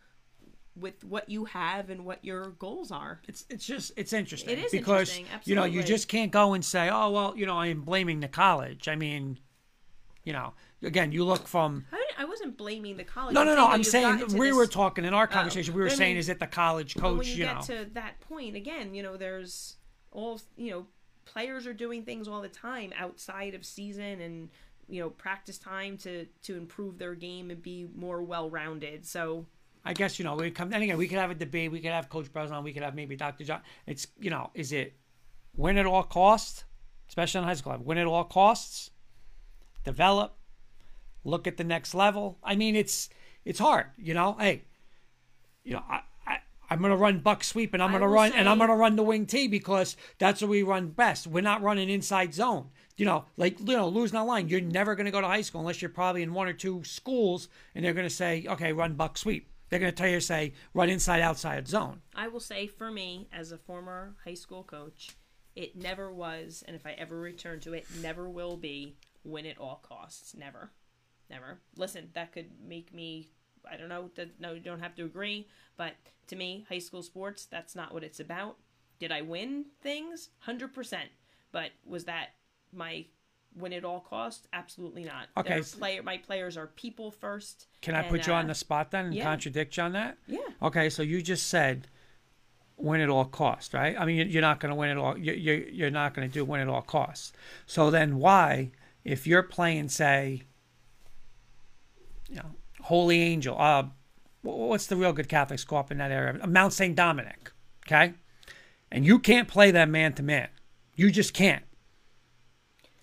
with 0.78 1.02
what 1.04 1.28
you 1.28 1.46
have 1.46 1.90
and 1.90 2.04
what 2.04 2.24
your 2.24 2.50
goals 2.50 2.92
are. 2.92 3.20
It's 3.26 3.44
it's 3.50 3.66
just 3.66 3.90
it's 3.96 4.12
interesting. 4.12 4.50
It 4.50 4.58
is 4.66 4.70
because 4.70 5.16
interesting, 5.16 5.40
you 5.44 5.56
know 5.56 5.64
you 5.64 5.82
just 5.82 6.06
can't 6.06 6.30
go 6.30 6.54
and 6.54 6.64
say, 6.64 6.88
oh 6.90 7.10
well, 7.10 7.34
you 7.36 7.44
know 7.44 7.58
I 7.58 7.66
am 7.68 7.80
blaming 7.80 8.20
the 8.20 8.28
college. 8.28 8.86
I 8.86 8.94
mean, 8.94 9.40
you 10.26 10.32
know, 10.32 10.52
again, 10.82 11.12
you 11.12 11.24
look 11.24 11.46
from 11.46 11.86
I, 11.92 12.04
I 12.18 12.24
wasn't 12.26 12.58
blaming 12.58 12.96
the 12.98 13.04
college. 13.04 13.32
no 13.32 13.44
no 13.44 13.54
no. 13.54 13.68
I'm 13.68 13.84
saying 13.84 14.18
we 14.34 14.48
this- 14.48 14.54
were 14.56 14.66
talking 14.66 15.06
in 15.06 15.14
our 15.14 15.24
oh, 15.24 15.26
conversation. 15.28 15.72
we 15.72 15.80
were 15.80 15.88
saying, 15.88 16.14
mean- 16.14 16.18
is 16.18 16.28
it 16.28 16.40
the 16.40 16.46
college 16.46 16.96
coach? 16.96 17.18
when 17.18 17.26
you, 17.26 17.32
you 17.32 17.44
get 17.44 17.54
know, 17.54 17.62
to 17.62 17.90
that 17.94 18.20
point 18.20 18.56
again, 18.56 18.94
you 18.94 19.02
know, 19.02 19.16
there's 19.16 19.76
all 20.10 20.40
you 20.56 20.70
know, 20.72 20.86
players 21.24 21.66
are 21.66 21.72
doing 21.72 22.02
things 22.02 22.28
all 22.28 22.42
the 22.42 22.48
time 22.48 22.92
outside 22.98 23.54
of 23.54 23.64
season 23.64 24.20
and 24.20 24.48
you 24.88 25.00
know 25.00 25.10
practice 25.10 25.58
time 25.58 25.96
to 25.98 26.26
to 26.42 26.56
improve 26.56 26.98
their 26.98 27.14
game 27.14 27.50
and 27.50 27.62
be 27.62 27.86
more 27.94 28.22
well 28.22 28.50
rounded. 28.50 29.06
So 29.06 29.46
I 29.84 29.92
guess 29.92 30.18
you 30.18 30.24
know 30.24 30.34
we 30.34 30.50
come 30.50 30.72
and 30.72 30.82
again 30.82 30.98
we 30.98 31.06
could 31.06 31.18
have 31.18 31.30
a 31.30 31.34
debate. 31.34 31.70
We 31.70 31.80
could 31.80 31.92
have 31.92 32.08
Coach 32.08 32.32
Breslin. 32.32 32.64
We 32.64 32.72
could 32.72 32.82
have 32.82 32.96
maybe 32.96 33.14
Dr. 33.14 33.44
John. 33.44 33.60
It's 33.86 34.08
you 34.18 34.30
know, 34.30 34.50
is 34.54 34.72
it 34.72 34.96
win 35.54 35.78
at 35.78 35.86
all 35.86 36.02
costs, 36.02 36.64
especially 37.08 37.38
in 37.42 37.44
high 37.44 37.54
school? 37.54 37.76
Win 37.80 37.98
at 37.98 38.06
all 38.06 38.24
costs, 38.24 38.90
develop, 39.86 40.36
look 41.24 41.46
at 41.46 41.56
the 41.56 41.64
next 41.64 41.94
level. 41.94 42.38
I 42.42 42.56
mean, 42.56 42.76
it's 42.76 43.08
it's 43.44 43.58
hard. 43.58 43.86
You 43.96 44.12
know, 44.12 44.36
hey, 44.38 44.64
you 45.64 45.72
know, 45.72 45.82
I, 45.88 46.00
I 46.26 46.38
I'm 46.68 46.82
gonna 46.82 46.96
run 46.96 47.20
buck 47.20 47.42
sweep 47.44 47.72
and 47.72 47.82
I'm 47.82 47.92
gonna 47.92 48.08
run 48.08 48.32
and 48.32 48.48
I'm 48.48 48.58
gonna 48.58 48.76
run 48.76 48.96
the 48.96 49.02
wing 49.02 49.24
T 49.24 49.48
because 49.48 49.96
that's 50.18 50.42
what 50.42 50.50
we 50.50 50.62
run 50.62 50.88
best. 50.88 51.26
We're 51.26 51.40
not 51.40 51.62
running 51.62 51.88
inside 51.88 52.34
zone. 52.34 52.68
You 52.98 53.06
know, 53.06 53.24
like 53.36 53.58
you 53.60 53.76
know, 53.76 53.88
losing 53.88 54.16
that 54.18 54.24
line. 54.24 54.48
You're 54.48 54.60
never 54.60 54.94
gonna 54.94 55.10
go 55.10 55.20
to 55.20 55.26
high 55.26 55.42
school 55.42 55.60
unless 55.60 55.80
you're 55.80 55.88
probably 55.88 56.22
in 56.22 56.34
one 56.34 56.48
or 56.48 56.52
two 56.52 56.82
schools 56.84 57.48
and 57.74 57.84
they're 57.84 57.94
gonna 57.94 58.10
say, 58.10 58.44
okay, 58.48 58.72
run 58.72 58.94
buck 58.94 59.16
sweep. 59.16 59.48
They're 59.68 59.80
gonna 59.80 59.92
tell 59.92 60.08
you 60.08 60.16
to 60.16 60.20
say 60.20 60.52
run 60.74 60.90
inside 60.90 61.20
outside 61.20 61.68
zone. 61.68 62.02
I 62.14 62.28
will 62.28 62.40
say 62.40 62.66
for 62.66 62.90
me, 62.90 63.28
as 63.32 63.52
a 63.52 63.58
former 63.58 64.16
high 64.24 64.34
school 64.34 64.64
coach, 64.64 65.10
it 65.54 65.74
never 65.74 66.12
was, 66.12 66.62
and 66.66 66.76
if 66.76 66.84
I 66.86 66.92
ever 66.92 67.18
return 67.18 67.60
to 67.60 67.72
it, 67.72 67.86
never 68.02 68.28
will 68.28 68.56
be 68.56 68.96
win 69.26 69.46
at 69.46 69.58
all 69.58 69.80
costs. 69.82 70.34
Never. 70.34 70.70
Never. 71.28 71.58
Listen, 71.76 72.10
that 72.14 72.32
could 72.32 72.50
make 72.66 72.94
me 72.94 73.30
I 73.70 73.76
don't 73.76 73.88
know, 73.88 74.10
that 74.14 74.40
no 74.40 74.52
you 74.52 74.60
don't 74.60 74.80
have 74.80 74.94
to 74.96 75.04
agree, 75.04 75.48
but 75.76 75.94
to 76.28 76.36
me, 76.36 76.66
high 76.68 76.78
school 76.78 77.02
sports, 77.02 77.46
that's 77.46 77.74
not 77.74 77.92
what 77.92 78.04
it's 78.04 78.20
about. 78.20 78.56
Did 78.98 79.12
I 79.12 79.22
win 79.22 79.66
things? 79.82 80.30
Hundred 80.40 80.72
percent. 80.72 81.10
But 81.52 81.70
was 81.84 82.04
that 82.04 82.30
my 82.72 83.06
win 83.56 83.72
at 83.72 83.84
all 83.84 84.00
costs? 84.00 84.46
Absolutely 84.52 85.04
not. 85.04 85.28
Okay. 85.36 85.60
Player 85.62 86.02
my 86.02 86.18
players 86.18 86.56
are 86.56 86.68
people 86.68 87.10
first. 87.10 87.66
Can 87.82 87.94
I 87.94 88.00
and, 88.00 88.10
put 88.10 88.26
you 88.26 88.32
on 88.32 88.46
uh, 88.46 88.48
the 88.48 88.54
spot 88.54 88.90
then 88.90 89.06
and 89.06 89.14
yeah. 89.14 89.24
contradict 89.24 89.76
you 89.76 89.82
on 89.82 89.92
that? 89.92 90.18
Yeah. 90.26 90.40
Okay, 90.62 90.88
so 90.88 91.02
you 91.02 91.22
just 91.22 91.48
said 91.48 91.88
win 92.78 93.00
at 93.00 93.08
all 93.08 93.24
costs, 93.24 93.72
right? 93.72 93.96
I 93.98 94.04
mean, 94.04 94.16
you- 94.16 94.24
you're 94.24 94.42
not 94.42 94.60
going 94.60 94.70
to 94.70 94.76
win 94.76 94.90
at 94.90 94.98
all. 94.98 95.16
You're 95.16 95.34
you're 95.34 95.90
not 95.90 96.14
going 96.14 96.28
to 96.28 96.32
do 96.32 96.44
win 96.44 96.60
at 96.60 96.68
all 96.68 96.82
costs. 96.82 97.32
So 97.66 97.90
then, 97.90 98.18
why, 98.18 98.70
if 99.06 99.26
you're 99.26 99.42
playing, 99.42 99.88
say, 99.88 100.42
you 102.28 102.36
know, 102.36 102.50
Holy 102.82 103.22
Angel, 103.22 103.56
uh, 103.58 103.84
what's 104.42 104.86
the 104.86 104.96
real 104.96 105.12
good 105.12 105.28
Catholic 105.28 105.60
school 105.60 105.78
up 105.78 105.92
in 105.92 105.98
that 105.98 106.10
area? 106.10 106.44
Mount 106.46 106.72
Saint 106.72 106.96
Dominic, 106.96 107.52
okay, 107.86 108.14
and 108.90 109.06
you 109.06 109.18
can't 109.18 109.46
play 109.46 109.70
them 109.70 109.92
man 109.92 110.12
to 110.14 110.22
man, 110.22 110.48
you 110.96 111.10
just 111.10 111.32
can't. 111.32 111.62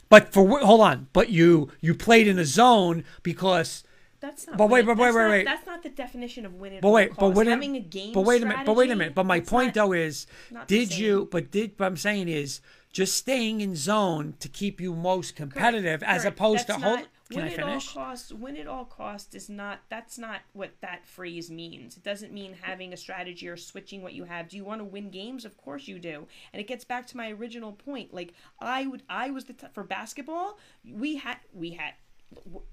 But 0.09 0.33
for 0.33 0.59
hold 0.59 0.81
on, 0.81 1.07
but 1.13 1.29
you 1.29 1.71
you 1.79 1.95
played 1.95 2.27
in 2.27 2.37
a 2.37 2.45
zone 2.45 3.03
because. 3.23 3.83
That's 4.19 4.47
not. 4.47 4.57
But 4.57 4.69
wait, 4.69 4.85
but 4.85 4.97
wait, 4.97 5.13
wait, 5.13 5.29
wait. 5.29 5.45
That's 5.45 5.65
not 5.65 5.83
the 5.83 5.89
definition 5.89 6.45
of 6.45 6.53
winning. 6.53 6.79
But 6.81 6.91
wait, 6.91 7.15
but 7.17 7.33
wait, 7.33 7.47
having 7.47 7.75
a 7.75 7.81
game. 7.81 8.13
but 8.13 8.21
wait 8.21 8.41
a 8.41 8.45
minute, 8.45 8.65
but 8.65 8.75
wait 8.75 8.91
a 8.91 8.95
minute. 8.95 9.15
But 9.15 9.25
my 9.25 9.39
point 9.39 9.73
though 9.73 9.91
is, 9.91 10.27
did 10.67 10.95
you? 10.95 11.27
But 11.31 11.49
did 11.51 11.73
what 11.77 11.87
I'm 11.87 11.97
saying 11.97 12.27
is 12.29 12.61
just 12.93 13.17
staying 13.17 13.59
in 13.59 13.75
zone 13.75 14.35
to 14.39 14.47
keep 14.47 14.79
you 14.79 14.95
most 14.95 15.35
competitive, 15.35 16.01
as 16.03 16.21
Correct. 16.21 16.37
opposed 16.37 16.67
That's 16.67 16.79
to 16.79 16.85
hold. 16.85 16.99
not- 16.99 17.07
Can 17.29 17.37
win 17.37 17.45
I 17.45 17.47
at 17.49 17.55
finish? 17.55 17.87
all 17.97 18.03
costs. 18.03 18.31
Win 18.31 18.57
at 18.57 18.67
all 18.67 18.85
costs 18.85 19.33
is 19.33 19.49
not. 19.49 19.79
That's 19.89 20.17
not 20.19 20.41
what 20.53 20.71
that 20.81 21.03
phrase 21.05 21.49
means. 21.49 21.97
It 21.97 22.03
doesn't 22.03 22.31
mean 22.31 22.55
having 22.61 22.93
a 22.93 22.97
strategy 22.97 23.47
or 23.47 23.57
switching 23.57 24.03
what 24.03 24.13
you 24.13 24.25
have. 24.25 24.47
Do 24.49 24.55
you 24.57 24.63
want 24.63 24.79
to 24.81 24.85
win 24.85 25.09
games? 25.09 25.43
Of 25.43 25.57
course 25.57 25.87
you 25.87 25.97
do. 25.97 26.27
And 26.53 26.59
it 26.61 26.67
gets 26.67 26.85
back 26.85 27.07
to 27.07 27.17
my 27.17 27.31
original 27.31 27.71
point. 27.71 28.13
Like 28.13 28.33
I 28.59 28.85
would, 28.85 29.01
I 29.09 29.31
was 29.31 29.45
the 29.45 29.53
t- 29.53 29.67
for 29.73 29.83
basketball. 29.83 30.59
We 30.87 31.15
had, 31.15 31.37
we 31.53 31.71
had. 31.71 31.93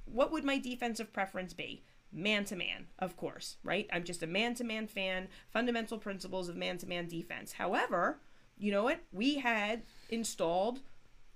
What 0.04 0.30
would 0.32 0.44
my 0.44 0.58
defensive 0.58 1.12
preference 1.12 1.52
be? 1.54 1.82
Man 2.12 2.44
to 2.46 2.56
man, 2.56 2.88
of 2.98 3.16
course, 3.16 3.56
right? 3.62 3.88
I'm 3.92 4.02
just 4.04 4.22
a 4.22 4.26
man 4.26 4.54
to 4.56 4.64
man 4.64 4.88
fan. 4.88 5.28
Fundamental 5.48 5.96
principles 5.96 6.48
of 6.48 6.56
man 6.56 6.76
to 6.78 6.86
man 6.86 7.06
defense. 7.06 7.52
However, 7.52 8.18
you 8.58 8.72
know 8.72 8.82
what? 8.82 9.00
We 9.12 9.36
had 9.38 9.82
installed 10.10 10.80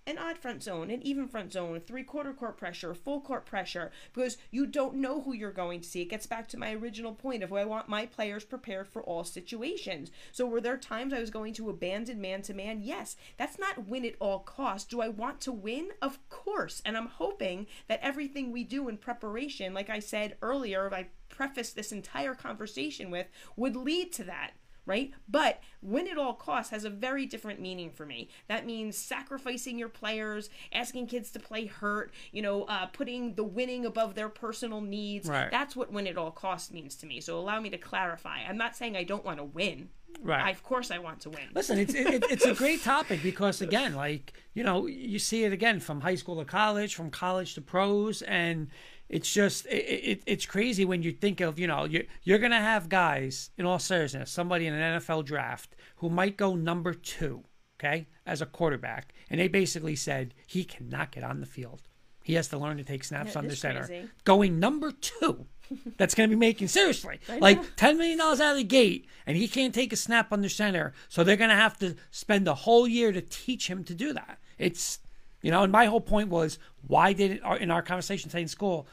an 0.06 0.18
odd 0.18 0.36
front 0.36 0.62
zone, 0.62 0.90
an 0.90 1.02
even 1.02 1.26
front 1.26 1.52
zone, 1.52 1.80
three 1.80 2.02
quarter 2.02 2.32
court 2.32 2.56
pressure, 2.56 2.94
full 2.94 3.20
court 3.20 3.46
pressure, 3.46 3.90
because 4.12 4.36
you 4.50 4.66
don't 4.66 4.96
know 4.96 5.22
who 5.22 5.32
you're 5.32 5.50
going 5.50 5.80
to 5.80 5.88
see. 5.88 6.02
It 6.02 6.10
gets 6.10 6.26
back 6.26 6.46
to 6.48 6.58
my 6.58 6.74
original 6.74 7.14
point 7.14 7.42
of 7.42 7.52
I 7.52 7.64
want 7.64 7.88
my 7.88 8.06
players 8.06 8.44
prepared 8.44 8.86
for 8.86 9.02
all 9.02 9.24
situations. 9.24 10.10
So 10.32 10.46
were 10.46 10.60
there 10.60 10.76
times 10.76 11.12
I 11.12 11.20
was 11.20 11.30
going 11.30 11.54
to 11.54 11.70
abandon 11.70 12.20
man 12.20 12.42
to 12.42 12.54
man? 12.54 12.82
Yes. 12.82 13.16
That's 13.38 13.58
not 13.58 13.88
win 13.88 14.04
at 14.04 14.16
all 14.20 14.40
costs. 14.40 14.88
Do 14.88 15.00
I 15.00 15.08
want 15.08 15.40
to 15.42 15.52
win? 15.52 15.88
Of 16.02 16.18
course. 16.28 16.82
And 16.84 16.96
I'm 16.96 17.06
hoping 17.06 17.66
that 17.88 18.00
everything 18.02 18.52
we 18.52 18.64
do 18.64 18.88
in 18.88 18.98
preparation, 18.98 19.72
like 19.72 19.88
I 19.88 20.00
said 20.00 20.36
earlier, 20.42 20.92
I 20.92 21.06
prefaced 21.30 21.76
this 21.76 21.92
entire 21.92 22.34
conversation 22.34 23.10
with, 23.10 23.28
would 23.56 23.74
lead 23.76 24.12
to 24.14 24.24
that 24.24 24.52
right? 24.86 25.12
But 25.28 25.60
win 25.82 26.08
at 26.08 26.18
all 26.18 26.34
costs 26.34 26.70
has 26.70 26.84
a 26.84 26.90
very 26.90 27.26
different 27.26 27.60
meaning 27.60 27.90
for 27.90 28.06
me. 28.06 28.28
That 28.48 28.66
means 28.66 28.96
sacrificing 28.96 29.78
your 29.78 29.88
players, 29.88 30.50
asking 30.72 31.06
kids 31.06 31.30
to 31.32 31.38
play 31.38 31.66
hurt, 31.66 32.12
you 32.32 32.42
know, 32.42 32.64
uh, 32.64 32.86
putting 32.86 33.34
the 33.34 33.44
winning 33.44 33.86
above 33.86 34.14
their 34.14 34.28
personal 34.28 34.80
needs. 34.80 35.28
Right. 35.28 35.50
That's 35.50 35.74
what 35.74 35.92
win 35.92 36.06
at 36.06 36.18
all 36.18 36.30
costs 36.30 36.72
means 36.72 36.94
to 36.96 37.06
me. 37.06 37.20
So 37.20 37.38
allow 37.38 37.60
me 37.60 37.70
to 37.70 37.78
clarify. 37.78 38.40
I'm 38.48 38.58
not 38.58 38.76
saying 38.76 38.96
I 38.96 39.04
don't 39.04 39.24
want 39.24 39.38
to 39.38 39.44
win. 39.44 39.88
Right. 40.22 40.44
I, 40.44 40.50
of 40.50 40.62
course, 40.62 40.90
I 40.90 40.98
want 40.98 41.20
to 41.22 41.30
win. 41.30 41.48
Listen, 41.54 41.78
it's 41.78 41.92
it, 41.92 42.24
it's 42.30 42.44
a 42.44 42.54
great 42.54 42.82
topic 42.82 43.22
because 43.22 43.60
again, 43.60 43.94
like 43.94 44.32
you 44.54 44.62
know, 44.62 44.86
you 44.86 45.18
see 45.18 45.44
it 45.44 45.52
again 45.52 45.80
from 45.80 46.00
high 46.00 46.14
school 46.14 46.38
to 46.38 46.44
college, 46.44 46.94
from 46.94 47.10
college 47.10 47.54
to 47.54 47.60
pros, 47.60 48.22
and 48.22 48.68
it's 49.08 49.32
just 49.32 49.66
it, 49.66 49.70
it, 49.70 50.22
it's 50.26 50.46
crazy 50.46 50.84
when 50.84 51.02
you 51.02 51.12
think 51.12 51.40
of 51.40 51.58
you 51.58 51.66
know 51.66 51.84
you're 51.84 52.04
you're 52.22 52.38
gonna 52.38 52.60
have 52.60 52.88
guys 52.88 53.50
in 53.56 53.66
all 53.66 53.78
seriousness, 53.78 54.30
somebody 54.30 54.66
in 54.66 54.74
an 54.74 55.00
NFL 55.00 55.24
draft 55.24 55.76
who 55.96 56.08
might 56.08 56.36
go 56.36 56.54
number 56.54 56.94
two, 56.94 57.44
okay, 57.78 58.06
as 58.26 58.40
a 58.40 58.46
quarterback, 58.46 59.12
and 59.30 59.40
they 59.40 59.48
basically 59.48 59.96
said 59.96 60.34
he 60.46 60.64
cannot 60.64 61.12
get 61.12 61.24
on 61.24 61.40
the 61.40 61.46
field. 61.46 61.82
He 62.22 62.34
has 62.34 62.48
to 62.48 62.58
learn 62.58 62.78
to 62.78 62.84
take 62.84 63.04
snaps 63.04 63.34
That 63.34 63.40
under 63.40 63.54
center. 63.54 63.86
crazy. 63.86 64.08
Going 64.24 64.58
number 64.58 64.90
two, 64.92 65.44
that's 65.98 66.14
going 66.14 66.30
to 66.30 66.34
be 66.34 66.40
making 66.40 66.68
seriously 66.68 67.20
like 67.38 67.76
ten 67.76 67.98
million 67.98 68.16
dollars 68.16 68.40
out 68.40 68.52
of 68.52 68.56
the 68.56 68.64
gate, 68.64 69.06
and 69.26 69.36
he 69.36 69.46
can't 69.46 69.74
take 69.74 69.92
a 69.92 69.96
snap 69.96 70.32
under 70.32 70.48
center. 70.48 70.94
So 71.10 71.22
they're 71.22 71.36
going 71.36 71.50
to 71.50 71.56
have 71.56 71.78
to 71.80 71.96
spend 72.10 72.48
a 72.48 72.54
whole 72.54 72.88
year 72.88 73.12
to 73.12 73.20
teach 73.20 73.68
him 73.68 73.84
to 73.84 73.94
do 73.94 74.14
that. 74.14 74.38
It's 74.56 75.00
you 75.44 75.50
know, 75.50 75.62
and 75.62 75.70
my 75.70 75.84
whole 75.84 76.00
point 76.00 76.30
was 76.30 76.58
why 76.86 77.12
did 77.12 77.30
it 77.30 77.42
in 77.60 77.70
our 77.70 77.82
conversation 77.82 78.30
today 78.30 78.40
in 78.40 78.48
school? 78.48 78.88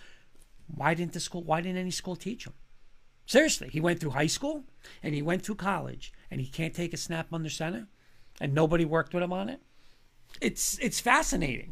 Why 0.67 0.93
didn't 0.93 1.13
the 1.13 1.21
school? 1.21 1.43
Why 1.43 1.61
didn't 1.61 1.77
any 1.77 1.91
school 1.91 2.17
teach 2.17 2.45
him? 2.45 2.51
Seriously, 3.25 3.69
he 3.69 3.79
went 3.79 4.01
through 4.01 4.09
high 4.09 4.27
school 4.27 4.65
and 5.01 5.15
he 5.15 5.21
went 5.21 5.43
through 5.43 5.55
college, 5.55 6.11
and 6.29 6.41
he 6.41 6.47
can't 6.47 6.73
take 6.73 6.93
a 6.93 6.97
snap 6.97 7.27
under 7.31 7.49
center, 7.49 7.87
and 8.41 8.53
nobody 8.53 8.83
worked 8.83 9.13
with 9.13 9.23
him 9.23 9.31
on 9.31 9.47
it. 9.47 9.61
It's 10.41 10.77
it's 10.79 10.99
fascinating. 10.99 11.71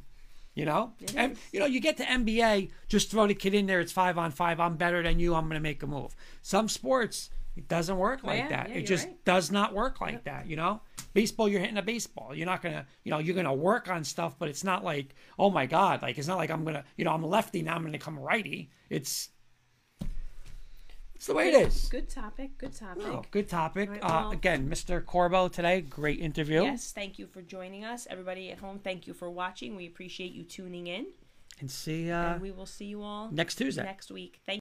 You 0.55 0.63
know, 0.63 0.93
and 1.13 1.37
you 1.51 1.59
know, 1.59 1.65
you 1.65 1.81
get 1.81 1.97
to 1.97 2.05
NBA, 2.05 2.71
just 2.87 3.11
throw 3.11 3.27
the 3.27 3.35
kid 3.35 3.53
in 3.53 3.65
there. 3.65 3.81
It's 3.81 3.91
five 3.91 4.17
on 4.17 4.31
five. 4.31 4.61
I'm 4.61 4.77
better 4.77 5.03
than 5.03 5.19
you. 5.19 5.35
I'm 5.35 5.43
going 5.43 5.55
to 5.55 5.59
make 5.59 5.83
a 5.83 5.87
move. 5.87 6.15
Some 6.41 6.69
sports, 6.69 7.29
it 7.59 7.67
doesn't 7.67 7.97
work 7.97 8.23
like 8.23 8.39
yeah, 8.39 8.47
that. 8.47 8.69
yeah, 8.69 8.75
it 8.77 8.83
just 8.83 9.05
right. 9.05 9.25
does 9.25 9.51
not 9.51 9.73
work 9.73 9.99
like 9.99 10.23
that. 10.23 10.47
You 10.47 10.55
know, 10.55 10.79
baseball, 11.13 11.49
you're 11.49 11.59
hitting 11.59 11.77
a 11.77 11.81
baseball. 11.81 12.33
You're 12.33 12.45
not 12.45 12.61
gonna, 12.61 12.87
you 13.03 13.11
know, 13.11 13.19
you're 13.19 13.35
gonna 13.35 13.53
work 13.53 13.89
on 13.89 14.05
stuff, 14.05 14.39
but 14.39 14.47
it's 14.47 14.63
not 14.63 14.81
like, 14.81 15.13
oh 15.37 15.49
my 15.49 15.65
god, 15.65 16.01
like 16.01 16.17
it's 16.17 16.27
not 16.27 16.37
like 16.37 16.49
I'm 16.49 16.63
gonna, 16.63 16.85
you 16.95 17.03
know, 17.03 17.11
I'm 17.11 17.21
lefty 17.21 17.61
now. 17.61 17.75
I'm 17.75 17.83
gonna 17.83 17.99
come 17.99 18.17
righty. 18.17 18.69
It's 18.89 19.27
it's 21.15 21.27
the 21.27 21.33
way 21.33 21.49
it 21.49 21.67
is. 21.67 21.89
Good 21.89 22.07
topic. 22.07 22.57
Good 22.57 22.73
topic. 22.73 23.03
Oh, 23.05 23.23
good 23.29 23.49
topic. 23.49 23.89
Right, 23.89 23.99
uh, 24.01 24.29
again, 24.31 24.69
Mr. 24.69 25.05
Corbo 25.05 25.49
today, 25.49 25.81
great 25.81 26.21
interview. 26.21 26.63
Yes, 26.63 26.93
thank 26.93 27.19
you 27.19 27.27
for 27.27 27.41
joining 27.41 27.83
us. 27.83 28.07
Everybody 28.09 28.51
at 28.51 28.59
home, 28.59 28.79
thank 28.81 29.05
you 29.05 29.13
for 29.13 29.29
watching. 29.29 29.75
We 29.75 29.85
appreciate 29.85 30.31
you 30.31 30.43
tuning 30.43 30.87
in. 30.87 31.07
And 31.59 31.69
see 31.69 32.09
uh, 32.09 32.35
and 32.35 32.41
we 32.41 32.51
will 32.51 32.65
see 32.65 32.85
you 32.85 33.03
all 33.03 33.29
next 33.31 33.55
Tuesday. 33.55 33.83
next 33.83 34.11
week. 34.11 34.39
Thank 34.45 34.57